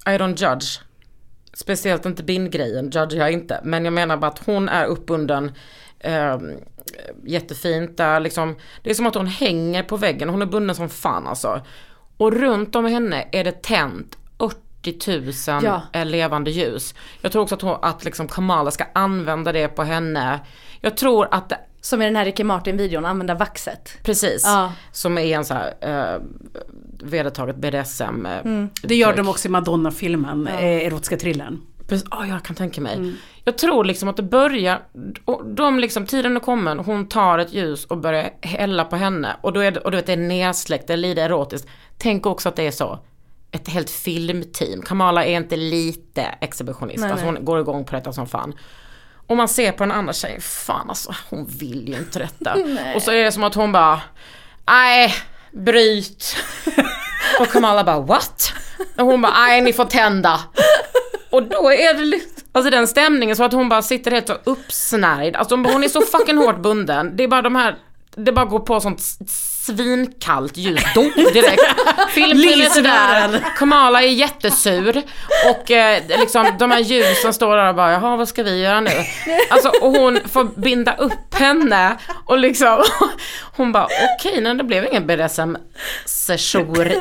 I 0.06 0.10
don't 0.10 0.52
judge. 0.52 0.80
Speciellt 1.54 2.06
inte 2.06 2.24
bindgrejen, 2.24 2.86
judge 2.89 3.14
jag 3.14 3.32
inte. 3.32 3.60
Men 3.64 3.86
jag 3.86 3.94
menar 3.94 4.18
bara 4.18 4.28
att 4.32 4.46
hon 4.46 4.70
är 4.70 4.86
uppbunden 4.86 5.52
eh, 6.00 6.38
jättefint 7.26 7.98
där 7.98 8.20
liksom. 8.20 8.56
Det 8.84 8.89
är 8.89 8.94
som 8.94 9.08
att 9.08 9.16
hon 9.16 9.28
hänger 9.28 9.84
på 9.84 9.98
väggen, 9.98 10.30
hon 10.30 10.42
är 10.42 10.46
bunden 10.46 10.76
som 10.76 10.89
fan 10.89 11.28
alltså. 11.28 11.62
Och 12.18 12.34
runt 12.34 12.76
om 12.76 12.86
henne 12.86 13.28
är 13.32 13.44
det 13.44 13.62
tänt 13.64 14.18
80 14.38 15.22
000 15.52 15.64
Ja. 15.64 15.82
eh, 15.94 16.06
levande 16.06 16.52
ljus. 16.52 16.96
Jag 17.22 17.32
tror 17.32 17.42
också 17.42 17.56
att, 17.56 17.62
hon, 17.62 17.78
att 17.82 18.06
liksom 18.06 18.28
Kamala 18.28 18.72
ska 18.72 18.86
använda 18.94 19.52
det 19.52 19.68
på 19.68 19.84
henne. 19.84 20.39
Jag 20.82 20.98
tror 20.98 21.28
att 21.32 21.50
det 21.50 21.58
Som 21.82 22.02
i 22.02 22.06
den 22.06 22.16
här 22.16 22.26
Ricky 22.26 22.44
Martin-videon, 22.44 23.06
använda 23.06 23.34
vaxet. 23.36 23.98
Precis. 24.04 24.44
Ja. 24.46 24.74
Som 24.92 25.18
är 25.18 25.22
en 25.38 25.46
så 25.46 25.54
här 25.54 25.74
eh, 25.82 26.22
vedertaget 27.04 27.56
BDSM. 27.56 28.26
eh, 28.26 28.38
Mm. 28.38 28.70
Det 28.84 28.96
gör 28.96 29.16
de 29.16 29.30
också 29.30 29.48
i 29.48 29.52
Madonna-filmen, 29.52 30.48
eh, 30.48 30.64
erotiska 30.64 31.18
thrillern. 31.18 31.62
Precis, 31.88 32.08
ja 32.12 32.26
jag 32.26 32.44
kan 32.44 32.56
tänka 32.56 32.82
mig. 32.82 33.14
Jag 33.44 33.58
tror 33.58 33.84
liksom 33.84 34.10
att 34.10 34.18
det 34.18 34.24
börjar, 34.24 34.80
och 35.26 35.46
de 35.46 35.80
liksom, 35.80 36.06
tiden 36.06 36.36
är 36.36 36.40
kommen, 36.40 36.80
hon 36.80 37.08
tar 37.08 37.40
ett 37.40 37.54
ljus 37.54 37.86
och 37.86 37.98
börjar 37.98 38.30
hälla 38.42 38.84
på 38.86 38.96
henne. 38.96 39.36
Och 39.42 39.54
då 39.54 39.60
är 39.60 39.72
det, 39.72 39.80
och 39.80 39.92
du 39.92 39.98
vet 39.98 40.06
det 40.06 40.14
är 40.14 40.18
nersläckt, 40.18 40.88
det 40.88 40.94
är 40.94 40.98
lite 40.98 41.22
erotiskt. 41.22 41.68
Tänk 41.98 42.26
också 42.26 42.50
att 42.50 42.56
det 42.56 42.68
är 42.68 42.72
så. 42.72 43.00
Ett 43.52 43.68
helt 43.70 43.90
filmteam. 43.90 44.82
Kamala 44.82 45.26
är 45.26 45.38
inte 45.38 45.56
lite 45.58 46.22
exhibitionist, 46.22 47.00
Nej, 47.02 47.12
alltså 47.12 47.26
nej. 47.26 47.36
hon 47.36 47.46
går 47.46 47.60
igång 47.60 47.86
på 47.86 47.96
detta 47.96 48.14
som 48.14 48.28
fan. 48.28 48.54
Och 49.32 49.38
man 49.38 49.48
ser 49.48 49.72
på 49.72 49.84
den 49.84 49.92
andra 49.92 50.14
tjejen, 50.14 50.42
fan 50.42 50.90
alltså 50.90 51.16
hon 51.30 51.46
vill 51.46 51.88
ju 51.88 51.98
inte 51.98 52.20
detta. 52.20 52.56
och 52.96 53.02
så 53.02 53.12
är 53.12 53.24
det 53.24 53.32
som 53.32 53.44
att 53.44 53.56
hon 53.56 53.72
bara, 53.72 54.02
nej, 54.68 55.14
bryt. 55.52 56.36
och 57.40 57.48
Kamala 57.48 57.84
bara, 57.84 58.00
what? 58.00 58.54
Och 58.98 59.06
hon 59.06 59.22
bara, 59.22 59.34
nej 59.34 59.62
ni 59.62 59.74
får 59.74 59.86
tända. 59.86 60.40
Och 61.30 61.44
då 61.44 61.72
är 61.72 61.94
det 61.94 62.04
lite, 62.04 62.42
alltså 62.52 62.72
den 62.72 62.88
stämningen 62.88 63.36
så 63.36 63.44
att 63.44 63.54
hon 63.54 63.70
bara 63.70 63.82
sitter 63.82 64.12
helt 64.12 64.28
så 64.28 64.38
uppsnärjd. 64.44 65.36
Alltså 65.36 65.56
hon, 65.56 65.84
är 65.84 65.88
så 65.88 66.02
fucking 66.02 66.38
hårt 66.38 66.62
bunden. 66.62 67.18
Det 67.18 67.24
är 67.24 67.28
bara 67.28 67.42
de 67.42 67.56
här, 67.56 67.76
det 68.16 68.32
bara 68.32 68.46
går 68.46 68.60
på 68.60 68.80
sånt 68.80 69.02
svinkallt 69.62 70.57
ljus 70.57 70.84
då 70.95 71.01
direkt. 71.01 71.64
Filmteamet 72.09 72.78
är 72.78 72.82
där, 72.82 73.45
Kamala 73.57 74.01
är 74.01 74.07
jättesur 74.07 75.03
och 75.49 75.72
eh, 75.72 76.03
liksom 76.07 76.47
de 76.59 76.72
här 76.72 76.80
ljusen 76.80 77.34
står 77.34 77.57
där 77.57 77.70
och 77.70 77.76
bara 77.76 77.91
jaha 77.91 78.16
vad 78.16 78.28
ska 78.28 78.43
vi 78.43 78.62
göra 78.62 78.82
nu? 78.82 78.91
Alltså 79.49 79.70
och 79.82 79.91
hon 79.91 80.20
får 80.26 80.43
binda 80.43 80.95
upp 80.95 81.34
henne 81.34 81.97
och 82.26 82.38
liksom 82.38 82.84
hon 83.55 83.72
bara 83.72 83.86
okej 83.86 84.41
nej 84.41 84.55
det 84.55 84.64
blev 84.64 84.86
ingen 84.86 85.07
BDSM 85.07 85.57
session 86.05 86.91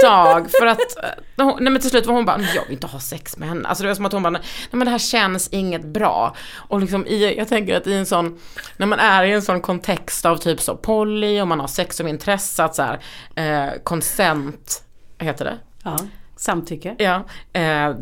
idag 0.00 0.50
för 0.58 0.66
att 0.66 0.96
eh, 1.04 1.26
nej 1.36 1.72
men 1.72 1.80
till 1.80 1.90
slut 1.90 2.06
var 2.06 2.14
hon 2.14 2.24
bara 2.24 2.40
jag 2.54 2.62
vill 2.62 2.72
inte 2.72 2.86
ha 2.86 3.00
sex 3.00 3.36
med 3.36 3.48
henne. 3.48 3.68
Alltså 3.68 3.82
det 3.82 3.88
var 3.88 3.94
som 3.94 4.06
att 4.06 4.12
hon 4.12 4.22
bara 4.22 4.30
nej 4.30 4.42
men 4.70 4.84
det 4.84 4.90
här 4.90 4.98
känns 4.98 5.48
inget 5.48 5.84
bra. 5.84 6.36
Och 6.56 6.80
liksom 6.80 7.06
i, 7.06 7.34
jag 7.38 7.48
tänker 7.48 7.76
att 7.76 7.86
i 7.86 7.94
en 7.94 8.06
sån, 8.06 8.38
när 8.76 8.86
man 8.86 8.98
är 8.98 9.24
i 9.24 9.32
en 9.32 9.42
sån 9.42 9.60
kontext 9.60 10.26
av 10.26 10.36
typ 10.36 10.60
så 10.60 10.76
poly 10.76 11.40
och 11.40 11.48
man 11.48 11.60
har 11.60 11.68
sex 11.68 12.00
som 12.06 12.08
intresse 12.08 12.64
att 12.64 12.74
så 12.74 12.82
här, 12.82 12.98
eh, 13.34 13.72
consent, 13.82 14.82
heter 15.18 15.44
det? 15.44 15.58
Ja. 15.84 15.98
Samtycke. 16.36 16.94
Ja. 16.98 17.24
Eh, 17.52 17.94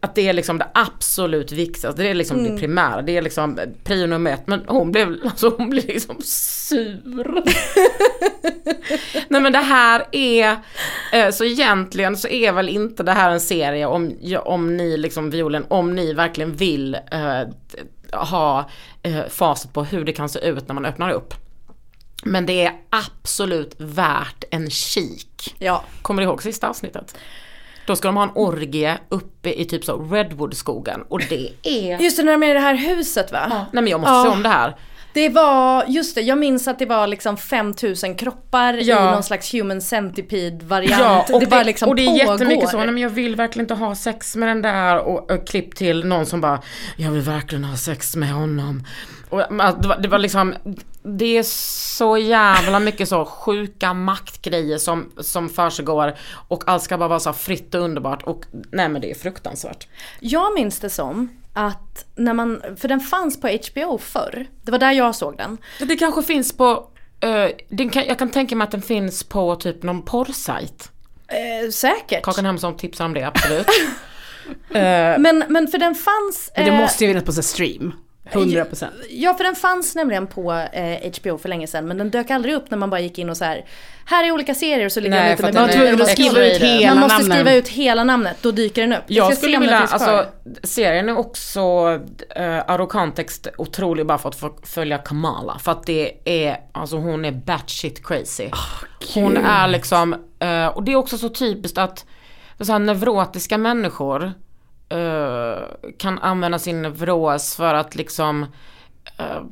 att 0.00 0.14
det 0.14 0.28
är 0.28 0.32
liksom 0.32 0.58
det 0.58 0.68
absolut 0.74 1.52
viktigaste, 1.52 2.02
det 2.02 2.08
är 2.08 2.14
liksom 2.14 2.44
det 2.44 2.58
primära, 2.58 3.02
det 3.02 3.16
är 3.16 3.22
liksom 3.22 3.58
prio 3.84 4.06
nummer 4.06 4.32
ett. 4.32 4.46
Men 4.46 4.64
hon 4.66 4.92
blev, 4.92 5.16
alltså 5.24 5.54
hon 5.58 5.70
blev 5.70 5.86
liksom 5.86 6.16
sur. 6.22 7.42
Nej 9.28 9.40
men 9.40 9.52
det 9.52 9.58
här 9.58 10.06
är, 10.12 10.56
eh, 11.12 11.30
så 11.30 11.44
egentligen 11.44 12.16
så 12.16 12.28
är 12.28 12.52
väl 12.52 12.68
inte 12.68 13.02
det 13.02 13.12
här 13.12 13.30
en 13.30 13.40
serie 13.40 13.86
om, 13.86 14.12
om 14.44 14.76
ni 14.76 14.96
liksom 14.96 15.30
violen, 15.30 15.64
om 15.68 15.94
ni 15.94 16.12
verkligen 16.12 16.52
vill 16.52 16.94
eh, 16.94 17.42
ha 18.12 18.70
eh, 19.02 19.24
facit 19.28 19.72
på 19.72 19.84
hur 19.84 20.04
det 20.04 20.12
kan 20.12 20.28
se 20.28 20.38
ut 20.38 20.68
när 20.68 20.74
man 20.74 20.84
öppnar 20.84 21.10
upp. 21.10 21.34
Men 22.22 22.46
det 22.46 22.64
är 22.66 22.72
absolut 22.90 23.74
värt 23.78 24.44
en 24.50 24.70
kik. 24.70 25.54
Ja. 25.58 25.84
Kommer 26.02 26.22
du 26.22 26.28
ihåg 26.28 26.42
sista 26.42 26.68
avsnittet? 26.68 27.16
Då 27.86 27.96
ska 27.96 28.08
de 28.08 28.16
ha 28.16 28.22
en 28.24 28.30
orgie 28.34 28.98
uppe 29.08 29.52
i 29.60 29.64
typ 29.64 29.84
så 29.84 29.96
Redwood-skogen 29.98 31.02
och 31.08 31.20
det 31.28 31.48
är... 31.62 32.00
Just 32.02 32.16
det, 32.16 32.22
när 32.22 32.32
de 32.32 32.42
är 32.42 32.50
i 32.50 32.52
det 32.52 32.60
här 32.60 32.74
huset 32.74 33.32
va? 33.32 33.46
Nej 33.72 33.82
men 33.82 33.86
jag 33.86 34.00
måste 34.00 34.12
Ja. 34.14 34.22
se 34.24 34.28
om 34.30 34.42
det 34.42 34.48
här. 34.48 34.76
Det 35.14 35.28
var, 35.28 35.84
just 35.88 36.14
det, 36.14 36.20
jag 36.20 36.38
minns 36.38 36.68
att 36.68 36.78
det 36.78 36.86
var 36.86 37.06
liksom 37.06 37.36
5000 37.36 38.14
kroppar 38.14 38.74
i 38.74 38.82
Ja. 38.82 39.10
någon 39.10 39.22
slags 39.22 39.54
human 39.54 39.80
centipede 39.80 40.64
variant. 40.64 41.00
Ja, 41.00 41.26
och 41.34 41.40
det 41.40 41.46
bara 41.46 41.62
liksom 41.62 41.88
och 41.88 41.96
det 41.96 42.02
är 42.02 42.06
pågår. 42.18 42.32
jättemycket 42.32 42.68
så, 42.68 42.76
nej 42.76 42.86
men 42.86 42.98
jag 42.98 43.10
vill 43.10 43.36
verkligen 43.36 43.64
inte 43.64 43.74
ha 43.74 43.94
sex 43.94 44.36
med 44.36 44.48
den 44.48 44.62
där 44.62 44.98
och, 44.98 45.30
och 45.30 45.46
klipp 45.48 45.74
till 45.76 46.04
någon 46.06 46.26
som 46.26 46.40
bara, 46.40 46.62
jag 46.96 47.10
vill 47.10 47.22
verkligen 47.22 47.64
ha 47.64 47.76
sex 47.76 48.16
med 48.16 48.32
honom. 48.32 48.84
Och, 49.28 49.42
men 49.50 49.80
det, 49.80 49.88
var, 49.88 49.98
det 49.98 50.08
var 50.08 50.18
liksom, 50.18 50.54
det 51.02 51.38
är 51.38 51.42
så 51.96 52.18
jävla 52.18 52.78
mycket 52.78 53.08
så 53.08 53.24
sjuka 53.24 53.94
maktgrejer 53.94 54.78
som, 54.78 55.12
som 55.18 55.48
försiggår 55.48 56.14
och 56.48 56.62
allt 56.66 56.82
ska 56.82 56.98
bara 56.98 57.08
vara 57.08 57.20
så 57.20 57.32
fritt 57.32 57.74
och 57.74 57.80
underbart 57.80 58.22
och 58.22 58.44
nej 58.52 58.88
men 58.88 59.00
det 59.00 59.10
är 59.10 59.14
fruktansvärt. 59.14 59.88
Jag 60.20 60.54
minns 60.54 60.80
det 60.80 60.90
som 60.90 61.28
att 61.54 62.04
när 62.14 62.34
man, 62.34 62.62
för 62.76 62.88
den 62.88 63.00
fanns 63.00 63.40
på 63.40 63.48
HBO 63.48 63.98
förr. 63.98 64.46
Det 64.62 64.72
var 64.72 64.78
där 64.78 64.92
jag 64.92 65.14
såg 65.14 65.36
den. 65.36 65.58
Det 65.78 65.96
kanske 65.96 66.22
finns 66.22 66.56
på, 66.56 66.88
den 67.68 67.88
kan, 67.90 68.04
jag 68.06 68.18
kan 68.18 68.30
tänka 68.30 68.56
mig 68.56 68.64
att 68.64 68.70
den 68.70 68.82
finns 68.82 69.24
på 69.24 69.56
typ 69.56 69.82
någon 69.82 70.02
porrsajt. 70.02 70.90
Eh, 71.28 71.70
säkert. 71.70 72.22
Kakan 72.22 72.46
Hemsson 72.46 72.76
tipsar 72.76 73.04
om 73.04 73.14
det 73.14 73.22
absolut. 73.22 73.66
Men, 75.18 75.44
men 75.48 75.68
för 75.68 75.78
den 75.78 75.94
fanns... 75.94 76.52
Men 76.56 76.64
det 76.64 76.70
eh, 76.70 76.80
måste 76.80 77.04
ju 77.04 77.10
finnas 77.10 77.24
på 77.24 77.32
stream. 77.32 77.92
100 78.24 78.64
procent. 78.64 78.94
Ja, 79.10 79.34
för 79.34 79.44
den 79.44 79.54
fanns 79.54 79.94
nämligen 79.94 80.26
på 80.26 80.52
eh, 80.52 81.12
HBO 81.20 81.38
för 81.38 81.48
länge 81.48 81.66
sedan 81.66 81.88
men 81.88 81.98
den 81.98 82.10
dök 82.10 82.30
aldrig 82.30 82.54
upp 82.54 82.70
när 82.70 82.78
man 82.78 82.90
bara 82.90 83.00
gick 83.00 83.18
in 83.18 83.30
och 83.30 83.36
så 83.36 83.44
här. 83.44 83.64
Här 84.06 84.24
är 84.24 84.32
olika 84.32 84.54
serier 84.54 84.86
och 84.86 84.92
så 84.92 85.00
ligger 85.00 85.16
Nej, 85.16 85.24
den 85.24 85.32
ute 85.34 85.42
med 85.42 85.64
att 85.64 85.72
den 85.72 85.98
Man 85.98 86.06
skriva 86.06 86.46
ut 86.46 86.62
hela 86.62 86.94
Man 86.94 87.00
måste 87.00 87.18
namnen. 87.18 87.36
skriva 87.36 87.54
ut 87.54 87.68
hela 87.68 88.04
namnet, 88.04 88.36
då 88.42 88.50
dyker 88.50 88.82
den 88.82 88.92
upp. 88.92 89.04
Jag 89.06 89.36
skulle 89.36 89.58
vilja, 89.58 89.78
alltså 89.78 90.26
serien 90.62 91.08
är 91.08 91.18
också 91.18 91.62
out 92.68 92.80
of 92.80 92.88
context 92.88 93.48
otrolig 93.58 94.06
bara 94.06 94.18
för 94.18 94.28
att 94.28 94.36
få 94.36 94.58
följa 94.62 94.98
Kamala. 94.98 95.58
För 95.58 95.72
att 95.72 95.86
det 95.86 96.12
är, 96.24 96.56
alltså 96.72 96.96
hon 96.96 97.24
är 97.24 97.32
batshit 97.32 98.06
crazy. 98.06 98.48
hon 99.14 99.36
är 99.36 99.68
liksom, 99.68 100.12
eh, 100.38 100.66
och 100.66 100.82
det 100.82 100.92
är 100.92 100.96
också 100.96 101.18
så 101.18 101.28
typiskt 101.28 101.78
att 101.78 102.04
så 102.60 102.72
här, 102.72 102.78
neurotiska 102.78 103.58
människor 103.58 104.32
Eh, 104.88 105.62
kan 105.98 106.18
använda 106.18 106.58
sin 106.58 106.82
neuros 106.82 107.56
för 107.56 107.74
att 107.74 107.94
liksom 107.94 108.42
uh, 109.20 109.42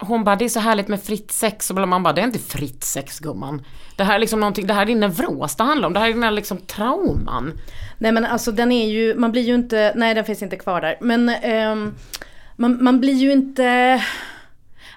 hon 0.00 0.24
bara, 0.24 0.36
det 0.36 0.44
är 0.44 0.48
så 0.48 0.60
härligt 0.60 0.88
med 0.88 1.02
fritt 1.02 1.30
sex 1.30 1.70
och 1.70 1.88
man 1.88 2.02
bara, 2.02 2.12
det 2.12 2.20
är 2.20 2.24
inte 2.26 2.38
fritt 2.38 2.84
sex 2.84 3.18
gumman. 3.18 3.66
Det 3.96 4.04
här 4.04 4.14
är 4.14 4.18
liksom 4.18 4.40
någonting, 4.40 4.66
det 4.66 4.74
här 4.74 4.82
är 4.82 4.86
din 4.86 5.00
neuros 5.00 5.56
det 5.56 5.64
handlar 5.64 5.86
om, 5.86 5.92
det 5.92 6.00
här 6.00 6.08
är 6.08 6.12
dina 6.12 6.30
liksom 6.30 6.58
trauman. 6.58 7.52
Nej 7.98 8.12
men 8.12 8.24
alltså 8.24 8.52
den 8.52 8.72
är 8.72 8.88
ju, 8.88 9.14
man 9.14 9.32
blir 9.32 9.42
ju 9.42 9.54
inte, 9.54 9.92
nej 9.96 10.14
den 10.14 10.24
finns 10.24 10.42
inte 10.42 10.56
kvar 10.56 10.80
där. 10.80 10.98
Men 11.00 11.28
um, 11.72 11.94
man, 12.56 12.84
man 12.84 13.00
blir 13.00 13.14
ju 13.14 13.32
inte... 13.32 14.02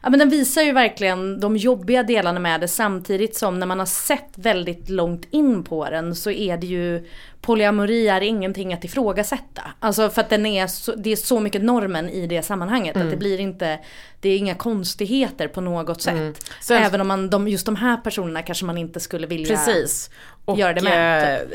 Ja 0.04 0.10
men 0.10 0.20
den 0.20 0.30
visar 0.30 0.62
ju 0.62 0.72
verkligen 0.72 1.40
de 1.40 1.58
jobbiga 1.58 2.04
delarna 2.04 2.40
med 2.40 2.62
det 2.62 2.68
samtidigt 2.68 3.36
som 3.36 3.60
när 3.60 3.68
man 3.68 3.80
har 3.80 3.86
sett 3.86 4.30
väldigt 4.36 4.90
långt 4.90 5.28
in 5.32 5.64
på 5.64 5.90
den 5.90 6.16
så 6.16 6.32
är 6.32 6.58
det 6.58 6.68
ju 6.68 7.08
Polyamori 7.42 8.08
är 8.08 8.22
ingenting 8.22 8.74
att 8.74 8.84
ifrågasätta. 8.84 9.62
Alltså 9.80 10.10
för 10.10 10.22
att 10.22 10.30
den 10.30 10.46
är 10.46 10.68
så, 10.68 10.96
det 10.96 11.12
är 11.12 11.16
så 11.16 11.40
mycket 11.40 11.62
normen 11.64 12.10
i 12.10 12.28
det 12.28 12.42
sammanhanget 12.42 12.98
att 12.98 13.10
det 13.12 13.18
blir 13.18 13.40
inte, 13.40 13.80
det 14.22 14.30
är 14.30 14.38
inga 14.38 14.56
konstigheter 14.56 15.48
på 15.48 15.62
något 15.62 16.02
sätt. 16.02 16.46
Sen- 16.62 16.84
Även 16.84 17.02
om 17.02 17.08
man, 17.08 17.30
de, 17.30 17.48
just 17.48 17.66
de 17.66 17.76
här 17.76 17.98
personerna 17.98 18.42
kanske 18.42 18.66
man 18.66 18.78
inte 18.78 19.00
skulle 19.00 19.28
vilja 19.28 19.48
Precis. 19.58 20.10
Och 20.46 20.60
Gör 20.60 20.74
det 20.74 20.82
med, 20.82 21.40
typ. 21.50 21.52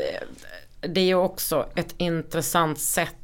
eh, 0.81 0.89
det 0.89 1.01
är 1.01 1.05
ju 1.05 1.15
också 1.15 1.65
ett 1.75 1.95
intressant 1.97 2.79
sätt 2.79 3.15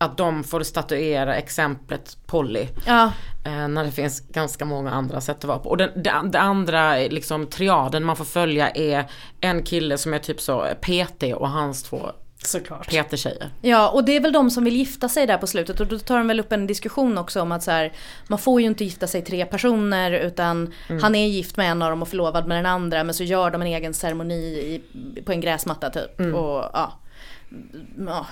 att 0.00 0.16
de 0.16 0.44
får 0.44 0.62
statuera 0.62 1.36
exemplet 1.36 2.16
Polly. 2.26 2.68
Ja. 2.86 3.12
Eh, 3.44 3.68
när 3.68 3.84
det 3.84 3.90
finns 3.90 4.20
ganska 4.20 4.64
många 4.64 4.90
andra 4.90 5.20
sätt 5.20 5.36
att 5.36 5.44
vara 5.44 5.58
på. 5.58 5.68
Och 5.68 5.76
den, 5.76 6.02
det, 6.02 6.20
det 6.24 6.40
andra 6.40 6.96
liksom, 6.96 7.46
triaden 7.46 8.04
man 8.04 8.16
får 8.16 8.24
följa 8.24 8.70
är 8.70 9.10
en 9.40 9.62
kille 9.62 9.98
som 9.98 10.14
är 10.14 10.18
typ 10.18 10.40
så 10.40 10.66
PT 10.80 11.22
och 11.34 11.48
hans 11.48 11.82
två 11.82 12.10
Såklart. 12.42 12.88
PT-tjejer. 12.88 13.50
Ja, 13.60 13.88
och 13.88 14.04
det 14.04 14.16
är 14.16 14.20
väl 14.20 14.32
de 14.32 14.50
som 14.50 14.64
vill 14.64 14.76
gifta 14.76 15.08
sig 15.08 15.26
där 15.26 15.38
på 15.38 15.46
slutet 15.46 15.80
och 15.80 15.86
då 15.86 15.98
tar 15.98 16.18
de 16.18 16.28
väl 16.28 16.40
upp 16.40 16.52
en 16.52 16.66
diskussion 16.66 17.18
också 17.18 17.42
om 17.42 17.52
att 17.52 17.62
så 17.62 17.70
här, 17.70 17.92
man 18.28 18.38
får 18.38 18.60
ju 18.60 18.66
inte 18.66 18.84
gifta 18.84 19.06
sig 19.06 19.22
tre 19.22 19.46
personer 19.46 20.10
utan 20.10 20.74
han 21.02 21.14
är 21.14 21.26
gift 21.26 21.56
med 21.56 21.70
en 21.70 21.82
av 21.82 21.90
dem 21.90 22.02
och 22.02 22.08
förlovad 22.08 22.48
med 22.48 22.58
den 22.58 22.66
andra 22.66 23.04
men 23.04 23.14
så 23.14 23.24
gör 23.24 23.50
de 23.50 23.60
en 23.60 23.68
egen 23.68 23.94
ceremoni 23.94 24.34
i, 24.34 24.82
på 25.24 25.32
en 25.32 25.40
gräsmatta 25.40 25.90
typ. 25.90 26.20
Och, 26.20 26.64
ja. 26.72 26.92
Ja. 28.06 28.26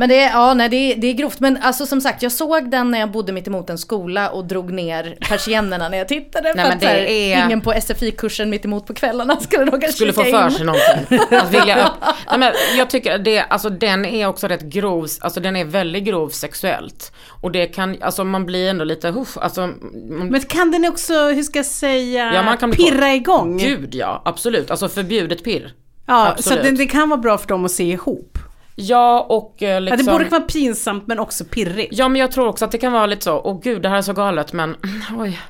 Men 0.00 0.08
det 0.08 0.20
är, 0.20 0.30
ja, 0.30 0.54
nej, 0.54 0.68
det, 0.68 0.76
är, 0.76 0.96
det 0.96 1.06
är 1.06 1.12
grovt. 1.12 1.40
Men 1.40 1.58
alltså 1.62 1.86
som 1.86 2.00
sagt, 2.00 2.22
jag 2.22 2.32
såg 2.32 2.70
den 2.70 2.90
när 2.90 3.00
jag 3.00 3.10
bodde 3.10 3.32
mitt 3.32 3.46
emot 3.46 3.70
en 3.70 3.78
skola 3.78 4.30
och 4.30 4.44
drog 4.44 4.72
ner 4.72 5.16
persiennerna 5.20 5.88
när 5.88 5.98
jag 5.98 6.08
tittade. 6.08 6.52
Nej, 6.56 6.64
för 6.64 6.72
att 6.72 6.82
så 6.82 6.88
här, 6.88 6.96
är- 6.98 7.44
ingen 7.44 7.60
på 7.60 7.72
SFI-kursen 7.72 8.50
mitt 8.50 8.64
emot 8.64 8.86
på 8.86 8.94
kvällarna 8.94 9.40
skulle 9.40 9.64
råka 9.64 9.88
Skulle 9.88 10.12
få 10.12 10.24
för 10.24 10.44
in. 10.44 10.50
sig 10.50 10.66
någonting. 10.66 11.18
Att 11.38 11.54
vilja 11.54 11.86
upp. 11.86 11.92
Nej, 12.30 12.38
men 12.38 12.52
jag 12.76 12.90
tycker 12.90 13.18
det, 13.18 13.40
alltså 13.40 13.70
den 13.70 14.04
är 14.04 14.26
också 14.26 14.48
rätt 14.48 14.62
grov, 14.62 15.06
alltså 15.20 15.40
den 15.40 15.56
är 15.56 15.64
väldigt 15.64 16.04
grov 16.04 16.28
sexuellt. 16.28 17.12
Och 17.40 17.52
det 17.52 17.66
kan, 17.66 17.96
alltså 18.02 18.24
man 18.24 18.46
blir 18.46 18.70
ändå 18.70 18.84
lite, 18.84 19.08
huff, 19.08 19.38
alltså. 19.38 19.60
Man, 19.60 20.28
Men 20.28 20.40
kan 20.40 20.70
den 20.70 20.84
också, 20.84 21.14
hur 21.28 21.42
ska 21.42 21.58
jag 21.58 21.66
säga, 21.66 22.34
Ja, 22.34 22.42
man 22.42 22.56
kan 22.58 22.70
bli 22.70 22.84
pirra 22.90 23.14
igång? 23.14 23.58
Gud 23.58 23.94
ja, 23.94 24.22
absolut. 24.24 24.70
Alltså 24.70 24.88
förbjudet 24.88 25.44
pirr. 25.44 25.74
ja, 26.06 26.24
så 26.24 26.30
absolut. 26.32 26.58
att 26.58 26.64
det, 26.64 26.70
det 26.76 26.86
kan 26.86 27.08
vara 27.08 27.20
bra 27.20 27.38
för 27.38 27.48
dem 27.48 27.64
att 27.64 27.70
se 27.70 27.84
ihop. 27.84 28.38
Ja 28.80 29.26
och 29.28 29.62
eh, 29.62 29.68
Ja, 29.70 29.78
liksom. 29.78 30.06
det 30.06 30.12
borde 30.12 30.24
vara 30.24 30.40
pinsamt 30.40 31.06
men 31.06 31.18
också 31.18 31.44
pirrigt. 31.44 31.88
Ja 31.92 32.08
men 32.08 32.20
jag 32.20 32.32
tror 32.32 32.48
också 32.48 32.64
att 32.64 32.70
det 32.72 32.78
kan 32.78 32.92
vara 32.92 33.06
lite 33.06 33.24
så, 33.24 33.40
åh 33.44 33.60
gud 33.62 33.82
det 33.82 33.88
här 33.88 33.96
är 33.98 34.02
så 34.02 34.12
galet 34.12 34.52
men 34.52 34.76
oj. 35.18 35.40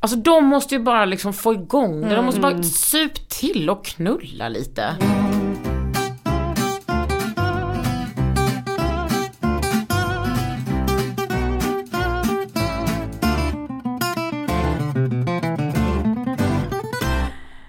Alltså 0.00 0.16
de 0.16 0.44
måste 0.44 0.74
ju 0.74 0.80
bara 0.80 1.04
liksom 1.04 1.32
få 1.32 1.52
igång 1.52 2.00
det, 2.08 2.14
de 2.16 2.24
måste 2.24 2.40
bara 2.40 2.62
sup 2.62 3.28
till 3.28 3.70
och 3.70 3.84
knulla 3.84 4.48
lite. 4.48 4.96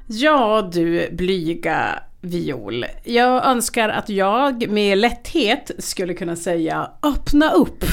Ja 0.07 0.69
du 0.73 1.09
blyga 1.11 2.03
viol. 2.23 2.85
Jag 3.03 3.45
önskar 3.45 3.89
att 3.89 4.09
jag 4.09 4.69
med 4.69 4.97
lätthet 4.97 5.71
skulle 5.79 6.13
kunna 6.13 6.35
säga 6.35 6.91
öppna 7.03 7.51
upp. 7.51 7.83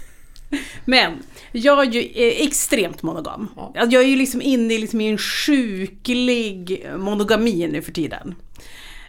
Men 0.84 1.12
jag 1.52 1.86
är 1.86 1.90
ju 1.90 2.00
eh, 2.00 2.46
extremt 2.46 3.02
monogam. 3.02 3.48
Jag 3.74 3.94
är 3.94 4.06
ju 4.06 4.16
liksom 4.16 4.42
inne 4.42 4.74
i 4.74 4.78
liksom 4.78 5.00
en 5.00 5.18
sjuklig 5.18 6.86
monogami 6.96 7.68
nu 7.72 7.82
för 7.82 7.92
tiden. 7.92 8.34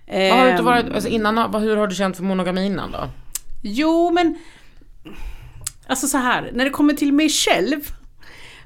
Har 0.07 0.43
du 0.45 0.49
inte 0.49 0.59
Ehm, 0.59 0.65
varit, 0.65 0.85
alltså 0.93 1.09
innan, 1.09 1.53
hur 1.53 1.75
har 1.75 1.87
du 1.87 1.95
känt 1.95 2.17
för 2.17 2.23
monogami 2.23 2.65
innan 2.65 2.91
då? 2.91 3.09
Jo, 3.63 4.11
men... 4.11 4.37
Alltså 5.87 6.07
så 6.07 6.17
här, 6.17 6.51
när 6.53 6.65
det 6.65 6.69
kommer 6.71 6.93
till 6.93 7.13
mig 7.13 7.29
själv 7.29 7.91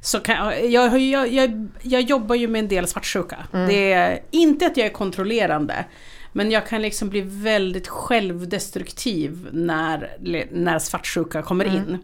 så 0.02 0.20
kan 0.20 0.36
jag, 0.36 0.70
jag, 0.70 1.00
jag, 1.00 1.28
jag, 1.34 1.68
jag 1.82 2.02
jobbar 2.02 2.36
ju 2.36 2.48
med 2.48 2.60
en 2.60 2.68
del 2.68 2.88
svartsjuka. 2.88 3.38
Det 3.52 3.94
är 3.94 4.20
inte 4.32 4.66
att 4.66 4.78
jag 4.78 4.86
är 4.86 4.92
kontrollerande, 4.92 5.86
men 6.34 6.52
jag 6.52 6.68
kan 6.68 6.82
liksom 6.82 7.10
bli 7.10 7.22
väldigt 7.22 7.88
självdestruktiv 7.88 9.48
när, 9.52 10.18
när 10.52 10.80
svartsjuka 10.80 11.42
kommer 11.42 11.66
in. 11.66 11.98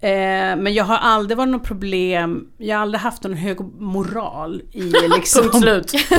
Eh, 0.00 0.56
men 0.56 0.74
jag 0.74 0.84
har 0.84 0.98
aldrig 0.98 1.38
varit 1.38 1.48
något 1.48 1.64
problem, 1.64 2.48
jag 2.58 2.76
har 2.76 2.82
aldrig 2.82 3.00
haft 3.00 3.22
någon 3.22 3.34
hög 3.36 3.60
moral 3.78 4.62
i 4.72 4.80
liksom... 5.16 5.42
Punkt 5.42 5.56
slut. 5.62 5.92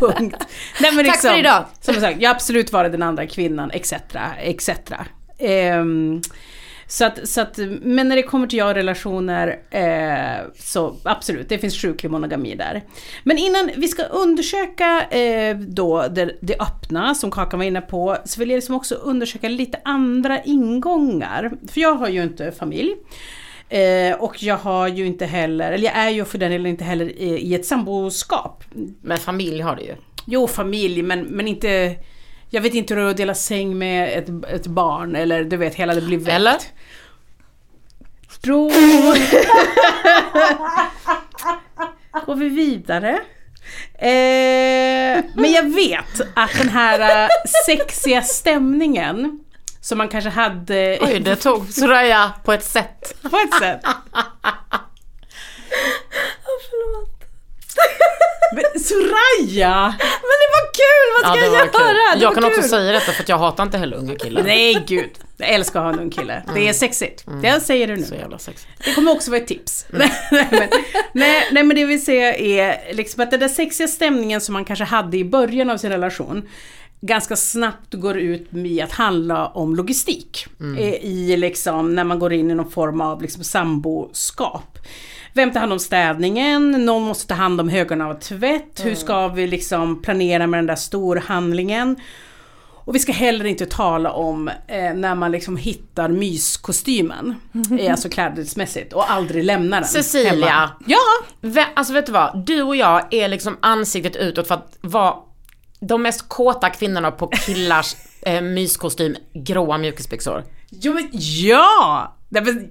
punkt. 0.00 0.46
Nej, 0.80 0.94
men 0.94 1.06
Tack 1.06 1.20
för 1.20 1.38
idag. 1.38 1.64
Som 1.80 1.94
sagt, 1.94 2.20
jag 2.20 2.30
har 2.30 2.34
absolut 2.34 2.72
varit 2.72 2.92
den 2.92 3.02
andra 3.02 3.26
kvinnan, 3.26 3.70
etc. 3.70 3.92
etc. 4.38 4.70
Ehm, 5.38 6.20
så 6.90 7.04
att, 7.04 7.28
så 7.28 7.40
att, 7.40 7.58
men 7.82 8.08
när 8.08 8.16
det 8.16 8.22
kommer 8.22 8.46
till 8.46 8.58
jag-relationer 8.58 9.58
eh, 9.70 10.52
så 10.58 10.96
absolut, 11.02 11.48
det 11.48 11.58
finns 11.58 11.82
sjuklig 11.82 12.10
monogami 12.10 12.54
där. 12.54 12.82
Men 13.24 13.38
innan 13.38 13.70
vi 13.76 13.88
ska 13.88 14.02
undersöka 14.02 15.06
eh, 15.10 15.56
då 15.56 16.08
det, 16.08 16.36
det 16.40 16.60
öppna 16.60 17.14
som 17.14 17.30
Kakan 17.30 17.58
var 17.58 17.66
inne 17.66 17.80
på 17.80 18.16
så 18.24 18.40
vill 18.40 18.50
jag 18.50 18.56
liksom 18.56 18.74
också 18.74 18.94
undersöka 18.94 19.48
lite 19.48 19.78
andra 19.84 20.42
ingångar. 20.42 21.52
För 21.68 21.80
jag 21.80 21.94
har 21.94 22.08
ju 22.08 22.22
inte 22.22 22.52
familj. 22.52 22.94
Eh, 23.68 24.14
och 24.18 24.42
jag 24.42 24.56
har 24.56 24.88
ju 24.88 25.06
inte 25.06 25.26
heller, 25.26 25.72
eller 25.72 25.84
jag 25.84 25.96
är 25.96 26.10
ju 26.10 26.24
för 26.24 26.38
den 26.38 26.50
delen 26.50 26.66
inte 26.66 26.84
heller 26.84 27.04
i, 27.04 27.38
i 27.38 27.54
ett 27.54 27.66
samboskap. 27.66 28.64
Men 29.02 29.18
familj 29.18 29.60
har 29.60 29.76
du 29.76 29.82
ju. 29.82 29.94
Jo, 30.26 30.46
familj, 30.46 31.02
men, 31.02 31.20
men 31.20 31.48
inte... 31.48 31.96
Jag 32.50 32.60
vet 32.60 32.74
inte 32.74 32.94
hur 32.94 33.00
det 33.00 33.06
är 33.06 33.10
att 33.10 33.16
dela 33.16 33.34
säng 33.34 33.78
med 33.78 34.18
ett, 34.18 34.28
ett 34.48 34.66
barn 34.66 35.16
eller 35.16 35.44
du 35.44 35.56
vet, 35.56 35.74
hela 35.74 35.94
det 35.94 36.00
blir 36.00 36.18
väckt. 36.18 36.28
Eller? 36.30 36.56
Då 38.42 38.68
går 42.26 42.34
vi 42.34 42.48
vidare. 42.48 43.10
Eh, 43.94 45.24
men 45.34 45.52
jag 45.52 45.74
vet 45.74 46.20
att 46.34 46.58
den 46.58 46.68
här 46.68 47.24
eh, 47.24 47.28
sexiga 47.66 48.22
stämningen 48.22 49.44
som 49.80 49.98
man 49.98 50.08
kanske 50.08 50.30
hade 50.30 50.98
Oj, 51.00 51.20
det 51.20 51.36
tog 51.36 51.72
Soraya 51.72 52.32
på 52.44 52.52
ett 52.52 52.64
sätt. 52.64 53.14
på 53.22 53.36
ett 53.36 53.54
sätt. 53.58 53.80
Men 57.72 58.19
Soraya! 58.80 59.94
Men 59.98 60.36
det 60.42 60.48
var 60.56 60.64
kul, 60.80 61.22
vad 61.22 61.30
Ja, 61.30 61.40
ska 61.40 61.50
det 61.50 61.56
jag 61.56 61.86
göra? 61.88 62.14
Det 62.16 62.22
Jag 62.22 62.34
kan 62.34 62.44
också 62.44 62.60
kul. 62.60 62.70
säga 62.70 62.92
detta 62.92 63.12
för 63.12 63.22
att 63.22 63.28
jag 63.28 63.38
hatar 63.38 63.62
inte 63.62 63.78
heller 63.78 63.96
unga 63.96 64.14
killar. 64.14 64.42
Nej 64.42 64.84
gud, 64.86 65.10
jag 65.36 65.48
älskar 65.48 65.80
att 65.80 65.86
ha 65.86 65.92
en 65.92 66.00
ung 66.00 66.10
kille. 66.10 66.42
Det 66.54 66.68
är 66.68 66.72
sexigt. 66.72 67.24
Jag 67.42 67.62
säger 67.62 67.86
det 67.86 67.96
nu. 67.96 68.02
Så 68.04 68.14
jävla 68.14 68.38
sexigt. 68.38 68.68
Det 68.84 68.94
kommer 68.94 69.12
också 69.12 69.30
vara 69.30 69.40
ett 69.40 69.46
tips. 69.48 69.86
nej, 69.90 70.10
men, 70.30 70.68
nej, 71.12 71.48
nej 71.52 71.62
men 71.62 71.76
det 71.76 71.84
vill 71.84 72.04
säga 72.04 72.34
är 72.34 72.94
liksom 72.94 73.22
att 73.22 73.30
den 73.30 73.40
där 73.40 73.48
sexiga 73.48 73.88
stämningen 73.88 74.40
som 74.40 74.52
man 74.52 74.64
kanske 74.64 74.84
hade 74.84 75.16
i 75.16 75.24
början 75.24 75.70
av 75.70 75.76
sin 75.76 75.90
relation 75.90 76.48
ganska 77.00 77.36
snabbt 77.36 77.94
går 77.94 78.18
ut 78.18 78.48
i 78.54 78.80
att 78.82 78.92
handla 78.92 79.46
om 79.48 79.76
logistik. 79.76 80.46
Eh, 80.78 80.94
I 80.94 81.36
liksom 81.36 81.94
när 81.94 82.04
man 82.04 82.18
går 82.18 82.32
in 82.32 82.50
i 82.50 82.54
någon 82.54 82.70
form 82.70 83.00
av 83.00 83.22
liksom 83.22 83.44
samboskap. 83.44 84.78
Vem 85.34 85.52
tar 85.52 85.60
hand 85.60 85.72
om 85.72 85.78
städningen? 85.78 86.70
Någon 86.70 87.02
måste 87.02 87.26
ta 87.26 87.34
hand 87.34 87.60
om 87.60 87.68
högarna 87.68 88.06
av 88.08 88.14
tvätt. 88.14 88.80
Hur 88.84 88.94
ska 88.94 89.28
vi 89.28 89.46
liksom 89.46 90.02
planera 90.02 90.46
med 90.46 90.58
den 90.58 90.66
där 90.66 90.74
storhandlingen? 90.76 91.96
Och 92.84 92.94
vi 92.94 92.98
ska 92.98 93.12
heller 93.12 93.44
inte 93.44 93.66
tala 93.66 94.12
om 94.12 94.48
eh, 94.48 94.94
när 94.94 95.14
man 95.14 95.32
liksom 95.32 95.56
hittar 95.56 96.08
myskostymen, 96.08 97.34
eh, 97.80 97.90
alltså 97.92 98.08
klädesmässigt, 98.08 98.92
och 98.92 99.10
aldrig 99.10 99.44
lämnar 99.44 99.80
den. 99.80 99.88
Cecilia. 99.88 100.30
hemma. 100.50 100.70
Ja! 100.86 100.98
Vä- 101.42 101.64
Alltså 101.74 101.92
vet 101.92 102.06
du 102.06 102.12
vad? 102.12 102.42
Du 102.46 102.62
och 102.62 102.76
jag 102.76 103.14
är 103.14 103.28
liksom 103.28 103.56
ansiktet 103.62 104.16
utåt 104.16 104.48
för 104.48 104.54
att 104.54 104.78
vara 104.80 105.14
de 105.80 106.02
mest 106.02 106.28
kåta 106.28 106.70
kvinnorna 106.70 107.10
på 107.10 107.26
killars 107.26 107.96
eh, 108.22 108.40
myskostym, 108.40 109.16
gråa 109.34 109.78
mjukisbyxor. 109.78 110.44
Jo 110.70 110.92
men 110.94 111.08
ja! 111.12 112.16
Nej, 112.28 112.42
men, 112.42 112.70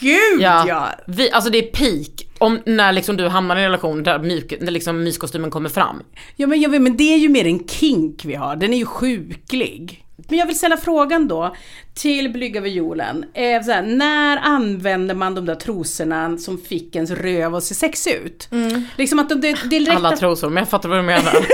gud 0.00 0.40
ja! 0.40 0.90
Vi, 1.06 1.30
alltså 1.30 1.50
det 1.50 1.58
är 1.58 1.72
peak 1.72 2.26
om 2.38 2.60
när 2.66 2.92
liksom 2.92 3.16
du 3.16 3.28
hamnar 3.28 3.56
i 3.56 3.58
en 3.58 3.64
relation 3.64 4.02
där, 4.02 4.18
mjuk, 4.18 4.54
där 4.60 4.70
liksom 4.70 5.02
myskostymen 5.04 5.50
kommer 5.50 5.68
fram. 5.68 6.02
Ja 6.36 6.46
men 6.46 6.60
jag 6.60 6.70
vet, 6.70 6.82
men 6.82 6.96
det 6.96 7.14
är 7.14 7.18
ju 7.18 7.28
mer 7.28 7.46
en 7.46 7.68
kink 7.68 8.24
vi 8.24 8.34
har, 8.34 8.56
den 8.56 8.72
är 8.72 8.78
ju 8.78 8.86
sjuklig. 8.86 10.04
Men 10.28 10.38
jag 10.38 10.46
vill 10.46 10.58
ställa 10.58 10.76
frågan 10.76 11.28
då 11.28 11.56
till 11.96 12.32
blyga 12.32 12.60
violen. 12.60 13.24
Eh, 13.34 13.62
så 13.62 13.70
här, 13.72 13.82
när 13.82 14.36
använder 14.36 15.14
man 15.14 15.34
de 15.34 15.46
där 15.46 15.54
trosorna 15.54 16.38
som 16.38 16.58
fick 16.58 16.96
ens 16.96 17.10
röv 17.10 17.54
att 17.54 17.64
se 17.64 17.74
sexig 17.74 18.12
ut? 18.24 18.48
Liksom 18.96 19.18
att 19.18 19.28
de, 19.28 19.34
är 19.48 19.68
direkt 19.68 19.90
Alla 19.96 20.08
att- 20.08 20.20
trosor, 20.20 20.48
men 20.50 20.60
jag 20.60 20.68
fattar 20.68 20.88
vad 20.88 20.98
du 20.98 21.02
menar. 21.02 21.32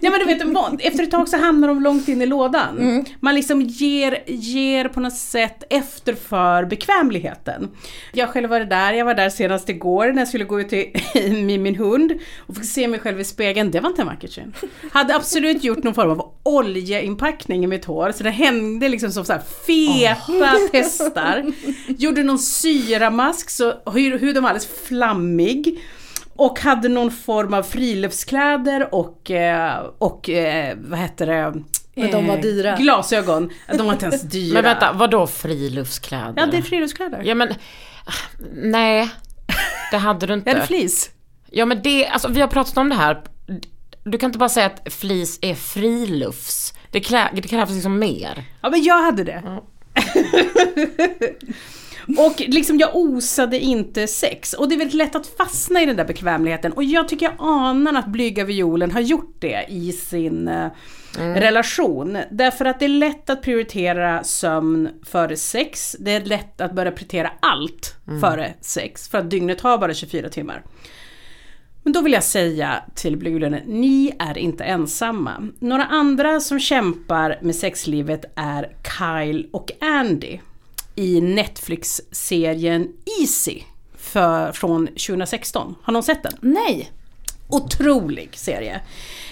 Ja 0.00 0.10
men 0.10 0.20
du 0.20 0.24
vet, 0.26 0.38
de- 0.40 0.78
efter 0.82 1.02
ett 1.02 1.10
tag 1.10 1.28
så 1.28 1.36
hamnar 1.36 1.68
de 1.68 1.82
långt 1.82 2.08
in 2.08 2.22
i 2.22 2.26
lådan. 2.26 2.78
Mm. 2.78 3.04
Man 3.20 3.34
liksom 3.34 3.62
ger, 3.62 4.18
ger 4.26 4.88
på 4.88 5.00
något 5.00 5.16
sätt 5.16 5.64
efter 5.70 6.14
för 6.14 6.64
bekvämligheten. 6.64 7.68
Jag 8.12 8.28
själv 8.28 8.50
var 8.50 8.60
där, 8.60 8.92
jag 8.92 9.04
var 9.04 9.14
där 9.14 9.30
senast 9.30 9.68
igår 9.68 10.06
när 10.12 10.18
jag 10.20 10.28
skulle 10.28 10.44
gå 10.44 10.60
ut 10.60 10.68
till 10.68 10.86
med 11.14 11.60
min 11.60 11.74
hund 11.74 12.12
och 12.46 12.56
fick 12.56 12.64
se 12.64 12.88
mig 12.88 13.00
själv 13.00 13.20
i 13.20 13.24
spegeln. 13.24 13.70
Det 13.70 13.80
var 13.80 13.88
inte 13.88 14.02
en 14.02 14.08
vacker 14.08 14.28
syn. 14.28 14.54
Hade 14.92 15.14
absolut 15.16 15.64
gjort 15.64 15.82
någon 15.82 15.94
form 15.94 16.10
av 16.10 16.32
oljeinpackning 16.42 17.64
i 17.64 17.66
mitt 17.66 17.84
hår 17.84 18.12
så 18.12 18.22
det 18.22 18.30
hände 18.30 18.88
liksom 18.88 19.10
som 19.10 19.24
så 19.24 19.37
här 19.38 20.14
feta 20.16 20.68
testar. 20.72 21.52
Gjorde 21.88 22.22
någon 22.22 22.38
syramask 22.38 23.50
så 23.50 23.72
hu- 23.72 24.18
huden 24.18 24.42
var 24.42 24.50
alldeles 24.50 24.68
flammig. 24.86 25.80
Och 26.36 26.60
hade 26.60 26.88
någon 26.88 27.10
form 27.10 27.54
av 27.54 27.62
friluftskläder 27.62 28.94
och, 28.94 29.30
eh, 29.30 29.82
och 29.98 30.30
eh, 30.30 30.76
vad 30.80 30.98
heter 30.98 31.26
det, 31.26 31.62
Men 31.94 32.10
de 32.10 32.26
var 32.26 32.34
Eh, 32.36 32.40
dyra. 32.42 32.76
Glasögon, 32.76 33.50
de 33.76 33.86
var 33.86 33.92
inte 33.92 34.06
ens 34.06 34.22
dyra. 34.32 34.54
Men 34.54 34.64
vänta, 34.64 34.92
vad 34.92 35.10
då 35.10 35.26
friluftskläder? 35.26 36.34
Ja, 36.36 36.46
det 36.46 36.56
är 36.56 36.62
friluftskläder. 36.62 37.22
Ja 37.24 37.34
men, 37.34 37.48
nej. 38.54 39.10
Det 39.90 39.96
hade 39.98 40.26
du 40.26 40.34
inte. 40.34 40.50
Är 40.50 40.54
det 40.54 40.66
flis? 40.66 41.10
Ja 41.50 41.66
men 41.66 41.82
det, 41.82 42.06
alltså 42.06 42.28
vi 42.28 42.40
har 42.40 42.48
pratat 42.48 42.76
om 42.76 42.88
det 42.88 42.94
här. 42.94 43.22
Du 44.04 44.18
kan 44.18 44.28
inte 44.28 44.38
bara 44.38 44.48
säga 44.48 44.66
att 44.66 44.92
flis 44.92 45.38
är 45.42 45.54
frilufts. 45.54 46.67
Det, 46.90 47.00
klä, 47.00 47.30
det 47.34 47.42
krävs 47.48 47.70
liksom 47.70 47.98
mer. 47.98 48.44
Ja, 48.60 48.70
men 48.70 48.82
jag 48.82 49.02
hade 49.02 49.24
det. 49.24 49.42
och 52.18 52.40
liksom 52.40 52.78
jag 52.78 52.96
osade 52.96 53.58
inte 53.58 54.06
sex. 54.06 54.52
Och 54.52 54.68
det 54.68 54.74
är 54.74 54.78
väldigt 54.78 54.94
lätt 54.94 55.14
att 55.14 55.26
fastna 55.26 55.82
i 55.82 55.86
den 55.86 55.96
där 55.96 56.04
bekvämligheten. 56.04 56.72
Och 56.72 56.84
jag 56.84 57.08
tycker 57.08 57.26
jag 57.26 57.34
anar 57.38 57.94
att 57.94 58.06
Blyga 58.06 58.44
Violen 58.44 58.90
har 58.90 59.00
gjort 59.00 59.36
det 59.38 59.66
i 59.68 59.92
sin 59.92 60.48
eh, 60.48 60.68
relation. 61.18 62.18
Därför 62.30 62.64
att 62.64 62.78
det 62.78 62.84
är 62.84 62.88
lätt 62.88 63.30
att 63.30 63.42
prioritera 63.42 64.24
sömn 64.24 64.88
före 65.06 65.36
sex. 65.36 65.96
Det 66.00 66.10
är 66.10 66.24
lätt 66.24 66.60
att 66.60 66.72
börja 66.72 66.92
prioritera 66.92 67.30
allt 67.40 67.94
före 68.20 68.54
sex. 68.60 69.08
För 69.08 69.18
att 69.18 69.30
dygnet 69.30 69.60
har 69.60 69.78
bara 69.78 69.94
24 69.94 70.28
timmar. 70.28 70.62
Men 71.88 71.92
då 71.92 72.00
vill 72.00 72.12
jag 72.12 72.24
säga 72.24 72.82
till 72.94 73.16
Blygulen, 73.16 73.52
ni 73.66 74.14
är 74.18 74.38
inte 74.38 74.64
ensamma. 74.64 75.48
Några 75.58 75.84
andra 75.84 76.40
som 76.40 76.60
kämpar 76.60 77.38
med 77.42 77.56
sexlivet 77.56 78.24
är 78.34 78.72
Kyle 78.98 79.46
och 79.50 79.70
Andy 79.80 80.38
i 80.94 81.20
Netflix-serien 81.20 82.88
Easy 83.20 83.62
för, 83.98 84.52
från 84.52 84.86
2016. 84.86 85.74
Har 85.82 85.92
någon 85.92 86.02
sett 86.02 86.22
den? 86.22 86.32
Nej. 86.40 86.90
Otrolig 87.48 88.30
serie. 88.32 88.80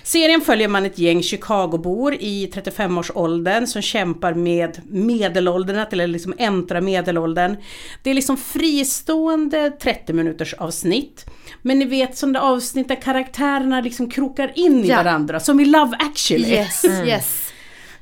Serien 0.02 0.40
följer 0.40 0.68
man 0.68 0.86
ett 0.86 0.98
gäng 0.98 1.22
Chicagobor 1.22 2.14
i 2.14 2.50
35-årsåldern 2.54 3.66
som 3.66 3.82
kämpar 3.82 4.34
med 4.34 4.80
medelåldern, 4.88 5.86
eller 5.92 6.06
liksom 6.06 6.34
äntra 6.38 6.80
medelåldern. 6.80 7.56
Det 8.02 8.10
är 8.10 8.14
liksom 8.14 8.36
fristående 8.36 9.70
30 9.70 10.12
minuters 10.12 10.54
avsnitt. 10.54 11.26
Men 11.66 11.78
ni 11.78 11.84
vet 11.84 12.16
sådana 12.16 12.40
avsnitt 12.40 12.88
där 12.88 13.02
karaktärerna 13.02 13.80
liksom 13.80 14.10
krokar 14.10 14.52
in 14.54 14.84
i 14.84 14.88
Ja. 14.88 14.96
varandra, 14.96 15.40
som 15.40 15.60
i 15.60 15.64
Love 15.64 15.96
actually. 16.00 16.48
Yes, 16.50 16.84
yes. 16.84 17.52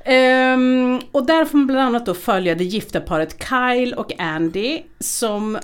Ehm, 0.05 0.99
och 1.11 1.25
där 1.25 1.45
får 1.45 1.57
man 1.57 1.67
bland 1.67 1.79
annat 1.81 2.05
då 2.05 2.13
följa 2.13 2.55
det 2.55 2.63
gifta 2.63 2.99
paret 2.99 3.43
Kyle 3.49 3.93
och 3.93 4.19
Andy 4.19 4.81
som 4.99 5.55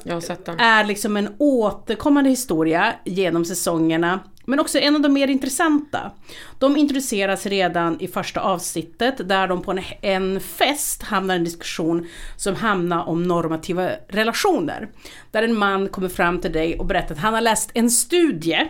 är 0.59 0.83
liksom 0.83 1.17
en 1.17 1.29
återkommande 1.37 2.29
historia 2.29 2.93
genom 3.05 3.45
säsongerna. 3.45 4.19
Men 4.51 4.59
också 4.59 4.79
en 4.79 4.95
av 4.95 5.01
de 5.01 5.13
mer 5.13 5.27
intressanta. 5.27 6.11
De 6.59 6.77
introduceras 6.77 7.45
redan 7.45 8.01
i 8.01 8.07
första 8.07 8.41
avsnittet 8.41 9.29
där 9.29 9.47
de 9.47 9.61
på 9.61 9.71
en, 9.71 9.79
en 10.01 10.39
fest 10.39 11.03
hamnar 11.03 11.35
i 11.35 11.37
en 11.37 11.43
diskussion 11.43 12.07
som 12.37 12.55
hamnar 12.55 13.07
om 13.07 13.23
normativa 13.23 13.89
relationer. 14.07 14.89
Där 15.31 15.43
en 15.43 15.57
man 15.57 15.87
kommer 15.87 16.09
fram 16.09 16.41
till 16.41 16.51
dig 16.51 16.79
och 16.79 16.85
berättar 16.85 17.15
att 17.15 17.21
han 17.21 17.33
har 17.33 17.41
läst 17.41 17.71
en 17.73 17.89
studie 17.91 18.69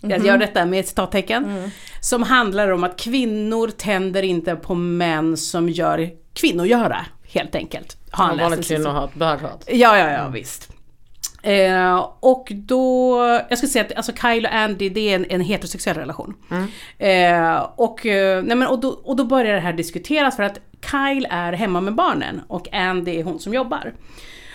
jag 0.00 0.26
gör 0.26 0.38
detta 0.38 0.66
med 0.66 0.80
ett 0.80 0.88
citattecken. 0.88 1.70
Som 2.00 2.22
handlar 2.22 2.68
om 2.70 2.84
att 2.84 3.00
kvinnor 3.00 3.68
tänder 3.68 4.22
inte 4.22 4.56
på 4.56 4.74
män 4.74 5.36
som 5.36 5.68
gör 5.68 6.10
kvinnogöra, 6.34 7.06
helt 7.22 7.54
enkelt. 7.54 7.96
Har 8.10 8.24
han 8.24 8.36
läst 8.36 8.44
Vanligt 8.44 8.60
i 8.60 8.64
sin- 8.64 8.76
kvinnohat, 8.76 9.14
böghat. 9.14 9.64
Ja, 9.66 9.98
ja, 9.98 10.10
ja, 10.10 10.28
visst. 10.28 10.72
Eh, 11.42 12.08
och 12.20 12.48
då, 12.54 13.16
jag 13.48 13.58
ska 13.58 13.66
säga 13.66 13.84
att 13.84 13.96
alltså 13.96 14.12
Kyle 14.12 14.46
och 14.46 14.54
Andy 14.54 14.88
det 14.88 15.10
är 15.10 15.16
en, 15.16 15.26
en 15.30 15.40
heterosexuell 15.40 15.96
relation. 15.96 16.34
Eh, 16.98 17.66
och, 17.76 18.06
eh, 18.06 18.42
nej 18.42 18.56
men, 18.56 18.68
och, 18.68 18.80
då, 18.80 18.88
och 18.88 19.16
då 19.16 19.24
börjar 19.24 19.54
det 19.54 19.60
här 19.60 19.72
diskuteras 19.72 20.36
för 20.36 20.42
att 20.42 20.58
Kyle 20.90 21.26
är 21.30 21.52
hemma 21.52 21.80
med 21.80 21.94
barnen 21.94 22.40
och 22.48 22.74
Andy 22.74 23.16
är 23.16 23.24
hon 23.24 23.38
som 23.38 23.54
jobbar. 23.54 23.94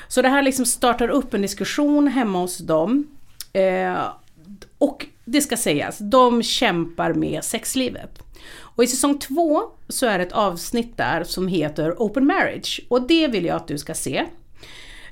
Så 0.07 0.21
det 0.21 0.29
här 0.29 0.41
liksom 0.41 0.65
startar 0.65 1.09
upp 1.09 1.33
en 1.33 1.41
diskussion 1.41 2.07
hemma 2.07 2.39
hos 2.39 2.57
dem. 2.57 3.07
Eh, 3.53 3.97
och 4.77 5.05
det 5.25 5.41
ska 5.41 5.57
sägas, 5.57 5.97
de 5.99 6.43
kämpar 6.43 7.13
med 7.13 7.43
sexlivet. 7.43 8.19
Och 8.75 8.83
i 8.83 8.87
säsong 8.87 9.19
två 9.19 9.61
så 9.89 10.05
är 10.05 10.17
det 10.17 10.23
ett 10.23 10.31
avsnitt 10.31 10.97
där 10.97 11.23
som 11.23 11.47
heter 11.47 11.95
Open 11.97 12.25
Marriage. 12.25 12.81
Och 12.87 13.07
det 13.07 13.27
vill 13.27 13.45
jag 13.45 13.55
att 13.55 13.67
du 13.67 13.77
ska 13.77 13.93
se. 13.93 14.25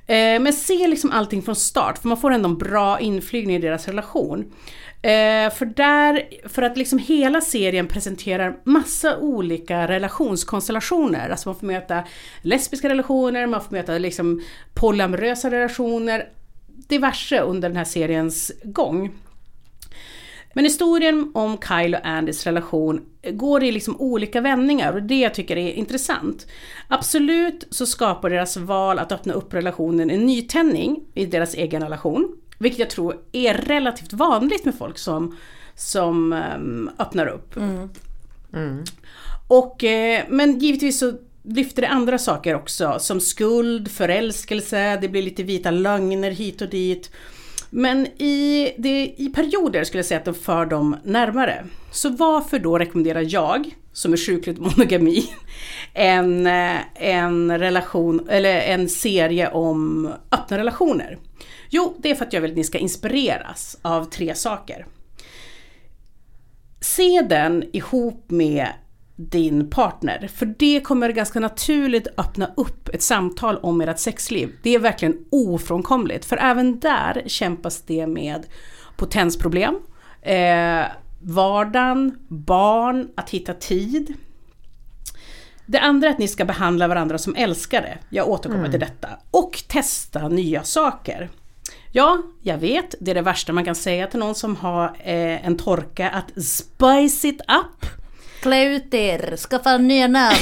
Eh, 0.08 0.40
men 0.42 0.54
se 0.54 0.88
liksom 0.88 1.12
allting 1.12 1.42
från 1.42 1.56
start, 1.56 1.98
för 1.98 2.08
man 2.08 2.18
får 2.18 2.32
ändå 2.32 2.50
en 2.50 2.58
bra 2.58 3.00
inflygning 3.00 3.56
i 3.56 3.60
deras 3.60 3.88
relation. 3.88 4.54
Eh, 5.02 5.54
för 5.54 5.66
där, 5.66 6.24
för 6.50 6.62
att 6.62 6.78
liksom 6.78 7.00
hela 7.00 7.42
serien 7.42 7.88
presenterar 7.88 8.58
massa 8.64 9.18
olika 9.18 9.88
relationskonstellationer. 9.88 11.30
Alltså 11.30 11.50
man 11.50 11.60
får 11.60 11.68
möta 11.68 12.04
lesbiska 12.42 12.90
relationer, 12.90 13.48
man 13.48 13.62
får 13.62 13.72
möta 13.72 13.98
liksom 13.98 14.42
polyamorösa 14.74 15.52
relationer, 15.52 16.30
diverse 16.68 17.40
under 17.40 17.70
den 17.70 17.78
här 17.78 17.84
seriens 17.84 18.52
gång. 18.64 19.12
Men 20.54 20.66
historien 20.66 21.32
om 21.34 21.58
Kyle 21.68 21.96
och 21.96 22.06
Andys 22.06 22.46
relation 22.46 23.02
går 23.32 23.64
i 23.64 23.72
liksom 23.72 24.02
olika 24.02 24.42
vändningar 24.42 24.94
och 24.94 25.04
det 25.04 25.20
jag 25.20 25.34
tycker 25.34 25.58
är 25.58 25.72
intressant. 25.72 26.48
Absolut 26.88 27.68
så 27.70 27.86
skapar 27.86 28.30
deras 28.30 28.58
val 28.58 29.00
att 29.00 29.12
öppna 29.12 29.34
upp 29.34 29.54
relationen 29.54 30.10
en 30.10 30.26
nytändning 30.26 31.04
i 31.14 31.26
deras 31.26 31.54
egen 31.56 31.84
relation. 31.84 32.36
Vilket 32.58 32.80
jag 32.80 32.90
tror 32.90 33.18
är 33.32 33.54
relativt 33.54 34.14
vanligt 34.14 34.66
med 34.66 34.76
folk 34.76 34.98
som, 34.98 35.38
som 35.76 36.34
ehm, 36.34 36.90
öppnar 37.00 37.28
upp. 37.28 37.58
Och, 39.48 39.84
eh, 39.84 40.24
men 40.30 40.60
givetvis 40.60 41.00
så 41.00 41.14
lyfter 41.44 41.82
det 41.82 41.88
andra 41.88 42.18
saker 42.18 42.56
också 42.56 42.96
som 43.00 43.20
skuld, 43.20 43.92
förälskelse, 43.92 44.98
det 45.02 45.10
blir 45.10 45.22
lite 45.22 45.44
vita 45.44 45.72
lögner 45.72 46.32
hit 46.32 46.62
och 46.62 46.70
dit. 46.70 47.12
Men 47.76 48.08
i, 48.22 48.74
det, 48.78 49.14
i 49.18 49.30
perioder 49.36 49.84
skulle 49.84 50.00
jag 50.00 50.06
säga 50.06 50.18
att 50.20 50.26
den 50.26 50.34
för 50.34 50.66
dem 50.66 50.98
närmare. 51.04 51.66
Så 51.92 52.10
varför 52.10 52.60
då 52.60 52.80
rekommenderar 52.80 53.26
jag, 53.28 53.76
som 53.94 54.14
är 54.14 54.18
sjukligt 54.18 54.60
monogami, 54.78 55.30
en, 55.94 56.48
en 56.96 57.60
relation, 57.60 58.30
eller 58.30 58.62
en 58.62 58.90
serie 58.90 59.50
om 59.50 60.10
öppna 60.32 60.58
relationer? 60.58 61.18
Jo, 61.70 61.96
det 61.98 62.12
är 62.12 62.16
för 62.16 62.26
att 62.26 62.34
jag 62.34 62.42
vill 62.42 62.52
att 62.52 62.58
ni 62.58 62.64
ska 62.64 62.78
inspireras 62.78 63.78
av 63.82 64.06
tre 64.06 64.36
saker. 64.36 64.86
Se 66.82 67.22
den 67.22 67.64
ihop 67.74 68.26
med 68.28 68.68
din 69.16 69.70
partner. 69.70 70.30
För 70.34 70.46
det 70.46 70.80
kommer 70.80 71.10
ganska 71.10 71.40
naturligt 71.40 72.08
öppna 72.18 72.50
upp 72.58 72.90
ett 72.90 73.02
samtal 73.02 73.58
om 73.58 73.82
ert 73.82 74.00
sexliv. 74.00 74.56
Det 74.64 74.76
är 74.76 74.80
verkligen 74.80 75.18
ofrånkomligt. 75.32 76.26
För 76.26 76.38
även 76.38 76.80
där 76.80 77.24
kämpas 77.26 77.82
det 77.82 78.08
med 78.08 78.46
potensproblem, 78.98 79.76
eh, 80.22 80.86
vardagen, 81.22 82.18
barn, 82.28 83.10
att 83.16 83.30
hitta 83.30 83.54
tid. 83.54 84.14
Det 85.66 85.80
andra 85.80 86.08
är 86.08 86.12
att 86.12 86.20
ni 86.20 86.28
ska 86.28 86.46
behandla 86.46 86.88
varandra 86.88 87.18
som 87.18 87.36
älskare. 87.36 87.98
Jag 88.10 88.30
återkommer 88.30 88.70
till 88.70 88.80
detta. 88.80 89.10
Och 89.32 89.64
testa 89.68 90.28
nya 90.28 90.64
saker. 90.64 91.30
Ja, 91.92 92.22
jag 92.42 92.58
vet, 92.58 92.96
det 93.00 93.12
är 93.12 93.16
det 93.16 93.22
värsta 93.22 93.54
man 93.54 93.66
kan 93.66 93.76
säga 93.76 94.08
till 94.08 94.20
någon 94.20 94.36
som 94.36 94.56
har 94.56 94.86
eh, 94.86 95.46
en 95.46 95.58
torka, 95.58 96.10
att 96.10 96.44
spice 96.44 97.28
it 97.28 97.42
up. 97.42 98.03
Klä 98.44 98.76
ut 98.76 98.94
er, 98.94 99.38
skaffa 99.38 99.78
nya 99.78 100.08
namn, 100.08 100.36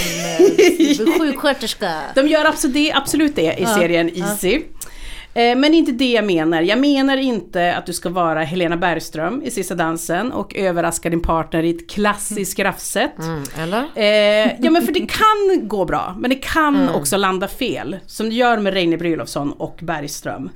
sjuksköterska. 1.19 1.91
De 2.15 2.27
gör 2.27 2.45
absolut 2.45 2.73
det, 2.73 2.93
absolut 2.93 3.35
det 3.35 3.55
i 3.59 3.65
serien 3.65 4.09
Easy. 4.15 4.61
Eh, 5.33 5.55
Men 5.55 5.73
inte 5.73 5.91
det 5.91 6.11
jag 6.11 6.25
menar. 6.25 6.61
Jag 6.61 6.79
menar 6.79 7.17
inte 7.17 7.75
att 7.75 7.85
du 7.85 7.93
ska 7.93 8.09
vara 8.09 8.43
Helena 8.43 8.77
Bergström 8.77 9.41
i 9.45 9.51
Sista 9.51 9.75
dansen 9.75 10.31
och 10.31 10.55
överraska 10.55 11.09
din 11.09 11.21
partner 11.21 11.63
i 11.63 11.69
ett 11.69 11.89
klassiskt 11.89 12.59
raffset. 12.59 13.19
Mm, 13.19 13.43
eller? 13.59 13.83
Eh, 13.95 14.51
ja 14.59 14.71
men 14.71 14.85
för 14.85 14.93
det 14.93 14.99
kan 15.59 15.67
gå 15.67 15.85
bra, 15.85 16.15
men 16.19 16.29
det 16.29 16.35
kan 16.35 16.89
också 16.89 17.17
landa 17.17 17.47
fel. 17.47 17.97
Som 18.05 18.29
det 18.29 18.35
gör 18.35 18.57
med 18.57 18.73
Reine 18.73 18.97
Brynolfsson 18.97 19.51
och 19.51 19.77
Bergström. 19.81 20.49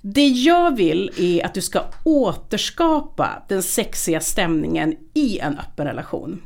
Det 0.00 0.26
jag 0.26 0.76
vill 0.76 1.10
är 1.16 1.46
att 1.46 1.54
du 1.54 1.60
ska 1.60 1.80
återskapa 2.04 3.42
den 3.48 3.62
sexiga 3.62 4.20
stämningen 4.20 4.94
i 5.14 5.38
en 5.38 5.58
öppen 5.58 5.86
relation. 5.86 6.42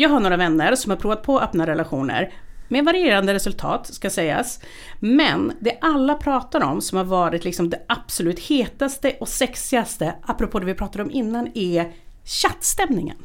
Jag 0.00 0.08
har 0.08 0.20
några 0.20 0.36
vänner 0.36 0.74
som 0.74 0.90
har 0.90 0.96
provat 0.96 1.22
på 1.22 1.40
öppna 1.40 1.66
relationer 1.66 2.32
med 2.68 2.84
varierande 2.84 3.34
resultat 3.34 3.94
ska 3.94 4.10
sägas. 4.10 4.60
Men 5.00 5.52
det 5.60 5.78
alla 5.80 6.14
pratar 6.14 6.64
om 6.64 6.80
som 6.80 6.98
har 6.98 7.04
varit 7.04 7.44
liksom 7.44 7.70
det 7.70 7.82
absolut 7.88 8.38
hetaste 8.38 9.16
och 9.20 9.28
sexigaste, 9.28 10.14
apropå 10.22 10.58
det 10.58 10.66
vi 10.66 10.74
pratade 10.74 11.04
om 11.04 11.10
innan, 11.10 11.48
är 11.54 11.92
chattstämningen. 12.24 13.16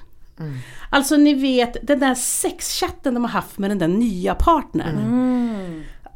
Alltså 0.90 1.18
ni 1.18 1.34
vet 1.34 1.88
den 1.88 2.00
där 2.00 2.16
sexchatten 2.16 3.14
de 3.14 3.24
har 3.24 3.32
haft 3.32 3.58
med 3.58 3.72
den 3.72 3.80
där 3.80 3.88
nya 3.88 4.36
partnern. 4.36 4.98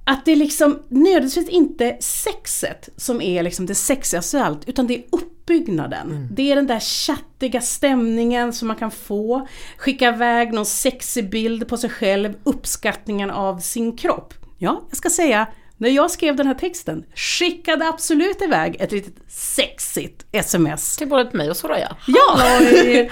Att 0.09 0.25
det 0.25 0.31
är 0.31 0.35
liksom 0.35 0.79
nödvändigtvis 0.89 1.49
inte 1.49 1.97
sexet 1.99 2.89
som 2.97 3.21
är 3.21 3.43
liksom 3.43 3.65
det 3.65 3.75
sexigaste 3.75 4.37
av 4.39 4.43
allt, 4.45 4.69
utan 4.69 4.87
det 4.87 4.95
är 4.97 5.03
uppbyggnaden. 5.11 6.27
Det 6.31 6.51
är 6.51 6.55
den 6.55 6.67
där 6.67 6.79
chattiga 6.79 7.61
stämningen 7.61 8.53
som 8.53 8.67
man 8.67 8.77
kan 8.77 8.91
få. 8.91 9.47
Skicka 9.77 10.07
iväg 10.09 10.53
någon 10.53 10.65
sexig 10.65 11.29
bild 11.29 11.67
på 11.67 11.77
sig 11.77 11.89
själv, 11.89 12.33
uppskattningen 12.43 13.31
av 13.31 13.59
sin 13.59 13.97
kropp. 13.97 14.33
Ja, 14.57 14.81
jag 14.89 14.97
ska 14.97 15.09
säga, 15.09 15.47
när 15.77 15.89
jag 15.89 16.11
skrev 16.11 16.35
den 16.35 16.47
här 16.47 16.53
texten 16.53 17.03
skickade 17.15 17.87
absolut 17.87 18.41
iväg 18.41 18.75
ett 18.79 18.91
litet 18.91 19.15
sexigt 19.29 20.25
sms. 20.31 20.97
Till 20.97 21.07
både 21.09 21.37
mig 21.37 21.49
och 21.49 21.57
Soraya. 21.57 21.95
Ja! 22.07 22.39
Jag 22.39 23.09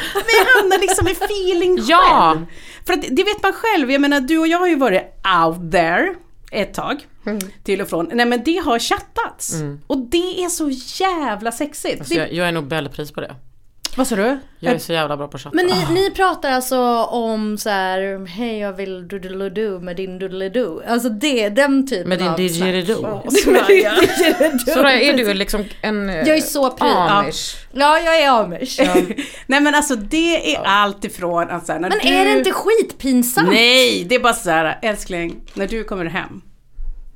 hamnar 0.62 0.82
liksom 0.82 1.08
i 1.08 1.12
feeling 1.12 1.78
Ja. 1.88 2.34
själv. 2.36 2.46
För 2.86 2.94
att 2.94 3.02
det 3.02 3.24
vet 3.24 3.44
man 3.44 3.54
själv, 3.54 3.92
jag 3.92 4.02
menar 4.02 4.20
du 4.20 4.38
och 4.40 4.48
jag 4.48 4.60
har 4.60 4.68
ju 4.68 4.76
varit 4.76 5.02
out 5.46 5.72
there 5.72 6.16
ett 6.52 6.74
tag. 6.74 7.08
Mm. 7.26 7.40
Till 7.64 7.82
och 7.82 7.88
från. 7.88 8.10
Nej 8.14 8.26
men 8.26 8.44
det 8.44 8.58
har 8.58 8.80
chattats. 8.80 9.56
Och 9.88 9.98
det 9.98 10.44
är 10.44 10.50
så 10.50 10.70
jävla 11.04 11.52
sexigt. 11.52 12.00
Alltså 12.00 12.16
jag, 12.16 12.34
jag 12.34 12.48
är 12.48 12.52
Nobelpris 12.52 13.12
på 13.12 13.22
det. 13.22 13.36
Vad 13.96 14.08
sa 14.08 14.16
du? 14.16 14.38
Jag 14.60 14.74
är 14.74 14.80
så 14.80 14.94
jävla 14.94 15.18
bra 15.18 15.28
på 15.28 15.36
att 15.38 15.42
chatta. 15.44 15.56
Men 15.56 15.66
ni, 15.66 15.86
ni 15.94 16.12
pratar 16.12 16.52
alltså 16.52 16.80
om 17.04 17.58
så 17.58 17.70
här, 17.70 18.26
hej 18.28 18.58
jag 18.60 18.74
vill 18.74 19.08
doodle-doo 19.08 19.80
med 19.82 19.96
din 19.96 20.20
doodle-doo. 20.22 20.82
Alltså 20.88 21.10
det, 21.10 21.50
den 21.50 21.88
typen 21.88 22.10
Med 22.10 22.20
din 22.20 22.28
av 22.28 22.38
didgeridoo. 22.38 23.22
snack. 23.44 23.72
Soraya, 24.74 25.02
är 25.02 25.14
du 25.18 25.34
liksom 25.34 25.64
en 25.82 26.10
eh, 26.10 26.16
Jag 26.28 26.38
är 26.38 26.42
så 26.42 26.72
pryd. 26.72 26.92
amish? 26.92 27.56
Ja, 27.74 28.00
jag 28.00 28.22
är 28.22 28.30
amish. 28.30 28.80
Nej 29.48 29.62
men 29.62 29.76
alltså 29.76 29.96
det 29.96 30.56
är 30.56 30.62
allt 30.64 31.06
ifrån 31.06 31.50
att 31.50 31.66
så 31.66 31.72
här, 31.72 31.80
när 31.80 31.90
Men 31.90 32.00
du... 32.00 32.08
är 32.08 32.26
det 32.26 32.32
inte 32.32 32.52
skitpinsamt? 32.52 33.50
Nej, 33.50 34.04
det 34.10 34.16
är 34.16 34.20
bara 34.20 34.34
så 34.34 34.50
här, 34.50 34.80
älskling, 34.82 35.36
när 35.54 35.68
du 35.68 35.84
kommer 35.84 36.06
hem, 36.06 36.42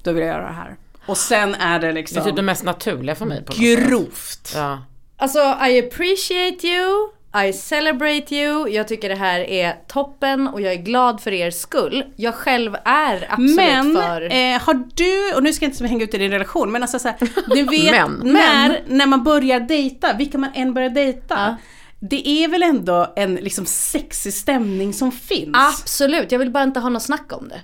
då 0.04 0.12
vill 0.12 0.24
jag 0.24 0.34
göra 0.36 0.48
det 0.48 0.54
här. 0.54 0.76
Och 1.06 1.18
sen 1.18 1.56
är 1.56 1.80
det 1.80 1.88
Det 1.88 1.94
liksom 1.94 2.18
är 2.18 2.26
typ 2.26 2.36
det 2.36 2.42
mest 2.42 2.64
naturliga 2.64 3.16
för 3.16 3.26
mig 3.26 3.44
på 3.46 3.54
något 3.54 4.16
sätt. 4.18 4.52
Ja. 4.56 4.80
Alltså 5.20 5.40
I 5.70 5.80
appreciate 5.80 6.68
you, 6.68 7.10
I 7.48 7.54
celebrate 7.54 8.36
you, 8.36 8.70
jag 8.70 8.88
tycker 8.88 9.10
det 9.10 9.16
här 9.16 9.40
är 9.40 9.76
toppen 9.88 10.48
och 10.48 10.62
jag 10.62 10.74
är 10.74 10.78
glad 10.78 11.22
för 11.22 11.32
er 11.32 11.52
skull. 11.52 12.04
Jag 12.16 12.36
själv 12.36 12.76
är 12.86 13.28
absolut 13.30 13.56
Men 13.56 13.94
för... 13.96 14.22
eh, 14.22 14.62
har 14.62 14.84
du, 14.94 15.36
och 15.36 15.44
nu 15.44 15.54
ska 15.54 15.66
jag 15.66 15.72
inte 15.74 15.88
hänga 15.88 16.04
ut 16.04 16.14
i 16.14 16.18
din 16.18 16.32
relation, 16.32 16.72
men 16.72 16.82
alltså 16.82 17.00
så 17.00 17.08
här, 17.08 17.18
du 17.48 17.64
vet 17.78 17.92
Men. 17.92 18.20
när, 18.24 18.84
när 18.88 19.06
man 19.06 19.24
börjar 19.24 19.60
dejta, 19.60 20.14
vilka 20.14 20.38
man 20.38 20.50
än 20.56 20.74
börjar 20.74 20.90
dejta, 20.90 21.36
Ja. 21.38 21.56
det 22.00 22.28
är 22.28 22.48
väl 22.48 22.64
ändå 22.64 23.14
en 23.16 23.36
liksom 23.36 23.66
sexig 23.66 24.34
stämning 24.34 24.94
som 24.94 25.12
finns? 25.12 25.52
Absolut, 25.54 26.32
jag 26.32 26.40
vill 26.40 26.52
bara 26.52 26.64
inte 26.64 26.80
ha 26.80 26.90
något 26.90 27.04
snack 27.04 27.34
om 27.34 27.48
det. 27.50 27.62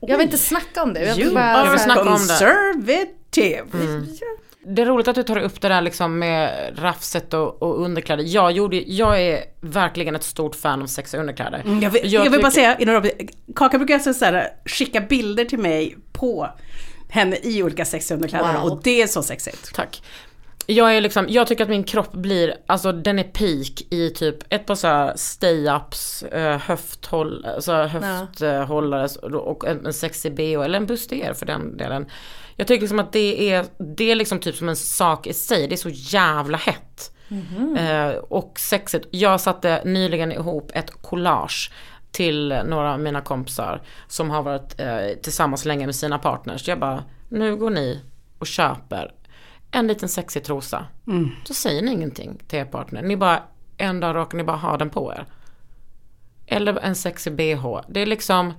Jag 0.00 0.18
vill 0.18 0.24
inte 0.26 0.38
snacka 0.38 0.82
om 0.82 0.92
det. 0.94 1.00
Jag 1.04 1.14
vill 1.14 1.24
You 1.24 1.34
bara, 1.34 1.48
Jag 1.50 1.56
are 1.66 2.74
snacka 3.34 3.62
om 3.62 4.06
det. 4.62 4.82
är 4.82 4.86
roligt 4.86 5.08
att 5.08 5.14
du 5.14 5.22
tar 5.22 5.38
upp 5.38 5.60
det 5.60 5.68
där 5.68 5.80
liksom 5.80 6.18
med 6.18 6.70
raffset 6.78 7.34
och, 7.34 7.62
och 7.62 7.84
underkläder. 7.84 8.24
Jag, 8.26 8.52
gjorde, 8.52 8.76
jag 8.76 9.22
är 9.22 9.44
verkligen 9.60 10.14
ett 10.16 10.22
stort 10.22 10.54
fan 10.54 10.82
av 10.82 10.86
sexiga 10.86 11.20
underkläder. 11.20 11.62
Mm, 11.64 11.82
Jag 11.82 11.90
vill, 11.90 12.12
jag 12.12 12.30
vill 12.30 12.40
bara 12.40 12.50
säga, 12.50 12.78
innan 12.78 13.02
du- 13.02 13.28
Kaka 13.56 13.78
brukar 13.78 13.94
alltså 13.94 14.14
så 14.14 14.24
här, 14.24 14.48
skicka 14.64 15.00
bilder 15.00 15.44
till 15.44 15.58
mig 15.58 15.96
på 16.12 16.48
henne 17.08 17.36
i 17.42 17.62
olika 17.62 17.84
sexiga 17.84 18.16
underkläder 18.16 18.52
Wow. 18.52 18.72
och 18.72 18.80
det 18.82 19.02
är 19.02 19.06
så 19.06 19.22
sexigt. 19.22 19.74
Tack. 19.74 20.02
Jag 20.66 20.96
är 20.96 21.00
liksom, 21.00 21.26
jag 21.28 21.46
tycker 21.46 21.64
att 21.64 21.70
min 21.70 21.84
kropp 21.84 22.12
blir, 22.12 22.54
alltså 22.66 22.92
den 22.92 23.18
är 23.18 23.22
peak 23.24 23.92
i 23.92 24.10
typ 24.10 24.36
ett 24.52 24.66
par 24.66 24.74
såhär 24.74 25.12
stay-ups, 25.16 26.24
uh, 26.36 26.58
höfthåll, 26.58 27.44
alltså 27.44 27.72
höfthållare 27.72 29.08
och 29.38 29.66
en, 29.68 29.86
en 29.86 29.92
sexig 29.92 30.34
bh 30.34 30.64
eller 30.64 30.76
en 30.78 30.86
bustier 30.86 31.32
för 31.34 31.46
den 31.46 31.76
delen. 31.76 32.06
Jag 32.60 32.66
tycker 32.66 32.80
liksom 32.80 32.98
att 32.98 33.12
det 33.12 33.50
är, 33.52 33.66
det 33.78 34.10
är 34.10 34.14
liksom 34.14 34.38
typ 34.38 34.56
som 34.56 34.68
en 34.68 34.76
sak 34.76 35.26
i 35.26 35.32
sig, 35.32 35.68
det 35.68 35.74
är 35.74 35.76
så 35.76 35.88
jävla 35.88 36.58
hett. 36.58 37.12
Eh, 37.78 38.10
och 38.10 38.58
sexigt. 38.58 39.06
Jag 39.10 39.40
satte 39.40 39.82
nyligen 39.84 40.32
ihop 40.32 40.70
ett 40.74 41.02
collage 41.02 41.72
till 42.10 42.48
några 42.66 42.92
av 42.92 43.00
mina 43.00 43.20
kompisar 43.20 43.82
som 44.08 44.30
har 44.30 44.42
varit 44.42 44.80
eh, 44.80 45.20
tillsammans 45.22 45.64
länge 45.64 45.86
med 45.86 45.94
sina 45.94 46.18
partners. 46.18 46.68
Jag 46.68 46.78
bara, 46.80 47.04
nu 47.28 47.56
går 47.56 47.70
ni 47.70 48.00
och 48.38 48.46
köper 48.46 49.12
en 49.70 49.86
liten 49.86 50.08
sexig 50.08 50.44
trosa. 50.44 50.86
Så 51.44 51.54
säger 51.54 51.82
ni 51.82 51.92
ingenting 51.92 52.42
till 52.48 52.58
er 52.58 52.64
partner. 52.64 53.02
Ni 53.02 53.16
bara, 53.16 53.42
en 53.76 54.00
dag 54.00 54.16
råkar 54.16 54.38
ni 54.38 54.44
bara 54.44 54.56
ha 54.56 54.76
den 54.76 54.90
på 54.90 55.12
er. 55.12 55.26
Eller 56.46 56.78
en 56.78 56.94
sexig 56.94 57.32
bh. 57.32 57.80
Det 57.88 58.00
är 58.00 58.06
liksom 58.06 58.52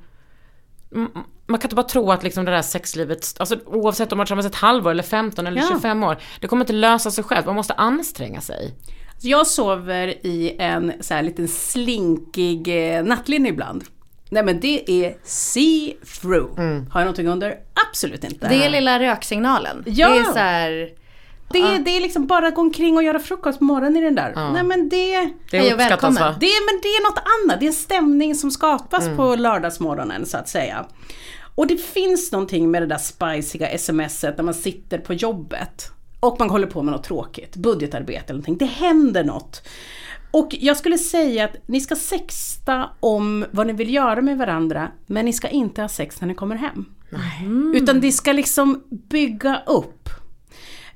man 1.48 1.60
kan 1.60 1.62
inte 1.68 1.76
bara 1.76 1.88
tro 1.88 2.12
att 2.12 2.24
liksom 2.24 2.46
det 2.46 2.52
där 2.52 2.62
sexlivet, 2.62 3.36
alltså 3.40 3.58
oavsett 3.66 4.12
om 4.12 4.18
man 4.18 4.28
har 4.30 4.36
varit 4.36 4.46
ett 4.46 4.56
halvår 4.56 4.92
eller 4.92 5.04
15 5.04 5.48
eller 5.48 5.62
Ja. 5.62 5.68
25 5.72 6.04
år, 6.04 6.18
det 6.40 6.48
kommer 6.48 6.64
inte 6.64 6.74
lösa 6.74 7.12
sig 7.12 7.24
själv, 7.24 7.46
man 7.46 7.56
måste 7.56 7.74
anstränga 7.74 8.42
sig. 8.42 8.74
Så 9.18 9.28
Jag 9.28 9.48
sover 9.48 10.08
i 10.26 10.56
en 10.60 10.94
så 11.00 11.14
här 11.14 11.22
liten 11.24 11.48
slinkig 11.48 12.68
eh, 12.96 13.04
nattlinne 13.04 13.50
ibland. 13.50 13.84
Nej 14.30 14.44
men 14.44 14.60
det 14.60 14.92
är 15.06 15.18
see-through. 15.26 16.56
Har 16.92 17.00
jag 17.00 17.06
någonting 17.06 17.28
under? 17.28 17.56
Absolut 17.90 18.24
inte. 18.24 18.48
det 18.48 18.66
är 18.66 18.70
lilla 18.70 19.00
röksignalen. 19.00 19.84
Ja. 19.88 20.10
Det 20.10 20.18
är 20.18 20.24
så 20.24 20.40
här, 20.40 20.90
det, 21.54 21.60
är, 21.60 21.80
det 21.80 21.98
är 21.98 22.02
liksom 22.02 22.28
bara 22.28 22.50
gå 22.50 22.62
omkring 22.62 22.98
och 22.98 23.04
göra 23.04 23.20
frukost 23.20 23.60
på 23.60 23.66
morgonen 23.66 23.98
i 23.98 24.02
den 24.02 24.16
där. 24.16 24.52
Nej 24.54 24.64
men 24.64 24.90
det... 24.90 25.30
Det 25.52 25.60
och 25.60 25.66
uppskattas 25.66 25.80
välkommen. 25.80 26.24
va? 26.24 26.36
Det 26.40 26.46
är, 26.46 26.74
men 26.74 26.82
det 26.82 26.88
är 26.88 27.04
något 27.10 27.24
annat, 27.42 27.60
det 27.60 27.66
är 27.66 27.68
en 27.68 27.74
stämning 27.74 28.36
som 28.36 28.52
skapas 28.52 29.08
på 29.18 29.36
lördagsmorgonen 29.36 30.26
så 30.26 30.38
att 30.38 30.50
säga. 30.50 30.86
Och 31.56 31.68
det 31.68 31.78
finns 31.78 32.32
någonting 32.32 32.72
med 32.72 32.82
det 32.82 32.86
där 32.86 32.98
spiciga 32.98 33.78
smset 33.78 34.38
när 34.38 34.44
man 34.44 34.54
sitter 34.54 34.98
på 34.98 35.14
jobbet 35.14 35.92
och 36.20 36.36
man 36.40 36.50
håller 36.50 36.68
på 36.68 36.84
med 36.84 36.92
något 36.92 37.04
tråkigt, 37.04 37.56
budgetarbete 37.56 38.24
eller 38.26 38.34
någonting. 38.34 38.58
Det 38.58 38.66
händer 38.66 39.24
något. 39.24 39.68
Och 40.32 40.56
jag 40.60 40.78
skulle 40.78 40.98
säga 40.98 41.46
att 41.46 41.56
ni 41.66 41.82
ska 41.82 41.96
sexta 41.96 42.90
om 43.00 43.46
vad 43.52 43.68
ni 43.68 43.74
vill 43.74 43.94
göra 43.94 44.22
med 44.22 44.38
varandra, 44.38 44.92
men 45.08 45.26
ni 45.26 45.34
ska 45.34 45.48
inte 45.48 45.82
ha 45.82 45.90
sex 45.90 46.22
när 46.22 46.28
ni 46.28 46.36
kommer 46.36 46.56
hem. 46.56 46.86
Utan 47.76 48.00
det 48.02 48.12
ska 48.12 48.32
liksom 48.32 48.84
bygga 48.90 49.62
upp. 49.68 50.10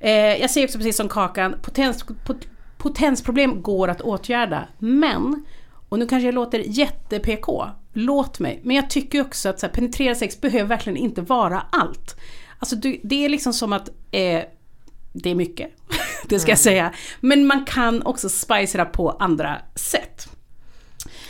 Eh, 0.06 0.40
jag 0.40 0.50
säger 0.50 0.66
också 0.66 0.78
precis 0.78 0.96
som 0.96 1.08
Kakan, 1.08 1.56
potens, 1.62 2.04
pot, 2.24 2.46
potensproblem 2.78 3.62
går 3.62 3.88
att 3.88 4.00
åtgärda. 4.00 4.68
Men, 4.78 5.44
och 5.88 5.98
nu 5.98 6.06
kanske 6.06 6.26
jag 6.26 6.34
låter 6.34 6.58
jätte-PK, 6.58 7.66
låt 7.92 8.38
mig. 8.38 8.60
Men 8.64 8.76
jag 8.76 8.90
tycker 8.90 9.20
också 9.20 9.48
att 9.48 9.60
så 9.60 9.66
här, 9.66 9.74
penetrera 9.74 10.14
sex 10.14 10.40
behöver 10.40 10.68
verkligen 10.68 10.96
inte 10.96 11.22
vara 11.22 11.66
allt. 11.72 12.16
Alltså 12.58 12.76
du, 12.76 13.00
det 13.02 13.24
är 13.24 13.28
liksom 13.28 13.52
som 13.52 13.72
att 13.72 13.88
eh, 14.10 14.42
det 15.12 15.30
är 15.30 15.34
mycket, 15.34 15.70
det 16.28 16.38
ska 16.38 16.50
jag 16.50 16.58
säga. 16.58 16.92
Men 17.20 17.46
man 17.46 17.64
kan 17.64 18.02
också 18.02 18.28
spicea 18.28 18.84
på 18.84 19.10
andra 19.10 19.56
sätt. 19.74 20.28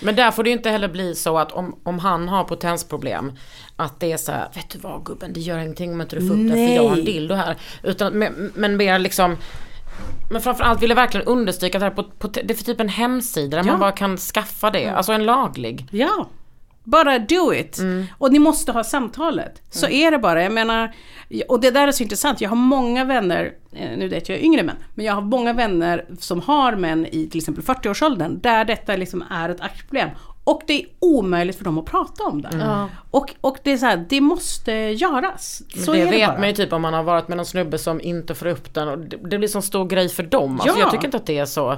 Men 0.01 0.17
där 0.17 0.31
får 0.31 0.43
det 0.45 0.51
ju 0.51 0.57
inte 0.57 0.71
heller 0.71 0.89
bli 0.89 1.15
så 1.15 1.39
att 1.39 1.53
om, 1.53 1.77
om 1.83 1.99
han 1.99 2.29
har 2.29 2.45
potensproblem, 2.45 3.33
att 3.77 4.01
det 4.01 4.13
är 4.13 4.17
så 4.17 4.33
här, 4.33 4.49
vet 4.55 4.71
du 4.71 4.79
vad 4.79 5.05
gubben, 5.05 5.33
det 5.33 5.41
gör 5.41 5.59
ingenting 5.59 5.93
om 5.93 6.01
inte 6.01 6.17
du 6.17 6.29
får 6.29 6.35
upp 6.35 6.41
den 6.49 6.51
för 6.51 6.75
jag 6.75 6.89
har 6.89 6.97
en 6.97 7.05
dildo 7.05 7.35
här. 7.35 7.57
Utan, 7.83 8.13
men, 8.13 8.53
men 8.55 8.77
mer 8.77 8.99
liksom, 8.99 9.37
men 10.31 10.41
framförallt 10.43 10.83
vill 10.83 10.91
jag 10.91 10.97
verkligen 10.97 11.27
understryka 11.27 11.79
att 11.79 11.81
det, 11.81 11.87
här 11.87 11.95
på, 11.95 12.03
på, 12.03 12.29
det 12.29 12.51
är 12.51 12.55
för 12.55 12.65
typ 12.65 12.81
en 12.81 12.89
hemsida 12.89 13.57
där 13.57 13.65
Ja. 13.65 13.71
man 13.71 13.81
bara 13.81 13.93
kan 13.93 14.17
skaffa 14.17 14.71
det, 14.71 14.87
alltså 14.89 15.13
en 15.13 15.25
laglig. 15.25 15.87
Ja, 15.91 16.29
bara 16.87 17.19
do 17.19 17.55
it. 17.55 17.79
Och 18.19 18.33
ni 18.33 18.39
måste 18.39 18.73
ha 18.73 18.85
samtalet. 18.85 19.63
Så 19.71 19.89
är 19.89 20.11
det 20.11 20.19
bara. 20.19 20.43
Jag 20.43 20.53
menar, 20.53 20.95
och 21.49 21.61
det 21.61 21.71
där 21.71 21.89
är 21.89 21.93
så 21.93 22.03
intressant. 22.03 22.41
Jag 22.41 22.49
har 22.49 22.57
många 22.57 23.05
vänner, 23.05 23.53
eh, 23.73 23.91
nu 23.99 24.09
vet 24.09 24.29
jag 24.29 24.41
yngre 24.41 24.63
män, 24.63 24.77
men 24.95 25.07
jag 25.07 25.13
har 25.15 25.23
många 25.23 25.53
vänner 25.53 26.05
som 26.19 26.41
har 26.41 26.77
män 26.77 27.07
i 27.07 27.27
till 27.31 27.39
exempel 27.39 27.65
40-årsåldern 27.65 28.41
där 28.41 28.65
detta 28.65 28.97
liksom 28.97 29.25
är 29.31 29.49
ett 29.49 29.61
aktivt 29.61 29.87
problem. 29.89 30.09
Och 30.45 30.63
det 30.67 30.83
är 30.83 30.87
omöjligt 30.99 31.57
för 31.57 31.65
dem 31.65 31.79
att 31.79 31.85
prata 31.85 32.25
om 32.25 32.43
det. 32.43 32.51
Ja. 32.61 32.89
Och, 33.11 33.35
och 33.41 33.57
det 33.63 33.73
är 33.73 33.77
så 33.77 33.87
här, 33.87 34.05
det 34.09 34.21
måste 34.21 34.73
göras. 34.73 35.63
Så 35.85 35.93
det 35.93 36.05
det 36.05 36.11
vet 36.11 36.29
bara. 36.29 36.39
man 36.39 36.49
ju 36.49 36.55
typ 36.55 36.73
om 36.73 36.83
man 36.83 36.95
har 36.95 37.03
varit 37.03 37.29
med 37.29 37.37
någon 37.37 37.47
snubbe 37.47 37.79
som 37.79 38.01
inte 38.01 38.35
får 38.35 38.47
upp 38.47 38.75
den 38.75 38.89
och 38.89 38.99
det, 38.99 39.17
det 39.31 39.39
blir 39.39 39.49
sån 39.49 39.63
stor 39.63 39.85
grej 39.87 40.09
för 40.09 40.23
dem. 40.23 40.61
Alltså 40.61 40.79
Ja. 40.79 40.81
jag 40.85 40.91
tycker 40.91 41.05
inte 41.05 41.17
att 41.17 41.27
det 41.27 41.39
är 41.39 41.47
så. 41.47 41.77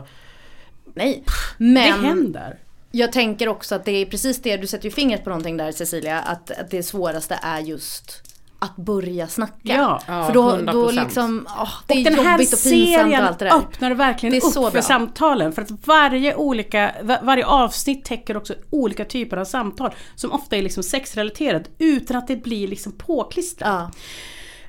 nej. 0.94 1.24
Det 1.58 1.64
Men 1.64 2.04
händer. 2.04 2.58
Jag 2.90 3.12
tänker 3.12 3.48
också 3.48 3.74
att 3.74 3.84
det 3.84 3.92
är 3.92 4.06
precis 4.06 4.42
det, 4.42 4.56
du 4.56 4.66
sätter 4.66 4.84
ju 4.84 4.90
fingret 4.90 5.24
på 5.24 5.30
någonting 5.30 5.56
där 5.56 5.72
Cecilia, 5.72 6.18
att, 6.20 6.50
att 6.50 6.70
det 6.70 6.82
svåraste 6.82 7.38
är 7.42 7.60
just 7.60 8.22
att 8.60 8.76
börja 8.76 9.26
snacka. 9.28 9.98
Ja. 10.06 10.24
för 10.26 10.34
då, 10.34 10.50
100%. 10.50 10.72
då 10.72 10.90
liksom, 10.90 11.46
åh, 11.60 11.70
det 11.86 11.94
är 11.94 11.98
och 11.98 12.04
den 12.04 12.26
här 12.26 12.32
jobbigt 12.32 12.52
och 12.52 12.62
pinsamt 12.62 13.12
och 13.12 13.18
allt 13.18 13.38
det 13.38 13.44
där. 13.44 13.56
öppnar 13.58 13.90
verkligen 13.90 14.30
Det 14.30 14.36
är 14.38 14.46
upp 14.46 14.52
så 14.52 14.64
för 14.64 14.72
bra. 14.72 14.82
samtalen. 14.82 15.52
För 15.52 15.62
att 15.62 15.70
varje, 15.86 16.34
olika, 16.34 16.94
va- 17.02 17.18
varje 17.22 17.46
avsnitt 17.46 18.04
täcker 18.04 18.36
också 18.36 18.54
olika 18.70 19.04
typer 19.04 19.36
av 19.36 19.44
samtal. 19.44 19.90
Som 20.14 20.32
ofta 20.32 20.56
är 20.56 20.62
liksom 20.62 20.82
sexrelaterat 20.82 21.62
utan 21.78 22.16
att 22.16 22.28
det 22.28 22.36
blir 22.36 22.68
liksom 22.68 22.92
påklistrat. 22.92 23.68
Ja. 23.68 23.90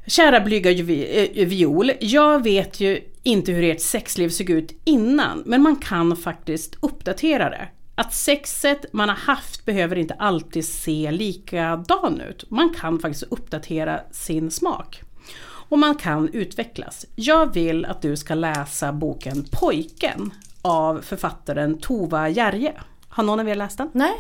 Kära 0.08 0.40
blyga 0.40 0.72
eh, 0.72 1.48
viol, 1.48 1.92
jag 2.00 2.44
vet 2.44 2.80
ju 2.80 3.00
inte 3.24 3.52
hur 3.52 3.64
ert 3.64 3.82
sexliv 3.82 4.30
såg 4.30 4.50
ut 4.50 4.82
innan, 4.86 5.44
men 5.46 5.62
man 5.62 5.76
kan 5.76 6.18
faktiskt 6.18 6.76
uppdatera 6.80 7.50
det. 7.50 7.68
Att 8.00 8.14
sexet 8.14 8.94
man 8.94 9.10
har 9.10 9.16
haft 9.16 9.66
behöver 9.66 9.96
inte 9.96 10.14
alltid 10.14 10.66
se 10.66 11.12
likadan 11.12 12.22
ut. 12.22 12.50
Man 12.50 12.74
kan 12.74 13.00
faktiskt 13.00 13.24
uppdatera 13.24 14.02
sin 14.12 14.52
smak. 14.52 15.02
Och 15.42 15.80
man 15.80 15.96
kan 15.96 16.30
utvecklas. 16.34 17.06
Jag 17.16 17.54
vill 17.54 17.86
att 17.86 18.02
du 18.02 18.18
ska 18.18 18.34
läsa 18.34 18.94
boken 18.94 19.46
Pojken 19.52 20.34
av 20.62 21.02
författaren 21.02 21.78
Tova 21.78 22.30
Järje. 22.30 22.74
Har 23.10 23.24
någon 23.24 23.40
av 23.40 23.50
er 23.50 23.56
läst 23.56 23.78
den? 23.78 23.90
Nej, 23.94 24.14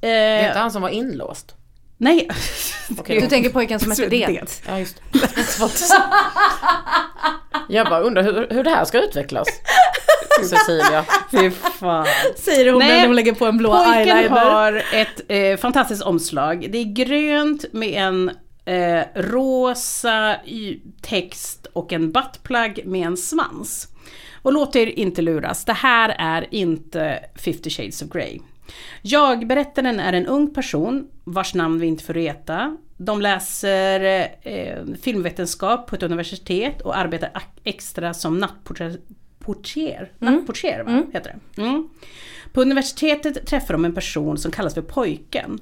Det 0.00 0.08
är 0.08 0.42
Eh, 0.42 0.46
inte 0.48 0.58
han 0.58 0.70
som 0.70 0.82
var 0.82 0.88
inlåst? 0.88 1.54
Nej. 1.98 2.28
Okej. 2.98 3.20
du 3.20 3.26
tänker 3.26 3.50
pojken 3.50 3.80
som 3.80 3.90
heter 3.90 4.10
det. 4.10 4.60
Ja 4.66 4.78
just 4.78 5.02
det. 5.12 5.28
Jag 7.68 7.86
bara 7.86 8.00
undrar 8.00 8.22
hur, 8.22 8.46
hur 8.50 8.64
det 8.64 8.70
här 8.70 8.84
ska 8.84 9.02
utvecklas. 9.02 9.48
Cecilia. 10.50 11.04
Fy 11.30 11.50
fan. 11.50 12.06
Säger 12.36 12.72
hon 12.72 12.78
Nej, 12.78 13.00
när 13.00 13.06
hon 13.06 13.16
lägger 13.16 13.32
på 13.32 13.46
en 13.46 13.56
blå 13.58 13.70
Pojken 13.70 14.16
eyeliner. 14.16 14.28
har 14.28 14.82
ett 14.92 15.20
eh, 15.28 15.56
fantastiskt 15.56 16.02
omslag. 16.02 16.66
Det 16.70 16.78
är 16.78 16.84
grönt 16.84 17.64
med 17.72 17.88
en 17.88 18.30
eh, 18.64 19.04
rosa 19.14 20.36
text 21.02 21.66
och 21.72 21.92
en 21.92 22.12
buttplug 22.12 22.82
med 22.86 23.06
en 23.06 23.16
svans. 23.16 23.88
Och 24.42 24.52
låt 24.52 24.76
er 24.76 24.86
inte 24.86 25.22
luras, 25.22 25.64
det 25.64 25.72
här 25.72 26.16
är 26.18 26.46
inte 26.50 27.18
50 27.44 27.70
shades 27.70 28.02
of 28.02 28.08
Grey. 28.08 28.38
Jag-berättaren 29.02 30.00
är 30.00 30.12
en 30.12 30.26
ung 30.26 30.54
person 30.54 31.08
vars 31.24 31.54
namn 31.54 31.80
vi 31.80 31.86
inte 31.86 32.04
får 32.04 32.14
veta. 32.14 32.76
De 32.96 33.20
läser 33.20 34.28
eh, 34.42 34.84
filmvetenskap 35.02 35.86
på 35.86 35.96
ett 35.96 36.02
universitet 36.02 36.80
och 36.80 36.98
arbetar 36.98 37.30
extra 37.64 38.14
som 38.14 38.38
nattportier. 38.38 39.00
Portier, 39.38 40.12
nattportier 40.18 40.84
va? 40.84 41.02
heter 41.12 41.36
det. 41.54 41.62
Mm. 41.62 41.88
På 42.52 42.62
universitetet 42.62 43.46
träffar 43.46 43.74
de 43.74 43.84
en 43.84 43.94
person 43.94 44.38
som 44.38 44.50
kallas 44.50 44.74
för 44.74 44.82
pojken. 44.82 45.58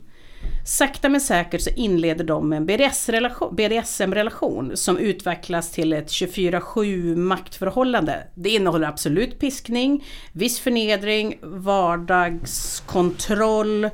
Sakta 0.64 1.09
men 1.09 1.20
säkert 1.20 1.61
så 1.61 1.70
inleder 1.70 2.24
de 2.24 2.53
en 2.53 2.68
BDS-relation- 2.68 3.55
BDSM-relation 3.55 4.72
som 4.74 4.99
utvecklas 4.99 5.70
till 5.70 5.92
ett 5.92 6.09
24-7 6.09 7.16
maktförhållande. 7.16 8.26
Det 8.34 8.51
innehåller 8.51 8.88
absolut 8.88 9.38
piskning, 9.38 10.05
viss 10.32 10.61
förnedring, 10.61 11.38
vardagskontroll 11.42 13.90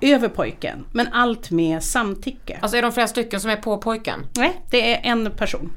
över 0.00 0.28
pojken. 0.28 0.84
Men 0.92 1.08
allt 1.12 1.50
med 1.50 1.82
samtycke. 1.82 2.58
Alltså 2.62 2.76
är 2.76 2.82
de 2.82 2.92
flera 2.92 3.08
stycken 3.08 3.40
som 3.40 3.50
är 3.50 3.56
på 3.56 3.78
pojken? 3.78 4.20
Nej, 4.36 4.60
det 4.70 4.94
är 4.94 5.10
en 5.10 5.30
person. 5.30 5.72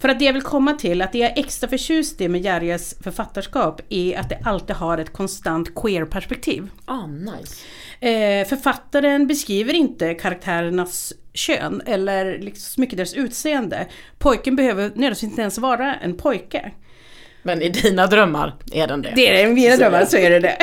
För 0.00 0.08
att 0.08 0.18
det 0.18 0.24
jag 0.24 0.32
vill 0.32 0.42
komma 0.42 0.72
till, 0.72 1.02
att 1.02 1.12
det 1.12 1.18
jag 1.18 1.30
är 1.30 1.40
extra 1.40 1.68
förtjust 1.68 2.20
i 2.20 2.28
med 2.28 2.40
Järjes 2.40 2.94
författarskap 3.00 3.80
är 3.88 4.18
att 4.18 4.28
det 4.28 4.38
alltid 4.44 4.76
har 4.76 4.98
ett 4.98 5.12
konstant 5.12 5.74
queer-perspektiv. 5.74 6.70
Ah, 6.84 7.06
nice. 7.06 7.64
Eh, 8.00 8.46
författaren 8.48 9.26
beskriver 9.26 9.74
inte 9.74 10.14
karaktärernas 10.14 11.12
kön 11.32 11.82
eller 11.86 12.38
liksom 12.38 12.74
så 12.74 12.80
mycket 12.80 12.96
deras 12.96 13.14
utseende. 13.14 13.86
Pojken 14.18 14.56
behöver 14.56 14.82
nödvändigtvis 14.82 15.22
inte 15.22 15.40
ens 15.40 15.58
vara 15.58 15.94
en 15.94 16.16
pojke. 16.16 16.72
Men 17.42 17.62
i 17.62 17.68
dina 17.68 18.06
drömmar 18.06 18.54
är 18.72 18.86
den 18.86 19.02
det? 19.02 19.12
Det 19.16 19.28
är 19.28 19.32
det, 19.32 19.50
i 19.50 19.54
mina 19.54 19.76
drömmar 19.76 20.04
så 20.04 20.16
är 20.16 20.30
det 20.30 20.40
det. 20.40 20.58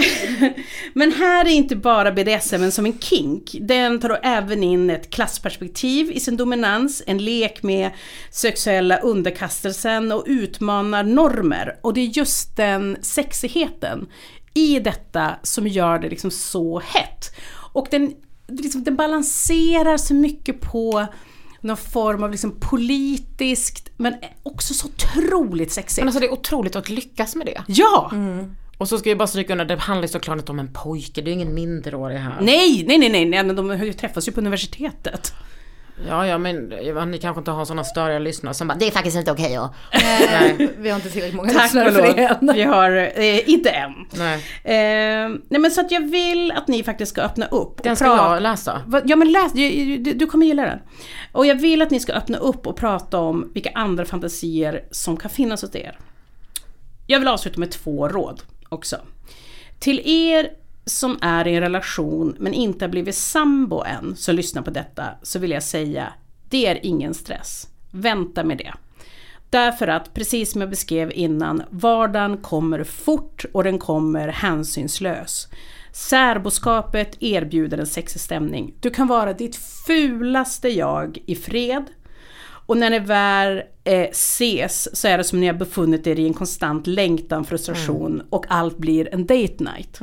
Men 0.94 1.12
här 1.12 1.46
är 1.46 1.50
inte 1.50 1.76
bara 1.76 2.12
BDSM 2.12 2.72
som 2.72 2.86
en 2.86 3.00
kink. 3.00 3.56
Den 3.62 4.00
tar 4.00 4.10
då 4.10 4.18
även 4.24 4.64
in 4.64 4.90
ett 4.90 5.10
klassperspektiv 5.10 6.12
i 6.12 6.20
sin 6.20 6.38
dominans, 6.38 7.04
en 7.08 7.18
lek 7.18 7.64
med 7.64 7.92
sexuella 8.32 8.98
underkastelsen 8.98 10.12
och 10.12 10.24
utmanar 10.28 11.04
normer. 11.04 11.78
Och 11.82 11.94
det 11.94 12.02
är 12.02 12.18
just 12.18 12.58
den 12.58 12.98
sexigheten 13.02 14.08
i 14.54 14.80
detta 14.80 15.36
som 15.44 15.68
gör 15.68 16.00
det 16.00 16.10
liksom 16.10 16.32
så 16.32 16.80
hett. 16.80 17.36
Och 17.74 17.88
den, 17.92 18.14
liksom, 18.48 18.84
den 18.84 18.96
balanserar 18.96 19.98
så 19.98 20.14
mycket 20.14 20.62
på 20.62 21.08
någon 21.66 21.78
form 21.78 22.24
av 22.24 22.32
liksom 22.32 22.60
politiskt 22.60 23.90
men 23.98 24.14
också 24.44 24.74
så 24.74 24.88
otroligt 24.88 25.72
sexigt. 25.72 26.02
Men 26.02 26.08
alltså 26.08 26.20
det 26.20 26.26
är 26.26 26.34
otroligt 26.34 26.76
att 26.76 26.90
lyckas 26.90 27.36
med 27.36 27.46
det. 27.46 27.64
Ja! 27.68 28.12
Och 28.78 28.90
så 28.90 28.98
ska 28.98 29.10
jag 29.10 29.18
bara 29.18 29.28
stryka 29.28 29.54
under, 29.54 29.66
det 29.66 29.76
handlar 29.76 30.04
ju 30.04 30.08
såklart 30.08 30.38
inte 30.38 30.52
om 30.52 30.60
en 30.60 30.74
pojke, 30.74 31.22
det 31.22 31.32
är 31.32 31.34
ingen 31.34 31.54
minderårig 31.54 32.18
här. 32.18 32.38
Nej, 32.42 32.86
nej, 32.88 32.98
nej, 32.98 33.10
nej, 33.10 33.26
nej, 33.26 33.44
men 33.44 33.56
de 33.56 33.70
har 33.70 33.86
ju 33.86 33.94
träffats 33.94 34.28
ju 34.28 34.32
på 34.32 34.40
universitetet. 34.40 35.34
Ja, 36.08 36.28
ja 36.28 36.38
men 36.38 36.74
ja, 36.84 37.06
ni 37.06 37.18
kanske 37.18 37.40
inte 37.40 37.52
har 37.52 37.66
sådana 37.66 37.84
störiga 37.84 38.20
lyssnare 38.20 38.54
som 38.54 38.68
bara, 38.68 38.78
det 38.78 38.88
är 38.88 38.92
faktiskt 38.92 39.18
inte 39.18 39.32
okej 39.32 39.56
att... 39.56 39.72
Nej, 40.32 40.70
vi 40.78 40.90
har 40.90 40.96
inte 40.96 41.10
tillräckligt 41.10 41.36
många 41.36 41.54
Tack 41.54 41.64
lyssnare 41.64 41.92
för 41.92 42.02
det 42.02 42.24
än. 42.28 42.52
Vi 42.54 42.64
har, 42.64 42.92
eh, 43.20 43.50
inte 43.50 43.70
än. 43.70 43.92
Nej. 44.18 44.36
Eh, 44.64 45.30
nej 45.50 45.62
men 45.62 45.72
så 45.72 45.82
att 45.82 45.92
jag 45.92 46.12
vill 46.12 46.52
att 46.52 46.68
ni 46.68 46.84
faktiskt 46.84 47.12
ska 47.12 47.22
öppna 47.22 47.46
upp. 47.46 47.84
Den 47.84 47.92
och 47.92 47.98
ska 47.98 48.06
prata- 48.08 48.34
jag 48.34 48.44
läsa. 48.44 48.82
Ja 49.06 49.16
men 49.16 49.32
läs, 49.32 49.54
du, 49.54 49.98
du- 49.98 50.14
du 50.14 50.26
kommer 50.28 50.46
gilla 50.46 50.64
den. 50.66 50.80
Och 51.32 51.46
jag 51.46 51.56
vill 51.56 51.82
att 51.82 51.92
ni 51.92 52.00
ska 52.00 52.14
öppna 52.14 52.38
upp 52.38 52.68
och 52.68 52.76
prata 52.78 53.18
om 53.20 53.52
vilka 53.54 53.72
andra 53.76 54.06
fantasier 54.06 54.84
som 54.92 55.18
kan 55.18 55.32
finnas 55.32 55.62
hos 55.62 55.76
er. 55.76 55.98
Jag 57.08 57.20
vill 57.20 57.28
avsluta 57.28 57.60
med 57.60 57.72
två 57.72 58.08
råd 58.08 58.42
också. 58.70 58.98
Till 59.80 60.02
er 60.06 60.50
som 60.86 61.18
är 61.22 61.48
i 61.48 61.56
en 61.56 61.62
relation 61.62 62.36
men 62.40 62.54
inte 62.54 62.86
har 62.86 62.90
blivit 62.90 63.16
sambo 63.16 63.84
än, 63.84 64.16
som 64.16 64.36
lyssnar 64.36 64.62
på 64.62 64.72
detta, 64.72 65.06
så 65.22 65.40
vill 65.40 65.52
jag 65.52 65.64
säga, 65.64 66.14
det 66.50 66.68
är 66.68 66.86
ingen 66.86 67.14
stress. 67.14 67.68
Vänta 67.92 68.44
med 68.44 68.58
det. 68.58 68.74
Därför 69.50 69.88
att, 69.88 70.14
precis 70.14 70.52
som 70.52 70.62
jag 70.62 70.70
beskrev 70.70 71.12
innan, 71.12 71.64
vardagen 71.70 72.38
kommer 72.38 72.84
fort 72.84 73.46
och 73.54 73.64
den 73.64 73.80
kommer 73.80 74.28
hänsynslös. 74.28 75.48
Särboskapet 75.92 77.18
erbjuder 77.20 77.78
en 77.78 77.88
sexig 77.88 78.22
stämning. 78.22 78.74
Du 78.80 78.90
kan 78.90 79.08
vara 79.08 79.34
ditt 79.34 79.56
fulaste 79.56 80.70
jag 80.70 81.18
i 81.26 81.36
fred. 81.36 81.84
Och 82.66 82.78
när 82.78 82.90
ni 82.90 83.00
väl 83.00 83.62
eh, 83.84 84.02
ses 84.02 84.98
så 85.00 85.08
är 85.08 85.18
det 85.18 85.24
som 85.24 85.40
ni 85.40 85.48
har 85.48 85.54
befunnit 85.54 86.08
er 86.08 86.20
i 86.20 86.28
en 86.28 86.34
konstant 86.34 86.88
längtan, 86.88 87.46
frustration 87.46 88.22
och 88.30 88.46
allt 88.50 88.78
blir 88.78 89.14
en 89.14 89.26
date 89.26 89.64
night. 89.64 90.00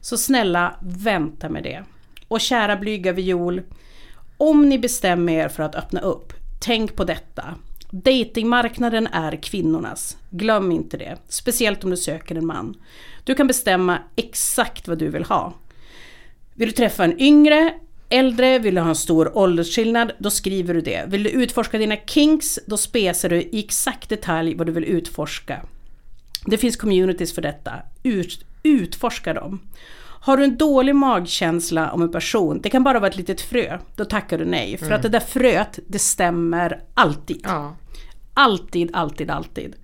Så 0.00 0.16
snälla, 0.16 0.76
vänta 0.82 1.48
med 1.48 1.62
det. 1.62 1.84
Och 2.28 2.40
kära 2.40 2.76
blyga 2.76 3.12
viol, 3.12 3.62
om 4.36 4.68
ni 4.68 4.78
bestämmer 4.78 5.32
er 5.32 5.48
för 5.48 5.62
att 5.62 5.74
öppna 5.74 6.00
upp, 6.00 6.32
tänk 6.60 6.96
på 6.96 7.04
detta. 7.04 7.54
Datingmarknaden 7.90 9.06
är 9.06 9.36
kvinnornas. 9.36 10.16
Glöm 10.30 10.72
inte 10.72 10.96
det. 10.96 11.16
Speciellt 11.28 11.84
om 11.84 11.90
du 11.90 11.96
söker 11.96 12.34
en 12.34 12.46
man. 12.46 12.74
Du 13.24 13.34
kan 13.34 13.46
bestämma 13.46 13.98
exakt 14.16 14.88
vad 14.88 14.98
du 14.98 15.08
vill 15.08 15.24
ha. 15.24 15.54
Vill 16.54 16.68
du 16.68 16.72
träffa 16.72 17.04
en 17.04 17.20
yngre, 17.20 17.74
äldre, 18.08 18.58
vill 18.58 18.74
du 18.74 18.80
ha 18.80 18.88
en 18.88 18.94
stor 18.94 19.38
åldersskillnad, 19.38 20.12
då 20.18 20.30
skriver 20.30 20.74
du 20.74 20.80
det. 20.80 21.04
Vill 21.06 21.22
du 21.22 21.30
utforska 21.30 21.78
dina 21.78 21.96
kinks, 21.96 22.58
då 22.66 22.76
spesar 22.76 23.28
du 23.28 23.36
i 23.36 23.64
exakt 23.64 24.08
detalj 24.08 24.54
vad 24.54 24.66
du 24.66 24.72
vill 24.72 24.84
utforska. 24.84 25.62
Det 26.46 26.58
finns 26.58 26.76
communities 26.76 27.34
för 27.34 27.42
detta. 27.42 27.72
Ut, 28.02 28.44
utforska 28.62 29.34
dem. 29.34 29.60
Har 30.26 30.36
du 30.36 30.44
en 30.44 30.56
dålig 30.56 30.94
magkänsla 30.94 31.92
om 31.92 32.02
en 32.02 32.12
person, 32.12 32.60
det 32.62 32.70
kan 32.70 32.84
bara 32.84 32.98
vara 32.98 33.10
ett 33.10 33.16
litet 33.16 33.40
frö, 33.40 33.78
då 33.96 34.04
tackar 34.04 34.38
du 34.38 34.44
nej. 34.44 34.78
För 34.78 34.90
att 34.90 35.02
det 35.02 35.08
där 35.08 35.20
fröet, 35.20 35.78
det 35.86 35.98
stämmer 35.98 36.80
alltid. 36.94 37.40
Ja. 37.44 37.76
Alltid, 38.34 38.90
alltid, 38.92 39.30
alltid. 39.30 39.76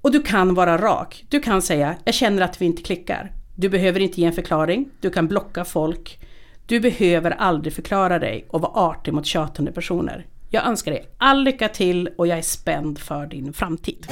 Och 0.00 0.12
du 0.12 0.22
kan 0.22 0.54
vara 0.54 0.78
rak. 0.78 1.24
Du 1.28 1.40
kan 1.40 1.62
säga, 1.62 1.96
jag 2.04 2.14
känner 2.14 2.42
att 2.42 2.60
vi 2.60 2.66
inte 2.66 2.82
klickar. 2.82 3.32
Du 3.56 3.68
behöver 3.68 4.00
inte 4.00 4.20
ge 4.20 4.26
en 4.26 4.32
förklaring. 4.32 4.90
Du 5.00 5.10
kan 5.10 5.28
blocka 5.28 5.64
folk. 5.64 6.18
Du 6.66 6.80
behöver 6.80 7.30
aldrig 7.30 7.74
förklara 7.74 8.18
dig 8.18 8.46
och 8.50 8.60
vara 8.60 8.72
artig 8.72 9.14
mot 9.14 9.26
tjatande 9.26 9.72
personer. 9.72 10.26
Jag 10.50 10.66
önskar 10.66 10.92
dig 10.92 11.06
all 11.18 11.44
lycka 11.44 11.68
till 11.68 12.08
och 12.18 12.26
jag 12.26 12.38
är 12.38 12.42
spänd 12.42 12.98
för 12.98 13.26
din 13.26 13.52
framtid. 13.52 14.06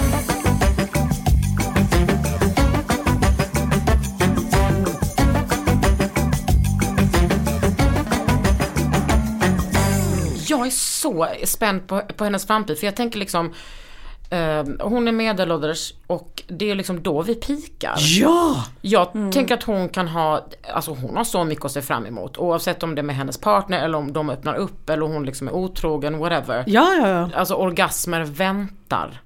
Jag 10.48 10.66
är 10.66 10.70
så 10.70 11.28
spänd 11.44 11.86
på, 11.86 12.01
på 12.01 12.24
hennes 12.24 12.46
framtid 12.46 12.78
för 12.78 12.86
jag 12.86 12.96
tänker 12.96 13.18
liksom 13.18 13.55
hon 14.81 15.09
är 15.09 15.12
medelålders 15.12 15.95
och 16.07 16.43
det 16.47 16.70
är 16.70 16.74
liksom 16.74 17.03
då 17.03 17.22
vi 17.22 17.35
pikar. 17.35 17.95
Ja! 17.99 18.64
Jag 18.81 19.12
tänker 19.33 19.55
att 19.55 19.62
hon 19.62 19.89
kan 19.89 20.09
ha, 20.09 20.47
alltså 20.74 20.91
hon 20.91 21.16
har 21.16 21.24
så 21.24 21.45
mycket 21.45 21.64
att 21.64 21.72
se 21.72 21.83
fram 21.83 22.07
emot 22.07 22.39
oavsett 22.39 22.83
om 22.83 22.95
det 22.95 23.01
är 23.01 23.03
med 23.03 23.16
hennes 23.16 23.39
partner 23.39 23.85
eller 23.85 23.99
om 23.99 24.12
de 24.12 24.31
öppnar 24.31 24.55
upp 24.55 24.91
eller 24.91 25.07
hon 25.07 25.26
liksom 25.26 25.49
är 25.49 25.53
otrogen, 25.55 26.18
whatever. 26.18 26.64
Ja, 26.66 26.95
ja, 26.95 27.09
ja. 27.09 27.31
Alltså 27.35 27.55
orgasmer 27.55 28.24
väntar. 28.24 29.22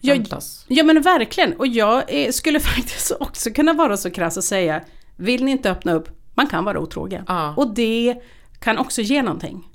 Ja, 0.00 0.14
Väntas. 0.14 0.64
ja 0.68 0.84
men 0.84 1.02
verkligen. 1.02 1.52
Och 1.52 1.66
jag 1.66 2.02
eh, 2.08 2.30
skulle 2.30 2.60
faktiskt 2.74 3.12
också 3.20 3.50
kunna 3.50 3.72
vara 3.72 3.96
så 3.96 4.10
krass 4.10 4.36
och 4.36 4.44
säga, 4.44 4.80
vill 5.16 5.44
ni 5.44 5.50
inte 5.50 5.70
öppna 5.70 5.92
upp, 5.92 6.08
man 6.34 6.46
kan 6.46 6.64
vara 6.64 6.80
otrogen. 6.80 7.24
Ja. 7.28 7.54
Och 7.56 7.74
det 7.74 8.16
kan 8.58 8.78
också 8.78 9.02
ge 9.02 9.22
någonting 9.22 9.68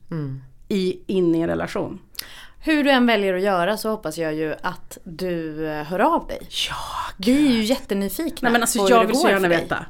i, 0.68 1.00
in 1.08 1.36
i 1.36 1.40
en 1.40 1.48
relation. 1.50 2.00
Hur 2.66 2.84
du 2.84 2.90
än 2.92 3.06
väljer 3.06 3.34
att 3.34 3.42
göra 3.42 3.78
så 3.78 3.90
hoppas 3.90 4.18
jag 4.18 4.34
ju 4.34 4.56
att 4.62 4.98
du 5.04 5.68
eh, 5.72 5.84
hör 5.84 6.00
av 6.00 6.28
dig. 6.28 6.40
Ja, 6.70 6.76
Vi 7.18 7.48
är 7.48 7.52
ju 7.52 7.64
jättenyfikna 7.64 8.46
Nej 8.50 8.52
men 8.52 8.62
alltså 8.62 8.80
på 8.80 8.86
hur 8.86 8.92
jag 8.92 9.02
det 9.04 9.08
vill 9.08 9.16
så 9.16 9.22
går 9.22 9.30
gärna 9.32 9.42
för 9.42 9.50
dig. 9.50 9.62
veta. 9.62 9.86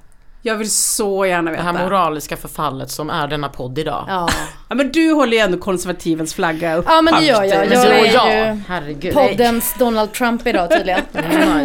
Jag 0.45 0.55
vill 0.55 0.71
så 0.71 1.25
gärna 1.25 1.51
Det 1.51 1.57
veta. 1.57 1.63
här 1.71 1.73
moraliska 1.85 2.37
förfallet 2.37 2.91
som 2.91 3.09
är 3.09 3.27
denna 3.27 3.49
podd 3.49 3.79
idag. 3.79 4.05
Ja. 4.07 4.29
Ja, 4.69 4.75
men 4.75 4.91
du 4.91 5.11
håller 5.11 5.37
ju 5.37 5.39
ändå 5.43 5.57
konservativens 5.57 6.33
flagga 6.33 6.75
upp. 6.75 6.85
ja 6.87 7.01
men 7.01 7.13
det 7.13 7.25
gör 7.25 7.43
jag. 7.43 7.69
Men 7.69 7.71
Jag 8.13 8.33
är 8.33 8.53
ju 8.53 8.61
herregud. 8.67 9.13
poddens 9.13 9.75
Donald 9.79 10.13
Trump 10.13 10.47
idag 10.47 10.69
tydligen. 10.71 11.01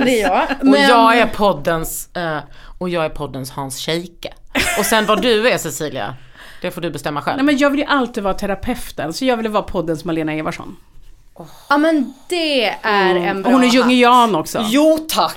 Det 0.04 0.22
är 0.22 0.22
jag. 0.22 0.46
Och 0.72 0.78
jag 0.78 1.18
är 1.18 1.26
poddens, 1.26 2.16
eh, 2.16 2.38
och 2.78 2.88
jag 2.88 3.04
är 3.04 3.09
poddens 3.09 3.50
Hans 3.50 3.78
Scheike. 3.86 4.32
Och 4.78 4.84
sen 4.84 5.06
vad 5.06 5.22
du 5.22 5.48
är 5.48 5.59
Cecilia, 5.59 6.14
det 6.62 6.70
får 6.70 6.80
du 6.80 6.90
bestämma 6.90 7.22
själv. 7.22 7.36
Nej 7.36 7.44
men 7.46 7.59
jag 7.59 7.70
vill 7.70 7.80
ju 7.80 7.86
alltid 7.86 8.22
vara 8.22 8.34
terapeuten, 8.34 9.12
så 9.12 9.24
jag 9.24 9.36
ville 9.36 9.48
vara 9.48 9.62
poddens 9.62 10.04
Malena 10.04 10.32
Eversson. 10.32 10.76
Ja 11.68 11.78
men 11.78 12.14
det 12.28 12.64
är 12.82 13.14
en 13.16 13.43
bra 13.43 13.49
Och 13.53 13.59
hon 13.59 13.64
är 13.64 13.68
jungian 13.74 14.34
också. 14.34 14.64
Jo 14.68 14.99
tack! 15.09 15.36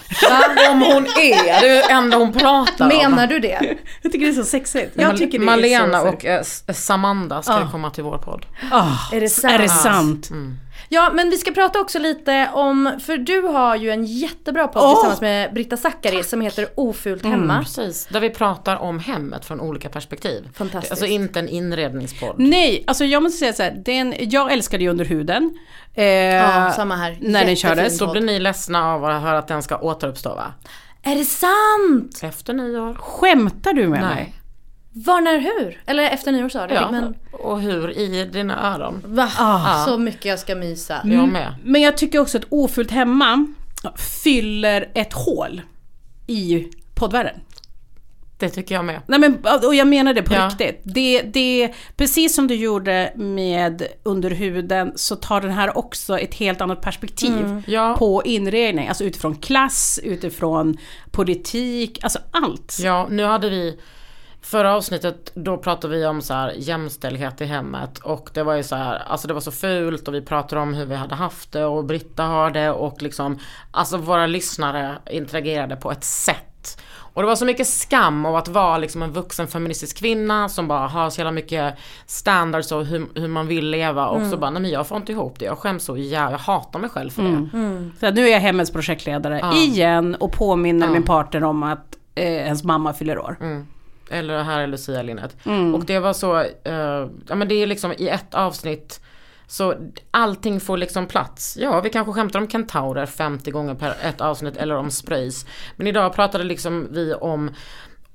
Om 0.71 0.81
hon 0.81 1.05
är, 1.05 1.61
det 1.61 1.67
är 1.67 1.75
det 1.87 1.91
enda 1.93 2.17
hon 2.17 2.33
pratar 2.33 2.85
om. 2.85 2.87
Menar 2.97 3.27
du 3.27 3.39
det? 3.39 3.75
Jag 4.01 4.11
tycker 4.11 4.25
det 4.25 4.31
är 4.31 4.35
så 4.35 4.43
sexigt. 4.43 4.91
Jag 4.95 5.17
tycker 5.17 5.39
det 5.39 5.45
Malena 5.45 5.97
är 5.97 6.01
så 6.01 6.07
och 6.09 6.25
eh, 6.25 6.39
S- 6.39 6.63
Samanda 6.85 7.41
ska 7.41 7.53
Ah. 7.53 7.71
komma 7.71 7.89
till 7.89 8.03
vår 8.03 8.17
podd. 8.17 8.45
Oh, 8.71 9.13
Är 9.13 9.21
det 9.21 9.29
sant? 9.29 9.53
Är 9.53 9.57
det 9.59 9.69
sant? 9.69 10.29
Ja 10.93 11.11
men 11.13 11.29
vi 11.29 11.37
ska 11.37 11.51
prata 11.51 11.79
också 11.79 11.99
lite 11.99 12.49
om, 12.53 12.99
för 13.05 13.17
du 13.17 13.41
har 13.41 13.75
ju 13.75 13.89
en 13.91 14.05
jättebra 14.05 14.67
podd 14.67 14.83
Åh! 14.83 14.93
tillsammans 14.95 15.21
med 15.21 15.53
Britta 15.53 15.77
Zackari 15.77 16.23
som 16.23 16.41
heter 16.41 16.67
Ofult 16.75 17.25
hemma. 17.25 17.59
Precis, 17.59 18.07
där 18.11 18.19
vi 18.19 18.29
pratar 18.29 18.75
om 18.75 18.99
hemmet 18.99 19.45
från 19.45 19.61
olika 19.61 19.89
perspektiv. 19.89 20.49
Fantastiskt. 20.57 20.91
Alltså 20.91 21.05
inte 21.05 21.39
en 21.39 21.49
inredningspodd. 21.49 22.35
Nej, 22.37 22.83
alltså 22.87 23.05
jag 23.05 23.23
måste 23.23 23.37
säga 23.37 23.53
så 23.53 23.63
här, 23.63 23.81
den, 23.85 24.15
jag 24.19 24.51
älskade 24.51 24.83
ju 24.83 24.89
Under 24.89 25.05
huden. 25.05 25.57
Eh, 25.93 26.05
Ja, 26.05 26.73
samma 26.75 26.95
här. 26.95 27.17
När 27.21 27.45
den 27.45 27.55
kördes. 27.55 27.97
Så 27.97 28.11
blir 28.11 28.21
ni 28.21 28.39
ledsna 28.39 28.93
av 28.93 29.05
att 29.05 29.21
höra 29.21 29.37
att 29.37 29.47
den 29.47 29.63
ska 29.63 29.77
återuppstå 29.77 30.35
va? 30.35 30.53
Är 31.03 31.15
det 31.15 31.25
sant? 31.25 32.19
Efter 32.23 32.53
nyår? 32.53 32.93
Skämtar 32.93 33.73
du 33.73 33.81
med 33.87 34.01
mig? 34.01 34.15
Nej. 34.15 34.35
Var, 34.93 35.21
när, 35.21 35.39
hur? 35.39 35.81
Eller 35.85 36.03
efter 36.03 36.31
nyår 36.31 36.49
sa 36.49 36.67
du? 36.67 36.73
Ja, 36.73 36.91
Men 36.91 37.15
och 37.31 37.61
hur 37.61 37.97
i 37.97 38.25
dina 38.25 38.73
öron? 38.73 39.01
va? 39.05 39.31
Ah. 39.37 39.85
Så 39.85 39.97
mycket 39.97 40.25
jag 40.25 40.39
ska 40.39 40.55
mysa. 40.55 41.01
Jag 41.03 41.27
med. 41.27 41.55
Men 41.63 41.81
jag 41.81 41.97
tycker 41.97 42.19
också 42.19 42.37
att 42.37 42.43
Ofullt 42.49 42.91
hemma 42.91 43.45
fyller 44.23 44.91
ett 44.95 45.13
hål 45.13 45.61
i 46.27 46.67
poddvärlden. 46.95 47.35
Det 48.41 48.49
tycker 48.49 48.75
jag 48.75 48.85
med. 48.85 49.01
Nej 49.07 49.19
men, 49.19 49.37
och 49.67 49.75
jag 49.75 49.87
menar 49.87 50.13
det 50.13 50.21
på 50.23 50.33
Ja. 50.33 50.47
riktigt. 50.47 50.81
Det, 50.83 51.21
det, 51.21 51.73
precis 51.97 52.35
som 52.35 52.47
du 52.47 52.55
gjorde 52.55 53.13
med 53.15 53.83
Underhuden 54.03 54.91
så 54.95 55.15
tar 55.15 55.41
den 55.41 55.51
här 55.51 55.77
också 55.77 56.19
ett 56.19 56.33
helt 56.33 56.61
annat 56.61 56.81
perspektiv 56.81 57.63
Ja. 57.67 57.95
på 57.99 58.23
inredning. 58.25 58.87
Alltså 58.87 59.03
utifrån 59.03 59.35
klass, 59.35 59.99
utifrån 60.03 60.77
politik, 61.11 61.99
alltså 62.03 62.19
allt. 62.31 62.77
Ja, 62.79 63.07
nu 63.09 63.23
hade 63.23 63.49
vi 63.49 63.79
Förra 64.43 64.75
avsnittet 64.75 65.31
då 65.35 65.57
pratade 65.57 65.97
vi 65.97 66.05
om 66.05 66.21
så 66.21 66.33
här 66.33 66.53
jämställdhet 66.57 67.41
i 67.41 67.45
hemmet 67.45 67.97
och 67.99 68.29
det 68.33 68.43
var 68.43 68.53
ju 68.55 68.63
så 68.63 68.75
här, 68.75 68.95
alltså 69.07 69.27
det 69.27 69.33
var 69.33 69.41
så 69.41 69.51
fult 69.51 70.07
och 70.07 70.13
vi 70.13 70.21
pratade 70.21 70.61
om 70.61 70.73
hur 70.73 70.85
vi 70.85 70.95
hade 70.95 71.15
haft 71.15 71.51
det 71.51 71.65
och 71.65 71.85
Britta 71.85 72.23
har 72.23 72.51
det 72.51 72.71
och 72.71 73.01
liksom 73.01 73.39
Alltså 73.71 73.97
våra 73.97 74.27
lyssnare 74.27 74.97
interagerade 75.11 75.75
på 75.75 75.91
ett 75.91 76.03
sätt. 76.03 76.81
Och 77.13 77.21
det 77.21 77.27
var 77.27 77.35
så 77.35 77.45
mycket 77.45 77.67
skam 77.67 78.25
av 78.25 78.35
att 78.35 78.47
vara 78.47 78.77
liksom 78.77 79.01
en 79.01 79.11
vuxen 79.11 79.47
feministisk 79.47 79.97
kvinna 79.99 80.49
som 80.49 80.67
bara 80.67 80.87
har 80.87 81.09
så 81.09 81.19
jävla 81.19 81.31
mycket 81.31 81.73
standards 82.05 82.71
och 82.71 82.85
hur, 82.85 83.07
hur 83.15 83.27
man 83.27 83.47
vill 83.47 83.69
leva 83.69 84.07
och 84.07 84.27
så 84.27 84.37
bara 84.37 84.51
nej 84.51 84.61
men 84.61 84.71
jag 84.71 84.87
får 84.87 84.97
inte 84.97 85.11
ihop 85.11 85.39
det, 85.39 85.45
jag 85.45 85.57
skäms 85.57 85.83
så 85.83 85.97
jävla, 85.97 86.31
jag 86.31 86.37
hatar 86.39 86.79
mig 86.79 86.89
själv 86.89 87.09
för 87.09 87.23
det. 87.23 87.49
Så 87.99 88.05
att 88.07 88.13
nu 88.15 88.27
är 88.27 88.31
jag 88.31 88.39
hemmets 88.39 88.71
projektledare 88.71 89.39
Ja. 89.41 89.53
igen 89.53 90.15
och 90.15 90.31
påminner 90.33 90.87
Ja. 90.87 90.93
min 90.93 91.03
partner 91.03 91.43
om 91.43 91.63
att 91.63 91.97
eh, 92.15 92.25
ens 92.25 92.63
mamma 92.63 92.93
fyller 92.93 93.19
år. 93.19 93.37
Mm. 93.41 93.67
Eller 94.09 94.37
det 94.37 94.43
här 94.43 94.59
är 94.59 94.67
Lucia-linnet. 94.67 95.35
Mm. 95.45 95.75
Och 95.75 95.85
det 95.85 95.99
var 95.99 96.13
så, 96.13 96.39
eh, 96.39 97.07
ja 97.27 97.35
men 97.35 97.47
det 97.47 97.55
är 97.55 97.67
liksom 97.67 97.93
i 97.97 98.07
ett 98.07 98.33
avsnitt 98.35 99.01
så 99.51 99.75
allting 100.11 100.59
får 100.59 100.77
liksom 100.77 101.07
plats. 101.07 101.57
Ja, 101.59 101.81
vi 101.81 101.89
kanske 101.89 102.13
skämtar 102.13 102.39
om 102.39 102.47
kentaurer 102.49 103.05
50 103.05 103.51
gånger 103.51 103.75
per 103.75 103.95
ett 104.03 104.21
avsnitt 104.21 104.57
eller 104.57 104.75
om 104.75 104.91
sprays. 104.91 105.45
Men 105.75 105.87
idag 105.87 106.13
pratade 106.13 106.43
liksom 106.43 106.87
vi 106.91 107.13
om 107.13 107.51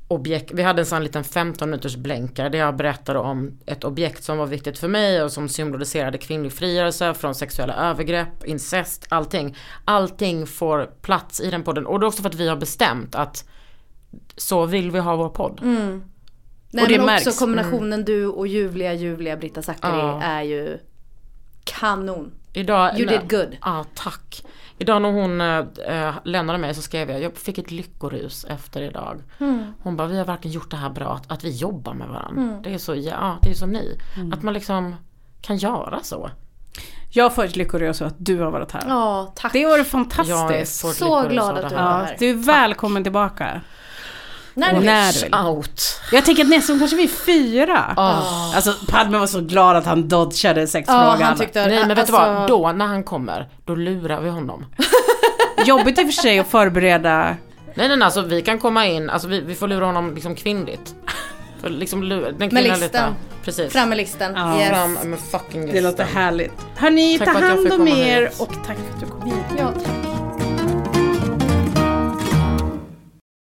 objekt, 0.09 0.51
vi 0.55 0.63
hade 0.63 0.83
en 0.83 0.87
sån 0.87 1.03
liten 1.05 1.25
15 1.25 1.71
minuters 1.71 1.97
blänkare 1.97 2.49
där 2.49 2.59
jag 2.59 2.77
berättade 2.77 3.19
om 3.19 3.59
ett 3.67 3.85
objekt 3.85 4.25
som 4.25 4.39
var 4.39 4.47
viktigt 4.47 4.79
för 4.79 4.89
mig 4.89 5.23
och 5.23 5.33
som 5.33 5.49
symboliserade 5.49 6.19
kvinnlig 6.19 6.53
frigörelse 6.53 7.15
från 7.15 7.35
sexuella 7.35 7.75
övergrepp, 7.75 8.45
incest, 8.45 9.07
allting. 9.09 9.57
Allting 9.85 10.47
får 10.47 10.91
plats 11.03 11.41
i 11.41 11.51
den 11.51 11.63
podden 11.63 11.87
och 11.87 12.01
det 12.01 12.05
är 12.05 12.09
också 12.09 12.23
för 12.23 12.29
att 12.29 12.35
vi 12.35 12.49
har 12.49 12.57
bestämt 12.57 13.15
att 13.15 13.49
så 14.37 14.67
vill 14.67 14.91
vi 14.91 14.99
ha 14.99 15.17
vår 15.17 15.29
podd. 15.29 15.61
Nej, 15.63 16.83
Och 16.83 16.89
det 16.89 16.97
men 16.97 17.07
märks. 17.07 17.27
också 17.27 17.39
kombinationen 17.45 18.05
du 18.05 18.27
och 18.27 18.47
ljuvliga, 18.47 18.93
ljuvliga 18.95 19.37
Britta 19.37 19.63
Zackari 19.63 19.99
Ja. 19.99 20.23
är 20.23 20.43
ju 20.43 20.79
kanon. 21.67 22.33
Idag, 22.53 22.99
You 23.01 23.09
did 23.09 23.31
good. 23.31 23.57
Ja, 23.65 23.85
tack. 23.95 24.45
Idag 24.79 25.03
när 25.03 25.13
hon 25.13 25.41
äh, 25.41 26.15
lämnade 26.25 26.59
mig 26.59 26.75
så 26.75 26.83
skrev 26.83 27.11
jag, 27.11 27.23
jag 27.23 27.37
fick 27.37 27.59
ett 27.59 27.71
lyckorus 27.71 28.45
efter 28.45 28.83
idag. 28.83 29.23
Mm. 29.39 29.73
Hon 29.83 29.97
bara, 29.97 30.09
vi 30.09 30.19
har 30.19 30.25
verkligen 30.25 30.55
gjort 30.55 30.71
det 30.71 30.77
här 30.77 30.91
bra, 30.91 31.15
att, 31.15 31.33
att 31.33 31.45
vi 31.45 31.51
jobbar 31.51 31.95
med 31.95 32.09
varandra. 32.09 32.61
Det 32.65 32.75
är 32.75 32.79
så, 32.79 32.95
ja, 32.95 33.39
det 33.43 33.51
är 33.51 33.55
som 33.55 33.71
ni. 33.71 33.99
Mm. 34.17 34.33
Att 34.33 34.43
man 34.43 34.55
liksom 34.55 34.95
kan 35.41 35.57
göra 35.57 36.01
så. 36.03 36.31
Jag 37.11 37.35
får 37.35 37.45
ett 37.45 37.57
lyckorus 37.57 38.03
att 38.03 38.15
du 38.19 38.39
har 38.41 38.51
varit 38.51 38.73
här. 38.73 38.83
Ja, 38.89 39.33
tack. 39.37 39.53
Det 39.53 39.65
var 39.65 39.71
Jag 39.71 39.81
är 39.81 39.85
fantastiskt. 39.85 40.97
så, 40.99 41.29
glad 41.29 41.59
att 41.59 41.71
du 41.71 41.77
här. 41.77 41.85
var 41.85 41.91
Ja, 42.01 42.05
här. 42.05 42.17
du 42.19 42.31
är 42.31 42.35
välkommen 42.35 43.03
tillbaka. 43.03 43.61
När 44.57 44.75
du 44.75 44.81
när. 44.81 45.47
Out. 45.47 46.01
Jag 46.13 46.25
tänker 46.25 46.43
att 46.43 46.49
nästa 46.49 46.73
gång 46.73 46.79
kanske 46.81 46.97
vi 46.97 47.05
är 47.05 47.09
fyra. 47.09 47.79
Alltså 47.97 48.75
Padme 48.89 49.19
var 49.19 49.27
så 49.27 49.41
glad 49.41 49.77
att 49.77 49.87
han 49.87 50.09
dodgade 50.09 50.67
sexfrågan. 50.67 51.23
han 51.23 51.39
tyckte 51.39 51.67
Nej 51.67 51.79
men 51.79 51.89
vet 51.89 51.97
du 51.97 52.01
alltså, 52.01 52.13
vad, 52.17 52.49
då 52.49 52.73
när 52.73 52.87
han 52.87 53.05
kommer, 53.05 53.49
då 53.65 53.75
lurar 53.75 54.21
vi 54.21 54.29
honom. 54.31 54.65
Jobbigt 55.67 55.99
i 55.99 56.03
och 56.03 56.07
för 56.07 56.13
sig 56.23 56.39
att 56.39 56.47
förbereda. 56.47 57.25
Nej 57.75 57.89
nej 57.89 57.97
nej, 57.97 58.03
alltså 58.03 58.23
vi 58.23 58.43
kan 58.43 58.59
komma 58.59 58.87
in, 58.87 59.11
alltså 59.11 59.29
vi, 59.29 59.41
vi 59.41 59.55
får 59.55 59.69
lura 59.69 59.87
honom 59.87 60.15
liksom 60.15 60.35
kvinnligt. 60.35 60.95
För 61.63 61.71
liksom 61.71 62.03
lura, 62.03 62.31
den 62.33 62.51
kvinnan 62.51 62.63
listan. 62.65 62.81
lite, 62.81 63.05
precis. 63.45 63.73
Fram 63.73 63.89
med 63.89 63.99
listan. 63.99 64.33
Ja. 64.37 64.59
Yes. 64.59 64.69
Fram 64.69 64.93
med 64.93 65.19
fucking 65.19 65.67
Det 65.73 65.81
låter 65.81 66.05
listan. 66.05 66.23
härligt. 66.23 66.53
Hörni, 66.77 67.19
Tack 67.19 67.33
ta 67.33 67.39
hand 67.39 67.73
om 67.73 67.89
er 67.89 68.23
hit. 68.23 68.41
och 68.41 68.53
tack 68.67 68.77
för 68.77 68.95
att 68.95 69.01
du 69.01 69.07
kom 69.07 69.23
hit. 69.23 69.35
Ja, 69.59 69.73
tack. 69.85 70.06